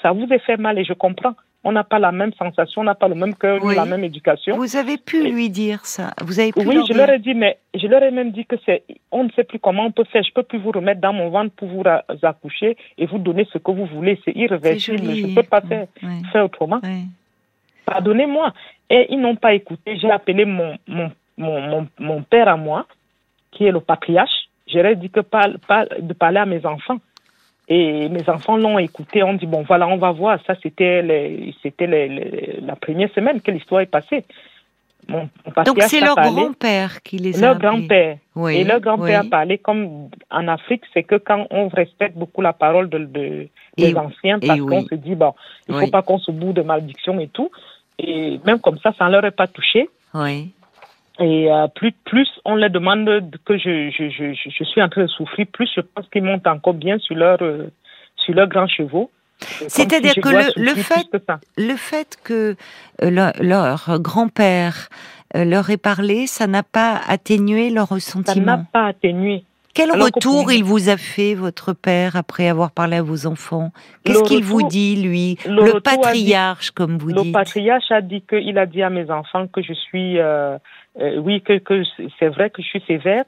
ça 0.02 0.12
vous 0.12 0.26
a 0.30 0.38
fait 0.38 0.56
mal 0.56 0.78
et 0.78 0.84
je 0.84 0.92
comprends 0.92 1.34
on 1.64 1.72
n'a 1.72 1.84
pas 1.84 1.98
la 1.98 2.12
même 2.12 2.32
sensation, 2.34 2.82
on 2.82 2.84
n'a 2.84 2.94
pas 2.94 3.08
le 3.08 3.14
même 3.14 3.34
cœur, 3.34 3.64
ni 3.64 3.74
la 3.74 3.84
même 3.84 4.04
éducation. 4.04 4.56
Vous 4.56 4.76
avez 4.76 4.96
pu 4.96 5.28
lui 5.28 5.50
dire 5.50 5.84
ça 5.84 6.14
Vous 6.22 6.38
avez 6.38 6.52
pu 6.52 6.66
Oui, 6.66 6.80
je 6.88 6.94
leur 6.94 7.10
ai 7.10 7.18
dit, 7.18 7.34
mais 7.34 7.58
je 7.74 7.86
leur 7.88 8.02
ai 8.02 8.10
même 8.10 8.30
dit 8.30 8.46
que 8.46 8.56
c'est, 8.64 8.84
on 9.10 9.24
ne 9.24 9.30
sait 9.32 9.44
plus 9.44 9.58
comment 9.58 9.84
on 9.84 9.90
peut 9.90 10.04
faire. 10.04 10.22
Je 10.22 10.32
peux 10.32 10.44
plus 10.44 10.58
vous 10.58 10.70
remettre 10.70 11.00
dans 11.00 11.12
mon 11.12 11.30
ventre 11.30 11.54
pour 11.56 11.68
vous 11.68 11.82
accoucher 12.22 12.76
et 12.96 13.06
vous 13.06 13.18
donner 13.18 13.46
ce 13.52 13.58
que 13.58 13.70
vous 13.72 13.86
voulez. 13.86 14.20
C'est 14.24 14.36
irréversible. 14.36 14.98
Je 14.98 15.26
ne 15.26 15.34
peux 15.34 15.42
pas 15.42 15.60
faire, 15.60 15.88
faire 16.32 16.44
autrement. 16.44 16.80
Pardonnez-moi. 17.84 18.52
Et 18.88 19.06
ils 19.10 19.20
n'ont 19.20 19.36
pas 19.36 19.52
écouté. 19.52 19.98
J'ai 19.98 20.10
appelé 20.10 20.44
mon, 20.44 20.78
mon, 20.86 21.10
mon, 21.36 21.86
mon, 21.98 22.22
père 22.22 22.48
à 22.48 22.56
moi, 22.56 22.86
qui 23.50 23.64
est 23.64 23.72
le 23.72 23.80
patriarche. 23.80 24.47
Ai 24.76 24.96
dit 24.96 25.10
que 25.10 25.20
pas, 25.20 25.48
pas 25.66 25.86
de 25.86 26.12
parler 26.12 26.38
à 26.38 26.46
mes 26.46 26.64
enfants. 26.66 26.98
Et 27.70 28.08
mes 28.08 28.26
enfants 28.30 28.56
l'ont 28.56 28.78
écouté, 28.78 29.22
on 29.22 29.34
dit 29.34 29.46
bon 29.46 29.62
voilà, 29.62 29.86
on 29.88 29.98
va 29.98 30.10
voir. 30.10 30.38
Ça 30.46 30.54
c'était 30.62 31.52
c'était 31.62 31.86
la 31.86 32.76
première 32.76 33.12
semaine 33.12 33.40
que 33.42 33.50
l'histoire 33.50 33.82
est 33.82 33.86
passée. 33.86 34.24
Mon, 35.06 35.28
Donc 35.64 35.80
c'est 35.82 36.00
leur 36.00 36.16
grand-père 36.16 37.02
qui 37.02 37.16
les 37.16 37.42
a 37.42 37.48
Leur 37.48 37.58
grand-père. 37.58 38.18
Oui, 38.34 38.56
et 38.56 38.64
leur 38.64 38.80
grand-père 38.80 39.20
a 39.20 39.24
parlé 39.24 39.56
comme 39.56 40.10
en 40.30 40.48
Afrique, 40.48 40.82
c'est 40.92 41.02
que 41.02 41.14
quand 41.14 41.46
on 41.50 41.68
respecte 41.68 42.16
beaucoup 42.16 42.42
la 42.42 42.52
parole 42.52 42.90
de, 42.90 43.48
des 43.76 43.96
anciens, 43.96 44.38
parce 44.38 44.60
qu'on 44.60 44.84
se 44.84 44.94
dit 44.94 45.14
bon, 45.14 45.34
il 45.68 45.74
faut 45.74 45.86
pas 45.86 46.02
qu'on 46.02 46.18
se 46.18 46.30
boue 46.30 46.52
de 46.52 46.62
malédiction 46.62 47.18
et 47.20 47.28
tout. 47.28 47.50
Et 47.98 48.38
même 48.44 48.60
comme 48.60 48.78
ça, 48.78 48.92
ça 48.98 49.06
ne 49.06 49.12
leur 49.12 49.24
est 49.24 49.30
pas 49.30 49.46
touché. 49.46 49.88
Oui. 50.14 50.52
Et 51.20 51.50
euh, 51.50 51.66
plus, 51.68 51.92
plus 52.04 52.28
on 52.44 52.54
leur 52.54 52.70
demande 52.70 53.06
que 53.44 53.58
je, 53.58 53.90
je, 53.90 54.08
je, 54.08 54.34
je, 54.34 54.64
suis 54.64 54.80
en 54.80 54.88
train 54.88 55.02
de 55.02 55.08
souffrir, 55.08 55.46
plus 55.52 55.68
je 55.74 55.80
pense 55.80 56.08
qu'ils 56.10 56.22
montent 56.22 56.46
encore 56.46 56.74
bien 56.74 56.98
sur 56.98 57.16
leur, 57.16 57.42
euh, 57.42 57.70
sur 58.16 58.34
leurs 58.34 58.48
grands 58.48 58.68
chevaux. 58.68 59.10
C'est-à-dire 59.40 60.14
que 60.14 60.28
le, 60.28 60.52
le, 60.56 60.74
fait, 60.74 61.08
le 61.56 61.76
fait 61.76 62.18
que 62.22 62.56
euh, 63.02 63.32
leur, 63.40 64.00
grand-père 64.00 64.88
leur 65.34 65.70
ait 65.70 65.76
parlé, 65.76 66.26
ça 66.26 66.46
n'a 66.46 66.62
pas 66.62 67.00
atténué 67.06 67.70
leur 67.70 67.88
ressentiment. 67.88 68.34
Ça 68.34 68.56
n'a 68.56 68.64
pas 68.72 68.86
atténué. 68.86 69.44
Quel 69.74 69.92
retour 69.92 70.50
il 70.50 70.64
vous 70.64 70.88
a 70.88 70.96
fait, 70.96 71.34
votre 71.34 71.72
père, 71.72 72.16
après 72.16 72.48
avoir 72.48 72.72
parlé 72.72 72.96
à 72.96 73.02
vos 73.02 73.26
enfants? 73.26 73.70
Qu'est-ce 74.04 74.24
qu'il 74.24 74.42
vous 74.42 74.66
dit, 74.66 74.96
lui? 74.96 75.38
Le, 75.46 75.80
patriarche, 75.80 76.70
comme 76.72 76.98
vous 76.98 77.12
dites. 77.12 77.26
Le 77.26 77.32
patriarche 77.32 77.90
a 77.90 78.00
dit 78.00 78.22
qu'il 78.22 78.58
a 78.58 78.66
dit 78.66 78.82
à 78.82 78.90
mes 78.90 79.10
enfants 79.10 79.46
que 79.46 79.62
je 79.62 79.72
suis 79.72 80.18
euh, 80.18 80.58
oui, 81.18 81.42
que, 81.42 81.58
que 81.58 81.82
c'est 82.18 82.28
vrai 82.28 82.50
que 82.50 82.62
je 82.62 82.68
suis 82.68 82.82
sévère, 82.86 83.24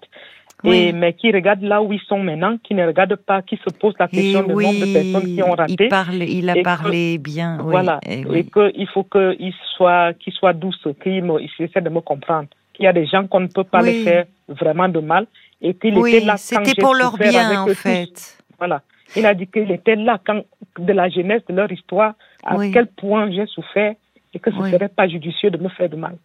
et, 0.64 0.92
mais 0.92 1.14
qui 1.14 1.32
regardent 1.32 1.62
là 1.62 1.82
où 1.82 1.92
ils 1.92 2.00
sont 2.00 2.18
maintenant, 2.18 2.56
qui 2.62 2.74
ne 2.74 2.86
regardent 2.86 3.16
pas, 3.16 3.42
qui 3.42 3.56
se 3.56 3.70
posent 3.70 3.94
la 3.98 4.08
question 4.08 4.42
du 4.42 4.52
nombre 4.52 4.86
de 4.86 4.92
personnes 4.92 5.34
qui 5.34 5.42
ont 5.42 5.52
raté. 5.52 5.84
Il, 5.84 5.88
parle, 5.88 6.22
il 6.22 6.50
a 6.50 6.62
parlé 6.62 7.18
bien. 7.18 7.58
Voilà. 7.62 8.00
Et, 8.06 8.20
et 8.20 8.44
qu'il 8.44 8.88
faut 8.88 9.04
qu'il 9.04 9.54
soit, 9.76 10.12
qu'il 10.14 10.32
soit 10.32 10.52
douce, 10.52 10.86
qu'il 11.02 11.24
essaie 11.60 11.80
de 11.80 11.88
me 11.88 12.00
comprendre. 12.00 12.48
Qu'il 12.74 12.84
y 12.84 12.88
a 12.88 12.92
des 12.92 13.06
gens 13.06 13.26
qu'on 13.26 13.40
ne 13.40 13.46
peut 13.46 13.64
pas 13.64 13.82
les 13.82 14.02
faire 14.02 14.26
vraiment 14.48 14.88
de 14.88 15.00
mal. 15.00 15.26
Et 15.62 15.74
qu'il 15.74 15.98
était 15.98 16.24
là 16.24 16.36
C'était 16.36 16.74
pour 16.80 16.94
leur 16.94 17.16
bien, 17.16 17.62
en 17.62 17.66
fait. 17.68 18.38
Voilà. 18.58 18.82
Il 19.16 19.26
a 19.26 19.34
dit 19.34 19.46
qu'il 19.46 19.70
était 19.72 19.96
là 19.96 20.20
quand, 20.24 20.42
de 20.78 20.92
la 20.92 21.08
jeunesse 21.08 21.42
de 21.48 21.54
leur 21.54 21.70
histoire, 21.70 22.14
à 22.44 22.56
quel 22.72 22.86
point 22.86 23.30
j'ai 23.30 23.46
souffert 23.46 23.94
et 24.32 24.38
que 24.38 24.50
ce 24.50 24.56
ne 24.56 24.70
serait 24.70 24.88
pas 24.88 25.08
judicieux 25.08 25.50
de 25.50 25.58
me 25.58 25.68
faire 25.68 25.88
de 25.88 25.96
mal. 25.96 26.16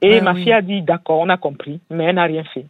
Et 0.00 0.20
bah 0.20 0.32
ma 0.32 0.34
fille 0.34 0.52
a 0.52 0.62
dit 0.62 0.80
d'accord, 0.80 1.20
on 1.20 1.28
a 1.28 1.36
compris, 1.36 1.80
mais 1.90 2.04
elle 2.04 2.14
n'a 2.14 2.24
rien 2.24 2.44
fait. 2.44 2.66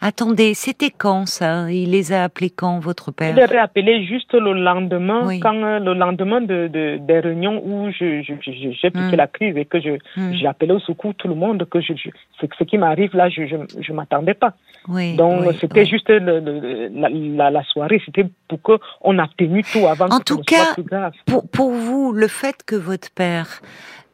Attendez, 0.00 0.54
c'était 0.54 0.90
quand 0.90 1.26
ça? 1.26 1.70
Il 1.70 1.90
les 1.90 2.12
a 2.12 2.24
appelés 2.24 2.50
quand, 2.50 2.78
votre 2.78 3.12
père? 3.12 3.30
Il 3.30 3.36
les 3.36 3.56
a 3.56 3.62
appelés 3.62 4.04
juste 4.04 4.34
le 4.34 4.52
lendemain, 4.52 5.38
quand 5.40 5.54
euh, 5.54 5.78
le 5.78 5.94
lendemain 5.94 6.40
de, 6.40 6.68
de, 6.68 6.98
des 7.00 7.20
réunions 7.20 7.62
où 7.64 7.90
j'ai 7.90 8.22
je, 8.22 8.34
je, 8.40 8.88
piqué 8.88 8.98
hmm. 8.98 9.16
la 9.16 9.26
crise 9.26 9.56
et 9.56 9.64
que 9.64 9.80
je 9.80 9.98
hmm. 10.16 10.34
j'ai 10.34 10.46
appelé 10.46 10.72
au 10.72 10.80
secours 10.80 11.14
tout 11.14 11.28
le 11.28 11.34
monde 11.34 11.66
que 11.68 11.80
je, 11.80 11.92
ce 11.94 12.64
qui 12.64 12.78
m'arrive 12.78 13.14
là, 13.16 13.28
je 13.28 13.42
je, 13.46 13.92
m'attendais 13.92 14.34
pas. 14.34 14.54
Donc 14.88 15.52
c'était 15.60 15.84
juste 15.84 16.10
le, 16.10 16.90
la, 17.36 17.50
la, 17.50 17.64
soirée, 17.64 18.00
c'était 18.04 18.26
pour 18.48 18.62
que 18.62 18.72
on 19.00 19.18
a 19.18 19.26
tenu 19.36 19.62
tout 19.64 19.86
avant 19.86 20.06
en 20.06 20.18
que 20.18 20.24
tout 20.24 20.38
cas, 20.38 20.64
soit 20.64 20.74
plus 20.74 20.82
grave. 20.84 21.12
Pour 21.26 21.48
pour 21.48 21.70
vous, 21.72 22.12
le 22.12 22.28
fait 22.28 22.62
que 22.66 22.76
votre 22.76 23.10
père 23.10 23.60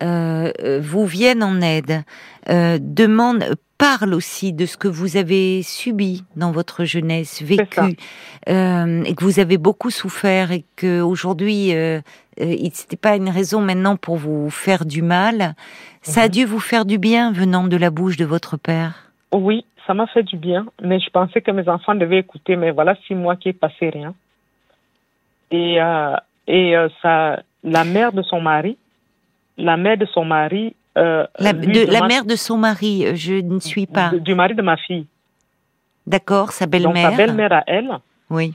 vous 0.03 1.07
vienne 1.07 1.43
en 1.43 1.61
aide, 1.61 2.05
euh, 2.49 2.79
demande, 2.81 3.45
parle 3.79 4.15
aussi 4.15 4.53
de 4.53 4.67
ce 4.67 4.77
que 4.77 4.89
vous 4.89 5.17
avez 5.17 5.63
subi 5.63 6.25
dans 6.35 6.51
votre 6.51 6.85
jeunesse, 6.85 7.43
vécu, 7.43 7.97
euh, 8.49 9.05
et 9.05 9.15
que 9.15 9.25
vous 9.25 9.39
avez 9.39 9.59
beaucoup 9.59 9.91
souffert 9.91 10.51
et 10.51 10.65
que 10.77 11.01
aujourd'hui, 11.01 11.75
euh, 11.75 12.01
n'était 12.39 12.97
pas 12.97 13.17
une 13.17 13.29
raison 13.29 13.61
maintenant 13.61 13.97
pour 13.97 14.17
vous 14.17 14.51
faire 14.51 14.85
du 14.85 15.03
mal. 15.03 15.55
Ça 16.01 16.23
a 16.23 16.25
mhm. 16.25 16.31
dû 16.31 16.45
vous 16.45 16.61
faire 16.61 16.85
du 16.85 16.99
bien 16.99 17.33
venant 17.33 17.65
de 17.69 17.77
la 17.77 17.91
bouche 17.91 18.17
de 18.17 18.25
votre 18.25 18.57
père? 18.57 19.13
Oui, 19.33 19.65
ça 19.87 19.95
m'a 19.95 20.07
fait 20.09 20.25
du 20.25 20.37
bien, 20.37 20.67
mais 20.83 20.99
je 20.99 21.11
pensais 21.11 21.41
que 21.41 21.51
mes 21.53 21.69
enfants 21.69 21.95
devaient 21.95 22.19
écouter. 22.19 22.57
Mais 22.57 22.73
voilà 22.73 22.97
six 23.07 23.15
mois 23.15 23.37
qui 23.37 23.51
est 23.51 23.53
passé 23.53 23.91
rien. 23.91 24.15
Et 25.53 25.79
et 26.49 26.75
ça, 27.03 27.43
la 27.63 27.85
mère 27.85 28.13
de 28.13 28.23
son 28.23 28.41
mari 28.41 28.77
la 29.57 29.77
mère 29.77 29.97
de 29.97 30.07
son 30.07 30.25
mari. 30.25 30.75
Euh, 30.99 31.27
la, 31.39 31.53
mère 31.53 32.25
de 32.25 32.37
son 32.37 32.59
mari, 32.59 33.07
euh, 33.07 33.15
je 33.15 33.35
ne 33.35 33.61
suis 33.61 33.87
pas. 33.87 34.11
du 34.15 34.35
mari 34.35 34.55
de 34.55 34.63
ma 34.63 34.77
fille. 34.77 35.07
D'accord, 36.07 36.53
sa 36.53 36.67
belle-mère. 36.67 37.11
sa 37.11 37.17
belle-mère 37.17 37.53
à 37.53 37.65
elle. 37.67 37.91
Oui. 38.29 38.55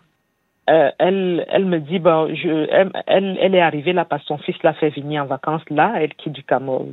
Euh, 0.70 0.92
elle, 1.00 1.46
elle 1.50 1.66
me 1.66 1.80
dit, 1.80 1.98
bon, 1.98 2.28
je, 2.36 2.68
elle, 3.08 3.38
elle 3.42 3.56
est 3.56 3.62
arrivée 3.62 3.94
là 3.94 4.04
parce 4.04 4.22
que 4.24 4.28
son 4.28 4.38
fils 4.38 4.62
l'a 4.64 4.74
fait 4.74 4.90
venir 4.90 5.24
en 5.24 5.26
vacances 5.26 5.62
là, 5.70 5.94
elle 5.96 6.14
qui 6.16 6.30
du, 6.30 6.44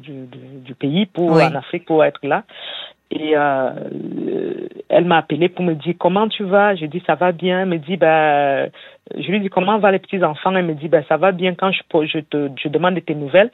du, 0.00 0.26
du, 0.64 0.74
pays 0.74 1.07
pour 1.07 1.32
en 1.32 1.55
Afrique 1.57 1.84
pour 1.84 2.05
être 2.05 2.20
là. 2.24 2.44
Et 3.11 3.36
euh, 3.36 3.70
elle 4.88 5.05
m'a 5.05 5.18
appelé 5.18 5.48
pour 5.48 5.64
me 5.64 5.74
dire 5.74 5.94
comment 5.98 6.28
tu 6.28 6.44
vas? 6.44 6.74
Je 6.74 6.86
dis 6.86 7.02
ça 7.07 7.14
va 7.16 7.32
bien. 7.32 7.62
Elle 7.62 7.68
me 7.68 7.78
dit 7.78 7.96
bah, 7.96 8.66
je 9.16 9.30
lui 9.30 9.40
dis 9.40 9.50
comment 9.50 9.78
va 9.78 9.92
les 9.92 9.98
petits 9.98 10.22
enfants. 10.24 10.55
Elle 10.55 10.66
me 10.66 10.74
dit 10.74 10.88
bah 10.88 11.02
ça 11.09 11.16
va 11.16 11.32
bien. 11.32 11.55
Quand 11.55 11.70
je, 11.70 11.82
je 12.07 12.18
te 12.20 12.50
je 12.61 12.68
demande 12.68 12.98
tes 13.05 13.14
nouvelles, 13.14 13.50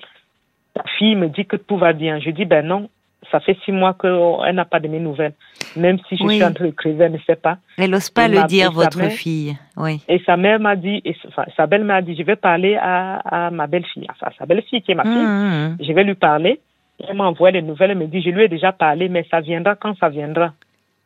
ta 0.75 0.85
fille 0.99 1.17
me 1.17 1.29
dit 1.29 1.47
que 1.47 1.57
tout 1.57 1.77
va 1.77 1.93
bien. 1.93 2.21
Je 2.21 2.31
dis, 2.31 2.45
ben 2.45 2.67
non, 2.67 2.89
ça 3.31 3.41
fait 3.41 3.57
six 3.65 3.73
mois 3.73 3.95
qu'elle 3.95 4.55
n'a 4.55 4.65
pas 4.65 4.81
de 4.81 4.89
mes 4.89 4.99
nouvelles. 4.99 5.35
Même 5.77 5.99
si 6.09 6.17
je 6.17 6.27
suis 6.27 6.45
en 6.45 6.53
train 6.53 6.67
de 6.67 6.71
crever, 6.71 7.05
elle 7.05 7.13
ne 7.13 7.19
sait 7.19 7.37
pas. 7.37 7.59
Elle 7.79 7.91
n'ose 7.91 8.11
pas 8.11 8.29
le 8.29 8.47
dire, 8.47 8.73
votre 8.73 9.03
fille. 9.11 9.57
Oui. 9.77 10.03
Et 10.09 10.21
sa 10.25 10.37
mère 10.37 10.61
m'a 10.61 10.77
dit, 10.77 11.01
et, 11.05 11.17
sa 11.57 11.67
belle 11.67 11.85
m'a 11.85 12.03
dit, 12.03 12.17
je 12.17 12.23
vais 12.23 12.37
parler 12.37 12.77
à, 12.81 13.47
à 13.47 13.51
ma 13.51 13.67
belle-fille, 13.67 14.07
enfin, 14.11 14.33
sa 14.39 14.47
belle-fille 14.47 14.83
qui 14.83 14.93
est 14.93 14.95
ma 14.95 15.05
fille. 15.05 15.13
Mmh, 15.13 15.69
mmh. 15.69 15.77
Je 15.81 15.93
vais 15.93 16.05
lui 16.05 16.15
parler. 16.15 16.61
Elle 17.09 17.17
m'a 17.17 17.25
envoyé 17.25 17.61
les 17.61 17.67
nouvelles. 17.67 17.93
Elle 17.93 17.99
me 17.99 18.07
dit, 18.07 18.23
je 18.23 18.31
lui 18.31 18.45
ai 18.45 18.49
déjà 18.49 18.73
parlé, 18.73 19.09
mais 19.09 19.27
ça 19.31 19.41
viendra 19.41 19.75
quand 19.75 19.97
ça 19.99 20.09
viendra. 20.09 20.53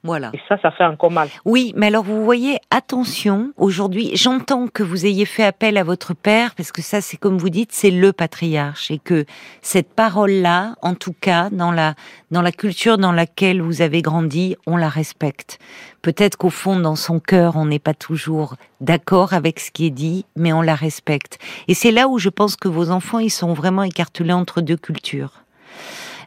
Voilà. 0.05 0.31
Et 0.35 0.41
ça, 0.49 0.59
ça 0.61 0.71
fait 0.71 0.85
encore 0.85 1.11
mal. 1.11 1.29
Oui, 1.47 1.73
mais 1.77 1.87
alors 1.87 2.05
vous 2.05 2.23
voyez, 2.25 2.59
attention, 2.71 3.53
aujourd'hui, 3.57 4.11
j'entends 4.15 4.69
que 4.69 4.83
vous 4.83 5.07
ayez 5.07 5.25
fait 5.25 5.45
appel 5.45 5.79
à 5.79 5.83
votre 5.83 6.15
père, 6.15 6.55
parce 6.55 6.73
que 6.73 6.83
ça, 6.83 7.01
c'est 7.01 7.17
comme 7.17 7.39
vous 7.39 7.49
dites, 7.49 7.73
c'est 7.73 7.91
le 7.91 8.13
patriarche, 8.13 8.91
et 8.91 8.99
que 8.99 9.25
cette 9.63 9.95
parole-là, 9.95 10.75
en 10.83 10.95
tout 10.95 11.15
cas, 11.19 11.49
dans 11.51 11.73
la, 11.73 11.95
dans 12.31 12.43
la 12.43 12.53
culture 12.53 12.99
dans 12.99 13.13
laquelle 13.13 13.63
vous 13.63 13.81
avez 13.81 14.03
grandi, 14.03 14.57
on 14.67 14.77
la 14.77 14.91
respecte. 14.91 15.59
Peut-être 16.03 16.37
qu'au 16.37 16.51
fond, 16.51 16.79
dans 16.79 16.97
son 16.97 17.19
cœur, 17.19 17.57
on 17.57 17.65
n'est 17.65 17.79
pas 17.79 17.95
toujours 17.95 18.57
d'accord 18.83 19.33
avec 19.33 19.59
ce 19.59 19.71
qui 19.71 19.87
est 19.87 19.91
dit, 19.91 20.27
mais 20.37 20.53
on 20.53 20.61
la 20.61 20.75
respecte. 20.75 21.39
Et 21.67 21.73
c'est 21.73 21.93
là 21.93 22.09
où 22.09 22.19
je 22.19 22.29
pense 22.29 22.57
que 22.57 22.69
vos 22.69 22.91
enfants, 22.91 23.21
ils 23.21 23.31
sont 23.31 23.55
vraiment 23.55 23.83
écartelés 23.83 24.35
entre 24.35 24.61
deux 24.61 24.77
cultures 24.77 25.45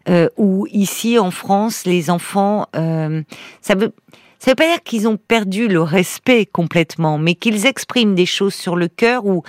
euh, 0.09 0.29
où 0.37 0.67
ici 0.71 1.19
en 1.19 1.31
France, 1.31 1.85
les 1.85 2.09
enfants, 2.09 2.67
euh, 2.75 3.23
ça 3.61 3.75
veut 3.75 3.93
ça 4.39 4.51
veut 4.51 4.55
pas 4.55 4.67
dire 4.67 4.83
qu'ils 4.83 5.07
ont 5.07 5.17
perdu 5.17 5.67
le 5.67 5.81
respect 5.81 6.45
complètement, 6.45 7.17
mais 7.17 7.33
qu'ils 7.33 7.65
expriment 7.65 8.13
des 8.13 8.27
choses 8.27 8.53
sur 8.53 8.75
le 8.75 8.87
cœur 8.87 9.25
où 9.25 9.43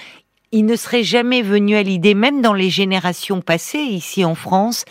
il 0.51 0.65
ne 0.65 0.77
serait 0.77 1.03
jamais 1.03 1.43
venu 1.43 1.77
à 1.77 1.83
l'idée, 1.83 2.15
même 2.15 2.41
dans 2.41 2.55
les 2.55 2.71
générations 2.71 3.43
passées 3.43 3.79
ici 3.79 4.25
en 4.25 4.35
France, 4.35 4.85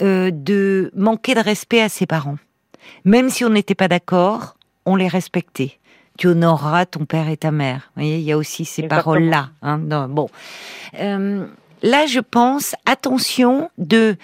euh, 0.00 0.30
de 0.32 0.90
manquer 0.96 1.34
de 1.34 1.40
respect 1.40 1.82
à 1.82 1.88
ses 1.88 2.06
parents. 2.06 2.38
Même 3.04 3.28
si 3.28 3.44
on 3.44 3.50
n'était 3.50 3.74
pas 3.74 3.88
d'accord, 3.88 4.56
on 4.86 4.96
les 4.96 5.08
respectait. 5.08 5.78
Tu 6.18 6.28
honoreras 6.28 6.86
ton 6.86 7.04
père 7.04 7.28
et 7.28 7.36
ta 7.36 7.50
mère. 7.50 7.90
Vous 7.94 8.02
voyez, 8.02 8.18
il 8.18 8.24
y 8.24 8.32
a 8.32 8.38
aussi 8.38 8.64
ces 8.64 8.82
paroles-là. 8.84 9.50
Hein, 9.62 9.78
bon, 9.78 10.28
euh, 10.98 11.46
là, 11.82 12.06
je 12.06 12.20
pense, 12.20 12.74
attention 12.86 13.70
de 13.78 14.16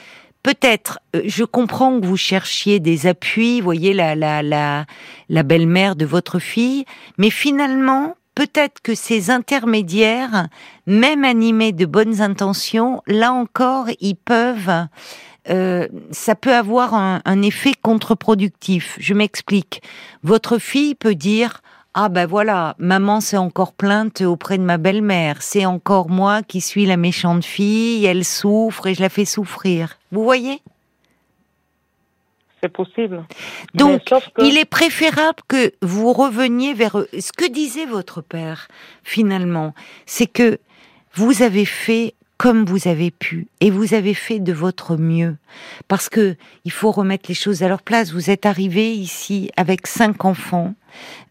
peut-être, 0.42 0.98
euh, 1.14 1.22
je 1.24 1.44
comprends 1.44 2.00
que 2.00 2.06
vous 2.06 2.16
cherchiez 2.16 2.80
des 2.80 3.06
appuis, 3.06 3.60
voyez 3.60 3.92
la 3.92 4.14
la 4.14 4.86
la 5.28 5.42
belle-mère 5.42 5.96
de 5.96 6.06
votre 6.06 6.38
fille, 6.38 6.84
mais 7.18 7.30
finalement, 7.30 8.14
peut-être 8.34 8.80
que 8.82 8.94
ces 8.94 9.30
intermédiaires, 9.30 10.48
même 10.86 11.24
animés 11.24 11.72
de 11.72 11.86
bonnes 11.86 12.20
intentions, 12.20 13.02
là 13.06 13.32
encore, 13.32 13.86
ils 14.00 14.16
peuvent 14.16 14.86
euh, 15.50 15.88
ça 16.10 16.34
peut 16.34 16.54
avoir 16.54 16.94
un, 16.94 17.22
un 17.24 17.42
effet 17.42 17.72
contre-productif. 17.80 18.96
Je 19.00 19.14
m'explique. 19.14 19.82
Votre 20.22 20.58
fille 20.58 20.94
peut 20.94 21.14
dire 21.14 21.62
ah 22.00 22.08
ben 22.08 22.26
voilà, 22.26 22.76
maman 22.78 23.20
s'est 23.20 23.38
encore 23.38 23.72
plainte 23.72 24.20
auprès 24.20 24.56
de 24.56 24.62
ma 24.62 24.78
belle-mère. 24.78 25.42
C'est 25.42 25.66
encore 25.66 26.10
moi 26.10 26.44
qui 26.44 26.60
suis 26.60 26.86
la 26.86 26.96
méchante 26.96 27.44
fille. 27.44 28.04
Elle 28.04 28.24
souffre 28.24 28.86
et 28.86 28.94
je 28.94 29.02
la 29.02 29.08
fais 29.08 29.24
souffrir. 29.24 29.98
Vous 30.12 30.22
voyez? 30.22 30.62
C'est 32.62 32.68
possible. 32.68 33.24
Donc, 33.74 34.00
il 34.38 34.58
est 34.58 34.64
préférable 34.64 35.40
que 35.48 35.72
vous 35.82 36.12
reveniez 36.12 36.72
vers 36.72 37.00
eux. 37.00 37.08
Ce 37.18 37.32
que 37.32 37.50
disait 37.50 37.86
votre 37.86 38.20
père, 38.20 38.68
finalement, 39.02 39.74
c'est 40.06 40.28
que 40.28 40.60
vous 41.14 41.42
avez 41.42 41.64
fait 41.64 42.14
comme 42.36 42.64
vous 42.64 42.86
avez 42.86 43.10
pu 43.10 43.48
et 43.60 43.72
vous 43.72 43.92
avez 43.92 44.14
fait 44.14 44.38
de 44.38 44.52
votre 44.52 44.96
mieux 44.96 45.36
parce 45.88 46.08
que 46.08 46.36
il 46.64 46.70
faut 46.70 46.92
remettre 46.92 47.24
les 47.28 47.34
choses 47.34 47.64
à 47.64 47.68
leur 47.68 47.82
place. 47.82 48.12
Vous 48.12 48.30
êtes 48.30 48.46
arrivé 48.46 48.92
ici 48.92 49.50
avec 49.56 49.88
cinq 49.88 50.24
enfants. 50.24 50.74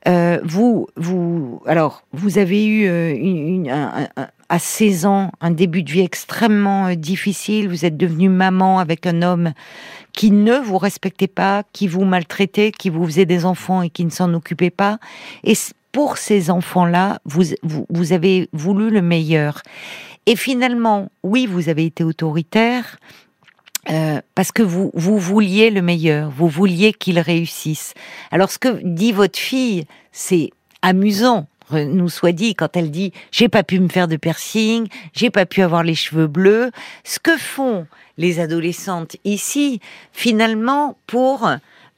Euh, 0.08 0.40
vous, 0.44 0.88
vous, 0.96 1.62
alors, 1.66 2.04
vous 2.14 2.38
avez 2.38 2.66
eu 2.66 2.88
euh, 2.88 3.64
à 4.50 4.60
16 4.60 5.06
ans 5.06 5.32
un 5.42 5.52
début 5.52 5.84
de 5.84 5.92
vie 5.92 6.02
extrêmement 6.02 6.88
euh, 6.88 6.96
difficile. 6.96 7.68
Vous 7.68 7.86
êtes 7.86 7.98
devenue 7.98 8.30
maman 8.30 8.80
avec 8.80 9.06
un 9.06 9.22
homme 9.22 9.54
qui 10.14 10.32
ne 10.32 10.58
vous 10.58 10.78
respectait 10.78 11.28
pas, 11.28 11.64
qui 11.74 11.88
vous 11.88 12.06
maltraitait, 12.06 12.72
qui 12.72 12.90
vous 12.90 13.06
faisait 13.06 13.26
des 13.26 13.46
enfants 13.46 13.82
et 13.82 13.90
qui 13.90 14.06
ne 14.06 14.10
s'en 14.10 14.34
occupait 14.34 14.70
pas. 14.70 15.00
Et 15.44 15.54
pour 15.92 16.18
ces 16.18 16.50
enfants-là, 16.50 17.20
vous, 17.26 17.44
vous 17.64 18.14
avez 18.14 18.50
voulu 18.54 18.90
le 18.90 19.02
meilleur. 19.02 19.62
Et 20.26 20.36
finalement, 20.36 21.10
oui, 21.24 21.46
vous 21.46 21.70
avez 21.70 21.86
été 21.86 22.04
autoritaire, 22.04 22.98
euh, 23.90 24.22
parce 24.36 24.52
que 24.52 24.64
vous, 24.64 24.92
vous 24.94 25.18
vouliez 25.18 25.70
le 25.70 25.82
meilleur, 25.82 26.30
vous 26.30 26.48
vouliez 26.48 26.94
qu'il 26.94 27.20
réussisse. 27.20 27.94
Alors 28.32 28.52
ce 28.52 28.60
que 28.60 28.80
dit 28.84 29.12
votre 29.12 29.40
fille, 29.40 29.86
c'est 30.12 30.52
amusant, 30.82 31.48
nous 31.72 32.10
soit 32.10 32.32
dit, 32.32 32.56
quand 32.56 32.76
elle 32.76 32.92
dit 32.92 33.14
j'ai 33.32 33.50
pas 33.50 33.64
pu 33.64 33.80
me 33.80 33.90
faire 33.90 34.08
de 34.08 34.18
piercing, 34.18 34.88
j'ai 35.14 35.30
pas 35.30 35.46
pu 35.46 35.62
avoir 35.62 35.84
les 35.84 35.96
cheveux 35.96 36.28
bleus. 36.28 36.72
Ce 37.04 37.20
que 37.20 37.38
font 37.38 37.88
les 38.18 38.40
adolescentes 38.40 39.16
ici, 39.24 39.80
finalement, 40.12 40.98
pour 41.08 41.50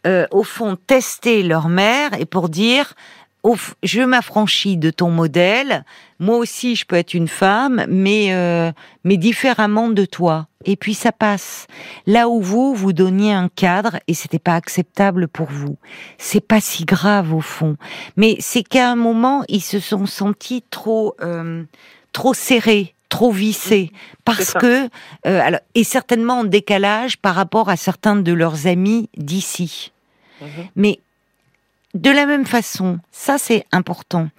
euh, 0.07 0.25
au 0.31 0.43
fond 0.43 0.77
tester 0.87 1.43
leur 1.43 1.69
mère 1.69 2.13
et 2.19 2.25
pour 2.25 2.49
dire 2.49 2.93
je 3.83 4.01
m'affranchis 4.01 4.77
de 4.77 4.89
ton 4.89 5.09
modèle. 5.09 5.85
Moi 6.19 6.37
aussi, 6.37 6.75
je 6.75 6.85
peux 6.85 6.95
être 6.95 7.13
une 7.13 7.27
femme, 7.27 7.85
mais 7.87 8.33
euh, 8.33 8.71
mais 9.03 9.17
différemment 9.17 9.89
de 9.89 10.05
toi. 10.05 10.47
Et 10.65 10.75
puis 10.75 10.93
ça 10.93 11.11
passe. 11.11 11.67
Là 12.05 12.27
où 12.27 12.41
vous 12.41 12.75
vous 12.75 12.91
donniez 12.91 13.31
un 13.31 13.47
cadre 13.47 13.99
et 14.07 14.13
c'était 14.13 14.39
pas 14.39 14.55
acceptable 14.55 15.27
pour 15.27 15.47
vous, 15.47 15.77
c'est 16.17 16.45
pas 16.45 16.59
si 16.59 16.83
grave 16.83 17.33
au 17.33 17.39
fond. 17.39 17.77
Mais 18.17 18.35
c'est 18.39 18.63
qu'à 18.63 18.91
un 18.91 18.97
moment, 18.97 19.43
ils 19.47 19.63
se 19.63 19.79
sont 19.79 20.05
sentis 20.05 20.63
trop 20.69 21.15
euh, 21.21 21.63
trop 22.11 22.33
serrés 22.33 22.95
trop 23.07 23.31
vissés 23.31 23.91
parce 24.23 24.53
que 24.53 24.85
euh, 24.85 25.41
alors, 25.41 25.61
et 25.73 25.83
certainement 25.83 26.41
en 26.41 26.43
décalage 26.43 27.17
par 27.17 27.33
rapport 27.33 27.69
à 27.69 27.75
certains 27.75 28.15
de 28.15 28.31
leurs 28.31 28.67
amis 28.67 29.09
d'ici. 29.17 29.91
Mhm. 30.41 30.47
Mais 30.75 30.99
de 31.95 32.11
la 32.11 32.25
même 32.25 32.45
façon, 32.45 32.99
ça 33.11 33.37
c'est 33.37 33.65
important, 33.71 34.29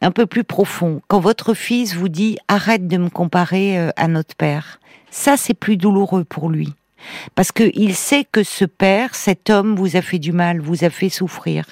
un 0.00 0.10
peu 0.10 0.26
plus 0.26 0.44
profond, 0.44 1.00
quand 1.06 1.20
votre 1.20 1.54
fils 1.54 1.94
vous 1.94 2.08
dit 2.08 2.36
arrête 2.48 2.88
de 2.88 2.96
me 2.96 3.08
comparer 3.08 3.78
euh, 3.78 3.90
à 3.96 4.08
notre 4.08 4.34
père, 4.34 4.80
ça 5.10 5.36
c'est 5.36 5.54
plus 5.54 5.76
douloureux 5.76 6.24
pour 6.24 6.50
lui. 6.50 6.74
Parce 7.34 7.52
qu'il 7.52 7.94
sait 7.94 8.24
que 8.24 8.42
ce 8.42 8.64
père, 8.64 9.14
cet 9.14 9.50
homme, 9.50 9.76
vous 9.76 9.96
a 9.96 10.02
fait 10.02 10.18
du 10.18 10.32
mal, 10.32 10.60
vous 10.60 10.84
a 10.84 10.90
fait 10.90 11.08
souffrir. 11.08 11.64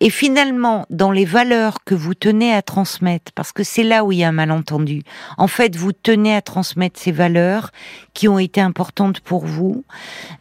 Et 0.00 0.10
finalement, 0.10 0.84
dans 0.90 1.10
les 1.10 1.24
valeurs 1.24 1.84
que 1.84 1.94
vous 1.94 2.14
tenez 2.14 2.52
à 2.52 2.60
transmettre, 2.60 3.32
parce 3.32 3.52
que 3.52 3.62
c'est 3.62 3.84
là 3.84 4.04
où 4.04 4.12
il 4.12 4.18
y 4.18 4.24
a 4.24 4.28
un 4.28 4.32
malentendu, 4.32 5.02
en 5.38 5.46
fait, 5.46 5.76
vous 5.76 5.92
tenez 5.92 6.34
à 6.34 6.42
transmettre 6.42 7.00
ces 7.00 7.12
valeurs 7.12 7.70
qui 8.12 8.28
ont 8.28 8.38
été 8.38 8.60
importantes 8.60 9.20
pour 9.20 9.46
vous, 9.46 9.84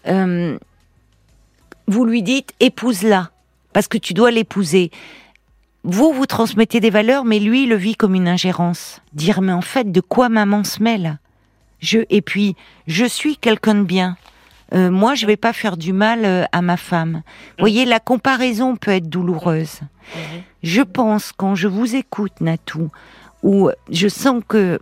euh, 0.07 0.57
vous 1.87 2.05
lui 2.05 2.23
dites 2.23 2.53
épouse-la 2.59 3.29
parce 3.73 3.87
que 3.87 3.97
tu 3.97 4.13
dois 4.13 4.31
l'épouser. 4.31 4.91
Vous, 5.83 6.13
vous 6.13 6.25
transmettez 6.25 6.79
des 6.79 6.89
valeurs, 6.89 7.25
mais 7.25 7.39
lui, 7.39 7.63
il 7.63 7.69
le 7.69 7.75
vit 7.75 7.95
comme 7.95 8.15
une 8.15 8.27
ingérence. 8.27 9.01
Dire, 9.13 9.41
mais 9.41 9.51
en 9.51 9.61
fait, 9.61 9.91
de 9.91 9.99
quoi 9.99 10.29
maman 10.29 10.63
se 10.63 10.81
mêle? 10.81 11.19
Je, 11.79 11.99
Et 12.09 12.21
puis, 12.21 12.55
je 12.87 13.03
suis 13.03 13.35
quelqu'un 13.35 13.75
de 13.75 13.83
bien. 13.83 14.15
Euh, 14.73 14.89
moi, 14.89 15.13
je 15.15 15.25
vais 15.25 15.37
pas 15.37 15.53
faire 15.53 15.75
du 15.75 15.91
mal 15.91 16.23
euh, 16.23 16.45
à 16.51 16.61
ma 16.61 16.77
femme. 16.77 17.21
Vous 17.57 17.63
voyez, 17.63 17.85
la 17.85 17.99
comparaison 17.99 18.75
peut 18.75 18.91
être 18.91 19.09
douloureuse. 19.09 19.81
Je 20.63 20.81
pense, 20.81 21.31
quand 21.35 21.55
je 21.55 21.67
vous 21.67 21.95
écoute, 21.95 22.39
Natou, 22.39 22.89
où 23.43 23.69
je 23.91 24.07
sens 24.07 24.41
que 24.47 24.79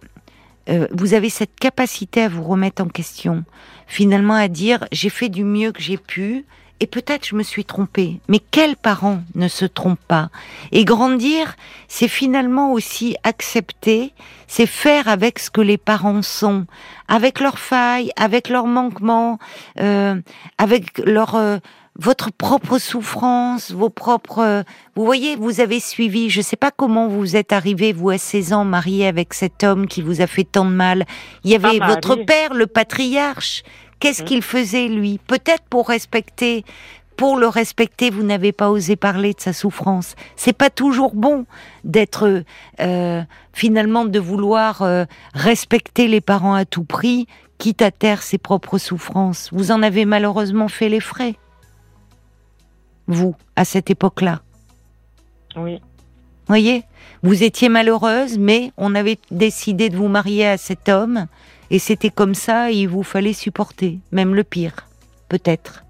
euh, 0.70 0.88
vous 0.92 1.14
avez 1.14 1.30
cette 1.30 1.56
capacité 1.60 2.22
à 2.22 2.30
vous 2.30 2.44
remettre 2.44 2.84
en 2.84 2.88
question, 2.88 3.44
finalement 3.88 4.36
à 4.36 4.48
dire, 4.48 4.86
j'ai 4.92 5.10
fait 5.10 5.30
du 5.30 5.44
mieux 5.44 5.72
que 5.72 5.82
j'ai 5.82 5.98
pu, 5.98 6.46
et 6.82 6.88
peut-être 6.88 7.28
je 7.28 7.36
me 7.36 7.44
suis 7.44 7.64
trompée, 7.64 8.20
mais 8.28 8.40
quels 8.40 8.76
parents 8.76 9.22
ne 9.36 9.48
se 9.48 9.66
trompent 9.66 10.00
pas? 10.08 10.30
Et 10.72 10.84
grandir, 10.84 11.56
c'est 11.88 12.08
finalement 12.08 12.74
aussi 12.74 13.16
accepter, 13.24 14.14
c'est 14.48 14.66
faire 14.66 15.08
avec 15.08 15.38
ce 15.38 15.52
que 15.52 15.62
les 15.62 15.78
parents 15.78 16.24
sont, 16.24 16.66
avec 17.08 17.40
leurs 17.40 17.60
failles, 17.60 18.12
avec 18.16 18.50
leurs 18.50 18.66
manquements, 18.66 19.38
euh, 19.80 20.20
avec 20.58 20.98
leur 21.06 21.36
euh, 21.36 21.60
votre 22.00 22.32
propre 22.32 22.80
souffrance, 22.80 23.72
vos 23.72 23.90
propres. 23.90 24.40
Euh, 24.40 24.64
vous 24.96 25.06
voyez, 25.06 25.36
vous 25.36 25.60
avez 25.60 25.80
suivi. 25.80 26.32
Je 26.32 26.40
ne 26.40 26.44
sais 26.44 26.56
pas 26.56 26.72
comment 26.72 27.08
vous 27.08 27.36
êtes 27.36 27.54
arrivé, 27.54 27.94
vous 27.94 28.10
à 28.10 28.18
16 28.18 28.54
ans, 28.54 28.66
marié 28.66 29.06
avec 29.06 29.36
cet 29.36 29.64
homme 29.64 29.86
qui 29.86 30.02
vous 30.02 30.22
a 30.22 30.28
fait 30.28 30.46
tant 30.46 30.66
de 30.66 30.72
mal. 30.72 31.06
Il 31.44 31.52
y 31.52 31.56
avait 31.56 31.78
votre 31.78 32.16
père, 32.16 32.56
le 32.56 32.66
patriarche, 32.66 33.62
Qu'est-ce 34.02 34.24
mmh. 34.24 34.26
qu'il 34.26 34.42
faisait 34.42 34.88
lui? 34.88 35.20
Peut-être 35.28 35.64
pour 35.70 35.88
respecter, 35.88 36.66
pour 37.16 37.38
le 37.38 37.48
respecter, 37.48 38.10
vous 38.10 38.24
n'avez 38.24 38.52
pas 38.52 38.72
osé 38.72 38.96
parler 38.96 39.34
de 39.34 39.40
sa 39.40 39.54
souffrance. 39.54 40.16
C'est 40.36 40.58
pas 40.58 40.72
toujours 40.72 41.14
bon 41.14 41.46
d'être 41.84 42.44
euh, 42.80 43.22
finalement 43.54 44.06
de 44.06 44.20
vouloir 44.20 44.82
euh, 44.82 45.06
respecter 45.36 46.08
les 46.08 46.20
parents 46.20 46.56
à 46.56 46.66
tout 46.66 46.84
prix, 46.84 47.28
quitte 47.60 47.84
à 47.84 47.92
taire 47.92 48.24
ses 48.24 48.40
propres 48.40 48.80
souffrances. 48.80 49.50
Vous 49.52 49.72
en 49.72 49.84
avez 49.84 50.06
malheureusement 50.06 50.68
fait 50.68 50.90
les 50.90 51.00
frais, 51.00 51.36
vous, 53.06 53.36
à 53.56 53.66
cette 53.66 53.92
époque-là. 53.92 54.42
Oui. 55.56 55.80
Voyez, 56.48 56.86
vous 57.22 57.44
étiez 57.44 57.70
malheureuse, 57.70 58.40
mais 58.40 58.72
on 58.78 58.96
avait 58.96 59.20
décidé 59.30 59.90
de 59.90 59.96
vous 59.96 60.08
marier 60.08 60.48
à 60.48 60.58
cet 60.58 60.90
homme 60.90 61.28
et 61.72 61.80
c'était 61.80 62.10
comme 62.10 62.36
ça, 62.36 62.70
il 62.70 62.88
vous 62.90 63.02
fallait 63.02 63.32
supporter, 63.32 64.00
même 64.12 64.36
le 64.36 64.44
pire, 64.44 64.76
peut-être. 65.30 65.86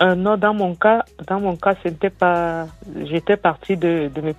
Euh, 0.00 0.14
non, 0.14 0.36
dans 0.36 0.54
mon 0.54 0.76
cas, 0.76 1.04
dans 1.26 1.40
mon 1.40 1.56
cas, 1.56 1.74
c'était 1.82 2.08
pas. 2.08 2.66
J'étais 3.04 3.36
partie 3.36 3.76
de 3.76 4.10
de, 4.14 4.32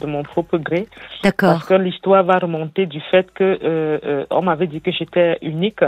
de, 0.00 0.06
mon 0.06 0.22
propre 0.24 0.56
gré. 0.56 0.88
D'accord. 1.22 1.52
Parce 1.52 1.66
que 1.66 1.74
l'histoire 1.74 2.24
va 2.24 2.38
remonter 2.38 2.86
du 2.86 3.00
fait 3.10 3.30
que 3.32 3.44
euh, 3.44 3.98
euh, 4.04 4.26
on 4.30 4.42
m'avait 4.42 4.66
dit 4.66 4.80
que 4.80 4.90
j'étais 4.90 5.38
unique. 5.42 5.84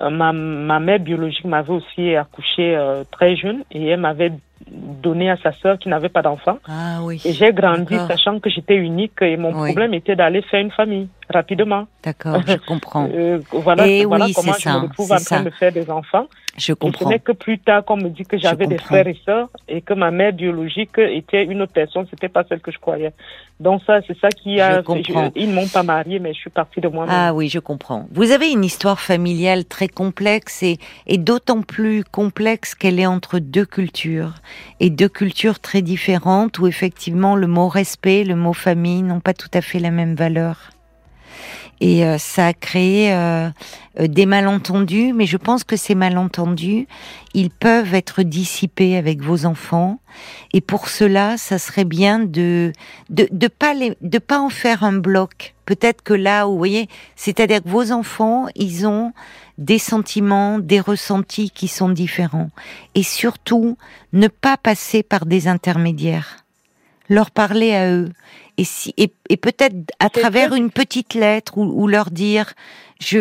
ma, 0.00 0.32
ma 0.32 0.80
mère 0.80 0.98
biologique 0.98 1.44
m'avait 1.44 1.72
aussi 1.72 2.16
accouché 2.16 2.76
très 3.12 3.36
jeune 3.36 3.62
et 3.70 3.86
elle 3.90 4.00
m'avait 4.00 4.32
donné 4.70 5.30
à 5.30 5.36
sa 5.36 5.52
sœur 5.52 5.78
qui 5.78 5.88
n'avait 5.88 6.08
pas 6.08 6.22
d'enfant. 6.22 6.58
Ah 6.68 7.00
oui. 7.02 7.20
Et 7.24 7.32
j'ai 7.32 7.52
grandi 7.52 7.96
sachant 8.08 8.40
que 8.40 8.50
j'étais 8.50 8.76
unique 8.76 9.20
et 9.20 9.36
mon 9.36 9.52
problème 9.52 9.94
était 9.94 10.16
d'aller 10.16 10.42
faire 10.42 10.60
une 10.60 10.70
famille 10.70 11.08
rapidement. 11.30 11.86
D'accord, 12.02 12.40
je 12.46 12.56
comprends. 12.66 13.08
Euh, 13.14 13.38
voilà, 13.52 13.86
et 13.86 14.04
voilà 14.04 14.26
comment 14.34 14.54
je 14.58 14.68
me 14.68 14.78
retrouve 14.78 15.12
en 15.12 15.16
train 15.16 15.42
de 15.42 15.50
faire 15.50 15.70
des 15.70 15.88
enfants. 15.90 16.26
Je 16.56 16.72
comprends. 16.72 17.06
Ce 17.06 17.10
n'est 17.10 17.18
que 17.18 17.32
plus 17.32 17.58
tard 17.58 17.84
qu'on 17.84 17.96
me 17.96 18.08
dit 18.08 18.24
que 18.24 18.38
j'avais 18.38 18.66
des 18.66 18.78
frères 18.78 19.06
et 19.06 19.18
sœurs 19.24 19.48
et 19.68 19.80
que 19.80 19.92
ma 19.92 20.10
mère 20.10 20.32
biologique 20.32 20.98
était 20.98 21.44
une 21.44 21.62
autre 21.62 21.72
personne, 21.72 22.06
c'était 22.10 22.28
pas 22.28 22.44
celle 22.48 22.60
que 22.60 22.70
je 22.70 22.78
croyais. 22.78 23.12
Donc 23.60 23.82
ça, 23.86 24.00
c'est 24.06 24.18
ça 24.18 24.28
qui 24.28 24.60
a. 24.60 24.82
Je 24.82 25.30
ils 25.36 25.50
ne 25.50 25.54
m'ont 25.54 25.68
pas 25.68 25.82
mariée, 25.82 26.18
mais 26.18 26.32
je 26.32 26.38
suis 26.38 26.50
partie 26.50 26.80
de 26.80 26.88
moi-même. 26.88 27.14
Ah 27.16 27.34
oui, 27.34 27.48
je 27.48 27.58
comprends. 27.58 28.06
Vous 28.12 28.30
avez 28.30 28.50
une 28.50 28.64
histoire 28.64 29.00
familiale 29.00 29.64
très 29.64 29.88
complexe 29.88 30.62
et, 30.62 30.78
et 31.06 31.18
d'autant 31.18 31.62
plus 31.62 32.04
complexe 32.04 32.74
qu'elle 32.74 33.00
est 33.00 33.06
entre 33.06 33.38
deux 33.38 33.66
cultures 33.66 34.34
et 34.80 34.90
deux 34.90 35.08
cultures 35.08 35.60
très 35.60 35.82
différentes 35.82 36.58
où 36.58 36.66
effectivement 36.66 37.36
le 37.36 37.46
mot 37.46 37.68
respect, 37.68 38.24
le 38.24 38.36
mot 38.36 38.52
famille 38.52 39.02
n'ont 39.02 39.20
pas 39.20 39.34
tout 39.34 39.50
à 39.54 39.60
fait 39.60 39.78
la 39.78 39.90
même 39.90 40.14
valeur. 40.14 40.73
Et 41.80 42.04
euh, 42.04 42.18
ça 42.18 42.46
a 42.46 42.52
créé 42.52 43.12
euh, 43.12 43.50
euh, 44.00 44.06
des 44.06 44.26
malentendus, 44.26 45.12
mais 45.12 45.26
je 45.26 45.36
pense 45.36 45.64
que 45.64 45.76
ces 45.76 45.94
malentendus, 45.94 46.86
ils 47.34 47.50
peuvent 47.50 47.94
être 47.94 48.22
dissipés 48.22 48.96
avec 48.96 49.20
vos 49.20 49.44
enfants. 49.44 49.98
Et 50.52 50.60
pour 50.60 50.88
cela, 50.88 51.36
ça 51.36 51.58
serait 51.58 51.84
bien 51.84 52.20
de 52.20 52.72
de, 53.10 53.28
de 53.30 53.48
pas 53.48 53.74
les, 53.74 53.96
de 54.00 54.18
pas 54.18 54.40
en 54.40 54.50
faire 54.50 54.84
un 54.84 54.94
bloc. 54.94 55.54
Peut-être 55.66 56.02
que 56.02 56.14
là, 56.14 56.44
vous 56.44 56.56
voyez, 56.56 56.88
c'est-à-dire 57.16 57.62
que 57.62 57.68
vos 57.68 57.90
enfants, 57.90 58.46
ils 58.54 58.86
ont 58.86 59.12
des 59.58 59.78
sentiments, 59.78 60.58
des 60.58 60.80
ressentis 60.80 61.50
qui 61.50 61.68
sont 61.68 61.88
différents. 61.88 62.50
Et 62.94 63.02
surtout, 63.02 63.76
ne 64.12 64.28
pas 64.28 64.56
passer 64.56 65.02
par 65.02 65.26
des 65.26 65.48
intermédiaires. 65.48 66.44
Leur 67.08 67.30
parler 67.30 67.74
à 67.74 67.90
eux 67.90 68.10
et, 68.58 68.64
si, 68.64 68.94
et, 68.96 69.36
peut-être 69.36 69.74
à 69.98 70.08
travers 70.08 70.54
une 70.54 70.70
petite 70.70 71.14
lettre 71.14 71.58
ou, 71.58 71.86
leur 71.86 72.10
dire 72.10 72.52
je... 73.00 73.20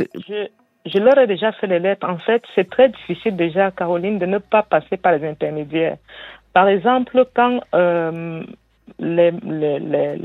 je... 0.86 1.00
leur 1.00 1.18
ai 1.18 1.28
déjà 1.28 1.52
fait 1.54 1.68
les 1.68 1.80
lettres. 1.80 2.08
En 2.08 2.18
fait, 2.20 2.44
c'est 2.56 2.70
très 2.70 2.90
difficile 2.90 3.36
déjà, 3.36 3.72
Caroline, 3.72 4.20
de 4.20 4.26
ne 4.26 4.38
pas 4.38 4.64
passer 4.64 4.98
par 4.98 5.14
les 5.14 5.28
intermédiaires. 5.28 5.98
Par 6.54 6.68
exemple, 6.68 7.26
quand 7.34 7.62
euh, 7.74 8.44
les, 9.00 9.32
les, 9.32 9.80
les, 9.80 10.20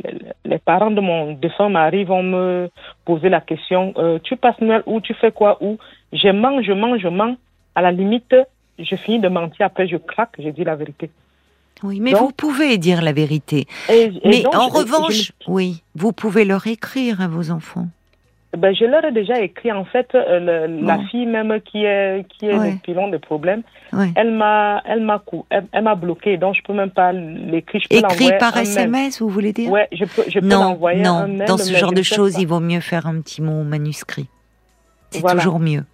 les, 0.44 0.58
parents 0.58 0.90
de 0.90 1.00
mon 1.00 1.32
défunt 1.32 1.70
mari 1.70 2.04
vont 2.04 2.22
me 2.22 2.68
poser 3.04 3.28
la 3.28 3.40
question 3.40 3.94
euh, 3.96 4.18
Tu 4.22 4.36
passes 4.36 4.60
Noël 4.60 4.82
où 4.86 5.00
Tu 5.00 5.14
fais 5.14 5.32
quoi 5.32 5.58
où? 5.62 5.78
Je 6.12 6.28
mens, 6.28 6.62
je 6.62 6.72
mens, 6.72 6.98
je 6.98 7.08
mens. 7.08 7.36
À 7.74 7.80
la 7.80 7.92
limite, 7.92 8.34
je 8.78 8.96
finis 8.96 9.20
de 9.20 9.28
mentir, 9.28 9.66
après 9.66 9.86
je 9.86 9.96
craque, 9.96 10.36
je 10.38 10.48
dis 10.50 10.64
la 10.64 10.76
vérité. 10.76 11.10
Oui, 11.82 12.00
mais 12.00 12.12
vous 12.12 12.32
pouvez 12.32 12.78
dire 12.78 13.02
la 13.02 13.12
vérité. 13.12 13.66
mais 13.88 14.44
en 14.54 14.68
revanche, 14.68 15.32
oui, 15.46 15.82
vous 15.94 16.12
pouvez 16.12 16.44
leur 16.44 16.66
écrire 16.66 17.20
à 17.20 17.28
vos 17.28 17.50
enfants. 17.50 17.88
Ben, 18.56 18.74
je 18.74 18.86
leur 18.86 19.04
ai 19.04 19.12
déjà 19.12 19.40
écrit. 19.40 19.70
En 19.72 19.84
fait, 19.84 20.08
euh, 20.14 20.66
la 20.66 20.98
fille 21.10 21.26
même 21.26 21.60
qui 21.60 21.84
est 21.84 22.24
qui 22.28 22.46
est 22.46 22.52
le 22.52 22.78
pilon 22.82 23.08
de 23.08 23.18
problème, 23.18 23.62
elle 24.16 24.32
m'a 24.32 24.82
elle 24.86 25.02
m'a 25.02 25.22
elle, 25.50 25.84
m'a 25.84 25.94
bloqué. 25.94 26.38
Donc 26.38 26.54
je 26.56 26.62
peux 26.62 26.72
même 26.72 26.90
pas 26.90 27.12
l'écrire. 27.12 27.82
Écrit 27.90 28.30
par 28.38 28.56
SMS, 28.56 29.20
vous 29.20 29.28
voulez 29.28 29.52
dire? 29.52 29.70
Ouais, 29.70 29.86
je 29.92 30.06
peux 30.06 30.24
je 30.28 30.40
peux 30.40 30.48
l'envoyer 30.48 31.02
non, 31.02 31.28
Non, 31.28 31.44
dans 31.44 31.58
ce 31.58 31.74
genre 31.74 31.92
de 31.92 32.02
choses, 32.02 32.38
il 32.38 32.46
vaut 32.46 32.60
mieux 32.60 32.80
faire 32.80 33.06
un 33.06 33.20
petit 33.20 33.42
mot 33.42 33.62
manuscrit. 33.64 34.28
C'est 35.10 35.22
toujours 35.22 35.60
mieux. 35.60 35.84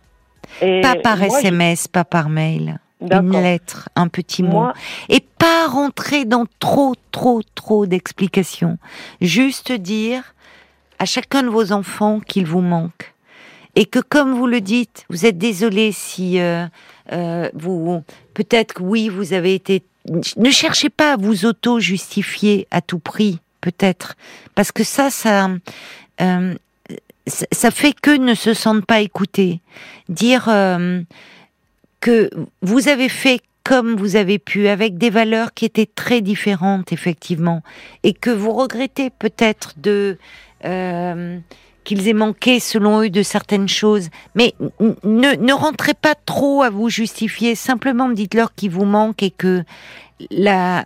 pas 0.60 0.94
par 1.02 1.20
SMS, 1.22 1.88
pas 1.88 2.04
par 2.04 2.28
mail 2.28 2.78
une 3.00 3.42
lettre, 3.42 3.88
un 3.96 4.08
petit 4.08 4.42
mot, 4.42 4.68
et 5.08 5.20
pas 5.20 5.66
rentrer 5.68 6.24
dans 6.24 6.46
trop, 6.58 6.94
trop, 7.10 7.42
trop 7.54 7.86
d'explications. 7.86 8.78
Juste 9.20 9.72
dire 9.72 10.34
à 10.98 11.04
chacun 11.04 11.42
de 11.42 11.48
vos 11.48 11.72
enfants 11.72 12.20
qu'il 12.20 12.46
vous 12.46 12.60
manque. 12.60 13.12
Et 13.76 13.86
que 13.86 13.98
comme 13.98 14.34
vous 14.34 14.46
le 14.46 14.60
dites, 14.60 15.04
vous 15.10 15.26
êtes 15.26 15.38
désolé 15.38 15.90
si 15.90 16.38
euh, 16.38 16.66
euh, 17.12 17.50
vous, 17.54 18.02
peut-être 18.32 18.74
que 18.74 18.82
oui, 18.82 19.08
vous 19.08 19.32
avez 19.32 19.54
été. 19.54 19.82
Ne 20.36 20.50
cherchez 20.50 20.90
pas 20.90 21.14
à 21.14 21.16
vous 21.16 21.44
auto-justifier 21.44 22.68
à 22.70 22.80
tout 22.80 23.00
prix, 23.00 23.40
peut-être, 23.60 24.14
parce 24.54 24.70
que 24.70 24.84
ça, 24.84 25.10
ça, 25.10 25.50
euh, 26.20 26.54
ça 27.26 27.70
fait 27.70 27.94
que 27.94 28.16
ne 28.16 28.34
se 28.34 28.54
sentent 28.54 28.86
pas 28.86 29.00
écoutés. 29.00 29.60
Dire 30.08 30.48
que 32.04 32.28
vous 32.60 32.88
avez 32.88 33.08
fait 33.08 33.40
comme 33.64 33.96
vous 33.96 34.16
avez 34.16 34.38
pu, 34.38 34.68
avec 34.68 34.98
des 34.98 35.08
valeurs 35.08 35.54
qui 35.54 35.64
étaient 35.64 35.86
très 35.86 36.20
différentes, 36.20 36.92
effectivement, 36.92 37.62
et 38.02 38.12
que 38.12 38.28
vous 38.28 38.52
regrettez 38.52 39.08
peut-être 39.08 39.72
de 39.78 40.18
euh, 40.66 41.38
qu'ils 41.82 42.06
aient 42.06 42.12
manqué, 42.12 42.60
selon 42.60 43.00
eux, 43.00 43.08
de 43.08 43.22
certaines 43.22 43.70
choses. 43.70 44.10
Mais 44.34 44.52
ne, 44.80 45.34
ne 45.34 45.52
rentrez 45.54 45.94
pas 45.94 46.14
trop 46.14 46.62
à 46.62 46.68
vous 46.68 46.90
justifier. 46.90 47.54
Simplement, 47.54 48.10
dites-leur 48.10 48.54
qu'il 48.54 48.70
vous 48.70 48.84
manque 48.84 49.22
et 49.22 49.30
que 49.30 49.64
la, 50.30 50.84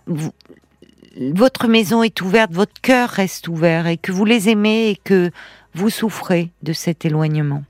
votre 1.33 1.67
maison 1.67 2.01
est 2.01 2.21
ouverte, 2.21 2.53
votre 2.53 2.79
cœur 2.81 3.09
reste 3.09 3.49
ouvert 3.49 3.87
et 3.87 3.97
que 3.97 4.13
vous 4.13 4.23
les 4.23 4.47
aimez 4.47 4.91
et 4.91 4.95
que 4.95 5.31
vous 5.73 5.89
souffrez 5.89 6.51
de 6.63 6.71
cet 6.71 7.03
éloignement. 7.03 7.65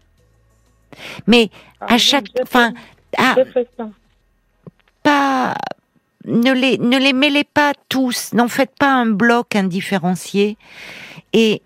Mais 1.25 1.49
à 1.81 1.93
ah, 1.93 1.97
chaque, 1.97 2.27
fin, 2.47 2.73
ah, 3.17 3.35
pas, 5.03 5.55
ne 6.25 6.51
les, 6.51 6.77
ne 6.77 6.97
les 6.97 7.13
mêlez 7.13 7.43
pas 7.43 7.73
tous, 7.89 8.33
n'en 8.33 8.47
faites 8.47 8.73
pas 8.77 8.91
un 8.91 9.07
bloc 9.07 9.55
indifférencié. 9.55 10.57
Et 11.33 11.61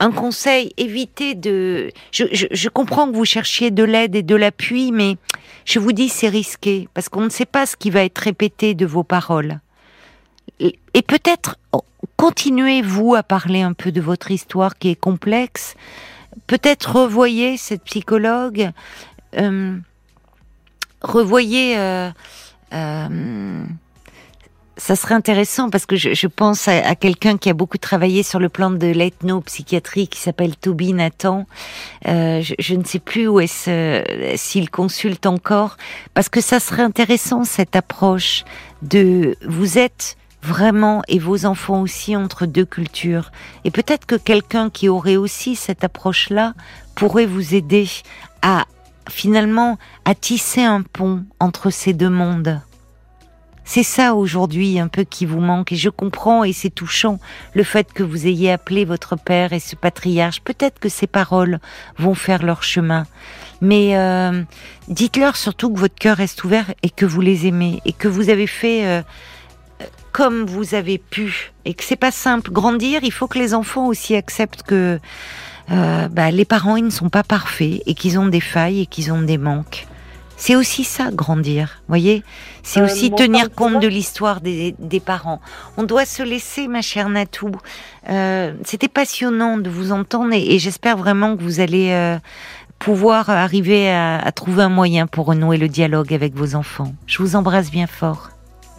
un 0.00 0.12
conseil, 0.12 0.72
évitez 0.76 1.34
de. 1.34 1.90
Je, 2.12 2.24
je, 2.32 2.68
comprends 2.68 3.10
que 3.10 3.16
vous 3.16 3.24
cherchiez 3.24 3.70
de 3.70 3.82
l'aide 3.82 4.14
et 4.14 4.22
de 4.22 4.36
l'appui, 4.36 4.92
mais 4.92 5.16
je 5.64 5.78
vous 5.78 5.92
dis 5.92 6.08
c'est 6.08 6.28
risqué 6.28 6.88
parce 6.94 7.08
qu'on 7.08 7.22
ne 7.22 7.28
sait 7.28 7.46
pas 7.46 7.66
ce 7.66 7.76
qui 7.76 7.90
va 7.90 8.04
être 8.04 8.18
répété 8.18 8.74
de 8.74 8.86
vos 8.86 9.02
paroles. 9.02 9.60
Et, 10.60 11.02
peut-être 11.02 11.56
oh, 11.72 11.82
continuez 12.16 12.82
vous 12.82 13.14
à 13.14 13.22
parler 13.22 13.62
un 13.62 13.72
peu 13.72 13.92
de 13.92 14.00
votre 14.00 14.30
histoire 14.30 14.78
qui 14.78 14.90
est 14.90 15.00
complexe. 15.00 15.74
Peut-être 16.46 16.96
revoyez 16.96 17.56
cette 17.56 17.82
psychologue. 17.84 18.70
Euh, 19.36 19.76
revoyez. 21.02 21.78
Euh, 21.78 22.10
euh, 22.72 23.64
ça 24.78 24.94
serait 24.94 25.14
intéressant 25.14 25.70
parce 25.70 25.86
que 25.86 25.96
je, 25.96 26.26
pense 26.28 26.68
à, 26.68 26.94
quelqu'un 26.94 27.36
qui 27.36 27.50
a 27.50 27.52
beaucoup 27.52 27.78
travaillé 27.78 28.22
sur 28.22 28.38
le 28.38 28.48
plan 28.48 28.70
de 28.70 28.86
l'ethnopsychiatrie 28.86 30.06
qui 30.06 30.20
s'appelle 30.20 30.56
Toby 30.56 30.92
Nathan. 30.92 31.46
Euh, 32.06 32.42
je, 32.58 32.74
ne 32.74 32.84
sais 32.84 33.00
plus 33.00 33.26
où 33.26 33.40
est-ce 33.40 33.68
euh, 33.68 34.36
s'il 34.36 34.70
consulte 34.70 35.26
encore 35.26 35.76
parce 36.14 36.28
que 36.28 36.40
ça 36.40 36.60
serait 36.60 36.82
intéressant 36.82 37.44
cette 37.44 37.74
approche 37.74 38.44
de 38.82 39.36
vous 39.46 39.78
êtes 39.78 40.16
vraiment 40.42 41.02
et 41.08 41.18
vos 41.18 41.44
enfants 41.44 41.82
aussi 41.82 42.14
entre 42.14 42.46
deux 42.46 42.64
cultures 42.64 43.32
et 43.64 43.72
peut-être 43.72 44.06
que 44.06 44.14
quelqu'un 44.14 44.70
qui 44.70 44.88
aurait 44.88 45.16
aussi 45.16 45.56
cette 45.56 45.82
approche-là 45.82 46.54
pourrait 46.94 47.26
vous 47.26 47.56
aider 47.56 47.88
à 48.42 48.64
finalement 49.10 49.78
à 50.04 50.14
tisser 50.14 50.62
un 50.62 50.82
pont 50.82 51.24
entre 51.40 51.70
ces 51.70 51.92
deux 51.92 52.10
mondes. 52.10 52.60
C'est 53.64 53.82
ça 53.82 54.14
aujourd'hui 54.14 54.80
un 54.80 54.88
peu 54.88 55.04
qui 55.04 55.26
vous 55.26 55.40
manque 55.40 55.72
et 55.72 55.76
je 55.76 55.90
comprends 55.90 56.42
et 56.42 56.54
c'est 56.54 56.70
touchant 56.70 57.20
le 57.52 57.62
fait 57.64 57.92
que 57.92 58.02
vous 58.02 58.26
ayez 58.26 58.50
appelé 58.50 58.86
votre 58.86 59.14
père 59.16 59.52
et 59.52 59.60
ce 59.60 59.76
patriarche. 59.76 60.40
Peut-être 60.40 60.78
que 60.78 60.88
ces 60.88 61.06
paroles 61.06 61.58
vont 61.98 62.14
faire 62.14 62.42
leur 62.42 62.62
chemin. 62.62 63.04
Mais 63.60 63.98
euh, 63.98 64.42
dites-leur 64.88 65.36
surtout 65.36 65.70
que 65.70 65.78
votre 65.78 65.96
cœur 65.96 66.16
reste 66.16 66.44
ouvert 66.44 66.72
et 66.82 66.88
que 66.88 67.04
vous 67.04 67.20
les 67.20 67.46
aimez 67.46 67.82
et 67.84 67.92
que 67.92 68.08
vous 68.08 68.30
avez 68.30 68.46
fait 68.46 68.86
euh, 68.86 69.02
comme 70.12 70.46
vous 70.46 70.74
avez 70.74 70.96
pu 70.96 71.52
et 71.66 71.74
que 71.74 71.84
c'est 71.84 71.96
pas 71.96 72.10
simple. 72.10 72.50
Grandir, 72.50 73.00
il 73.02 73.12
faut 73.12 73.26
que 73.26 73.38
les 73.38 73.52
enfants 73.52 73.86
aussi 73.86 74.16
acceptent 74.16 74.62
que 74.62 74.98
euh, 75.70 76.08
bah, 76.08 76.30
les 76.30 76.44
parents 76.44 76.76
ils 76.76 76.84
ne 76.84 76.90
sont 76.90 77.08
pas 77.08 77.22
parfaits 77.22 77.82
et 77.86 77.94
qu'ils 77.94 78.18
ont 78.18 78.26
des 78.26 78.40
failles 78.40 78.82
et 78.82 78.86
qu'ils 78.86 79.12
ont 79.12 79.22
des 79.22 79.38
manques. 79.38 79.86
C'est 80.38 80.54
aussi 80.54 80.84
ça, 80.84 81.10
grandir. 81.10 81.82
Voyez, 81.88 82.22
c'est 82.62 82.80
euh, 82.80 82.84
aussi 82.84 83.10
tenir 83.10 83.50
compte 83.50 83.82
de 83.82 83.88
l'histoire 83.88 84.40
des, 84.40 84.72
des, 84.78 85.00
parents. 85.00 85.40
On 85.76 85.82
doit 85.82 86.04
se 86.04 86.22
laisser, 86.22 86.68
ma 86.68 86.80
chère 86.80 87.08
Natou. 87.08 87.50
Euh, 88.08 88.54
C'était 88.64 88.86
passionnant 88.88 89.58
de 89.58 89.68
vous 89.68 89.90
entendre 89.90 90.32
et, 90.32 90.54
et 90.54 90.60
j'espère 90.60 90.96
vraiment 90.96 91.36
que 91.36 91.42
vous 91.42 91.58
allez 91.58 91.90
euh, 91.90 92.18
pouvoir 92.78 93.30
arriver 93.30 93.90
à, 93.90 94.18
à, 94.20 94.30
trouver 94.30 94.62
un 94.62 94.68
moyen 94.68 95.08
pour 95.08 95.26
renouer 95.26 95.58
le 95.58 95.68
dialogue 95.68 96.14
avec 96.14 96.36
vos 96.36 96.54
enfants. 96.54 96.94
Je 97.08 97.20
vous 97.20 97.34
embrasse 97.34 97.72
bien 97.72 97.88
fort. 97.88 98.30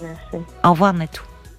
Merci. 0.01 0.45
Au 0.63 0.71
revoir, 0.71 0.93
Natou. 0.93 1.28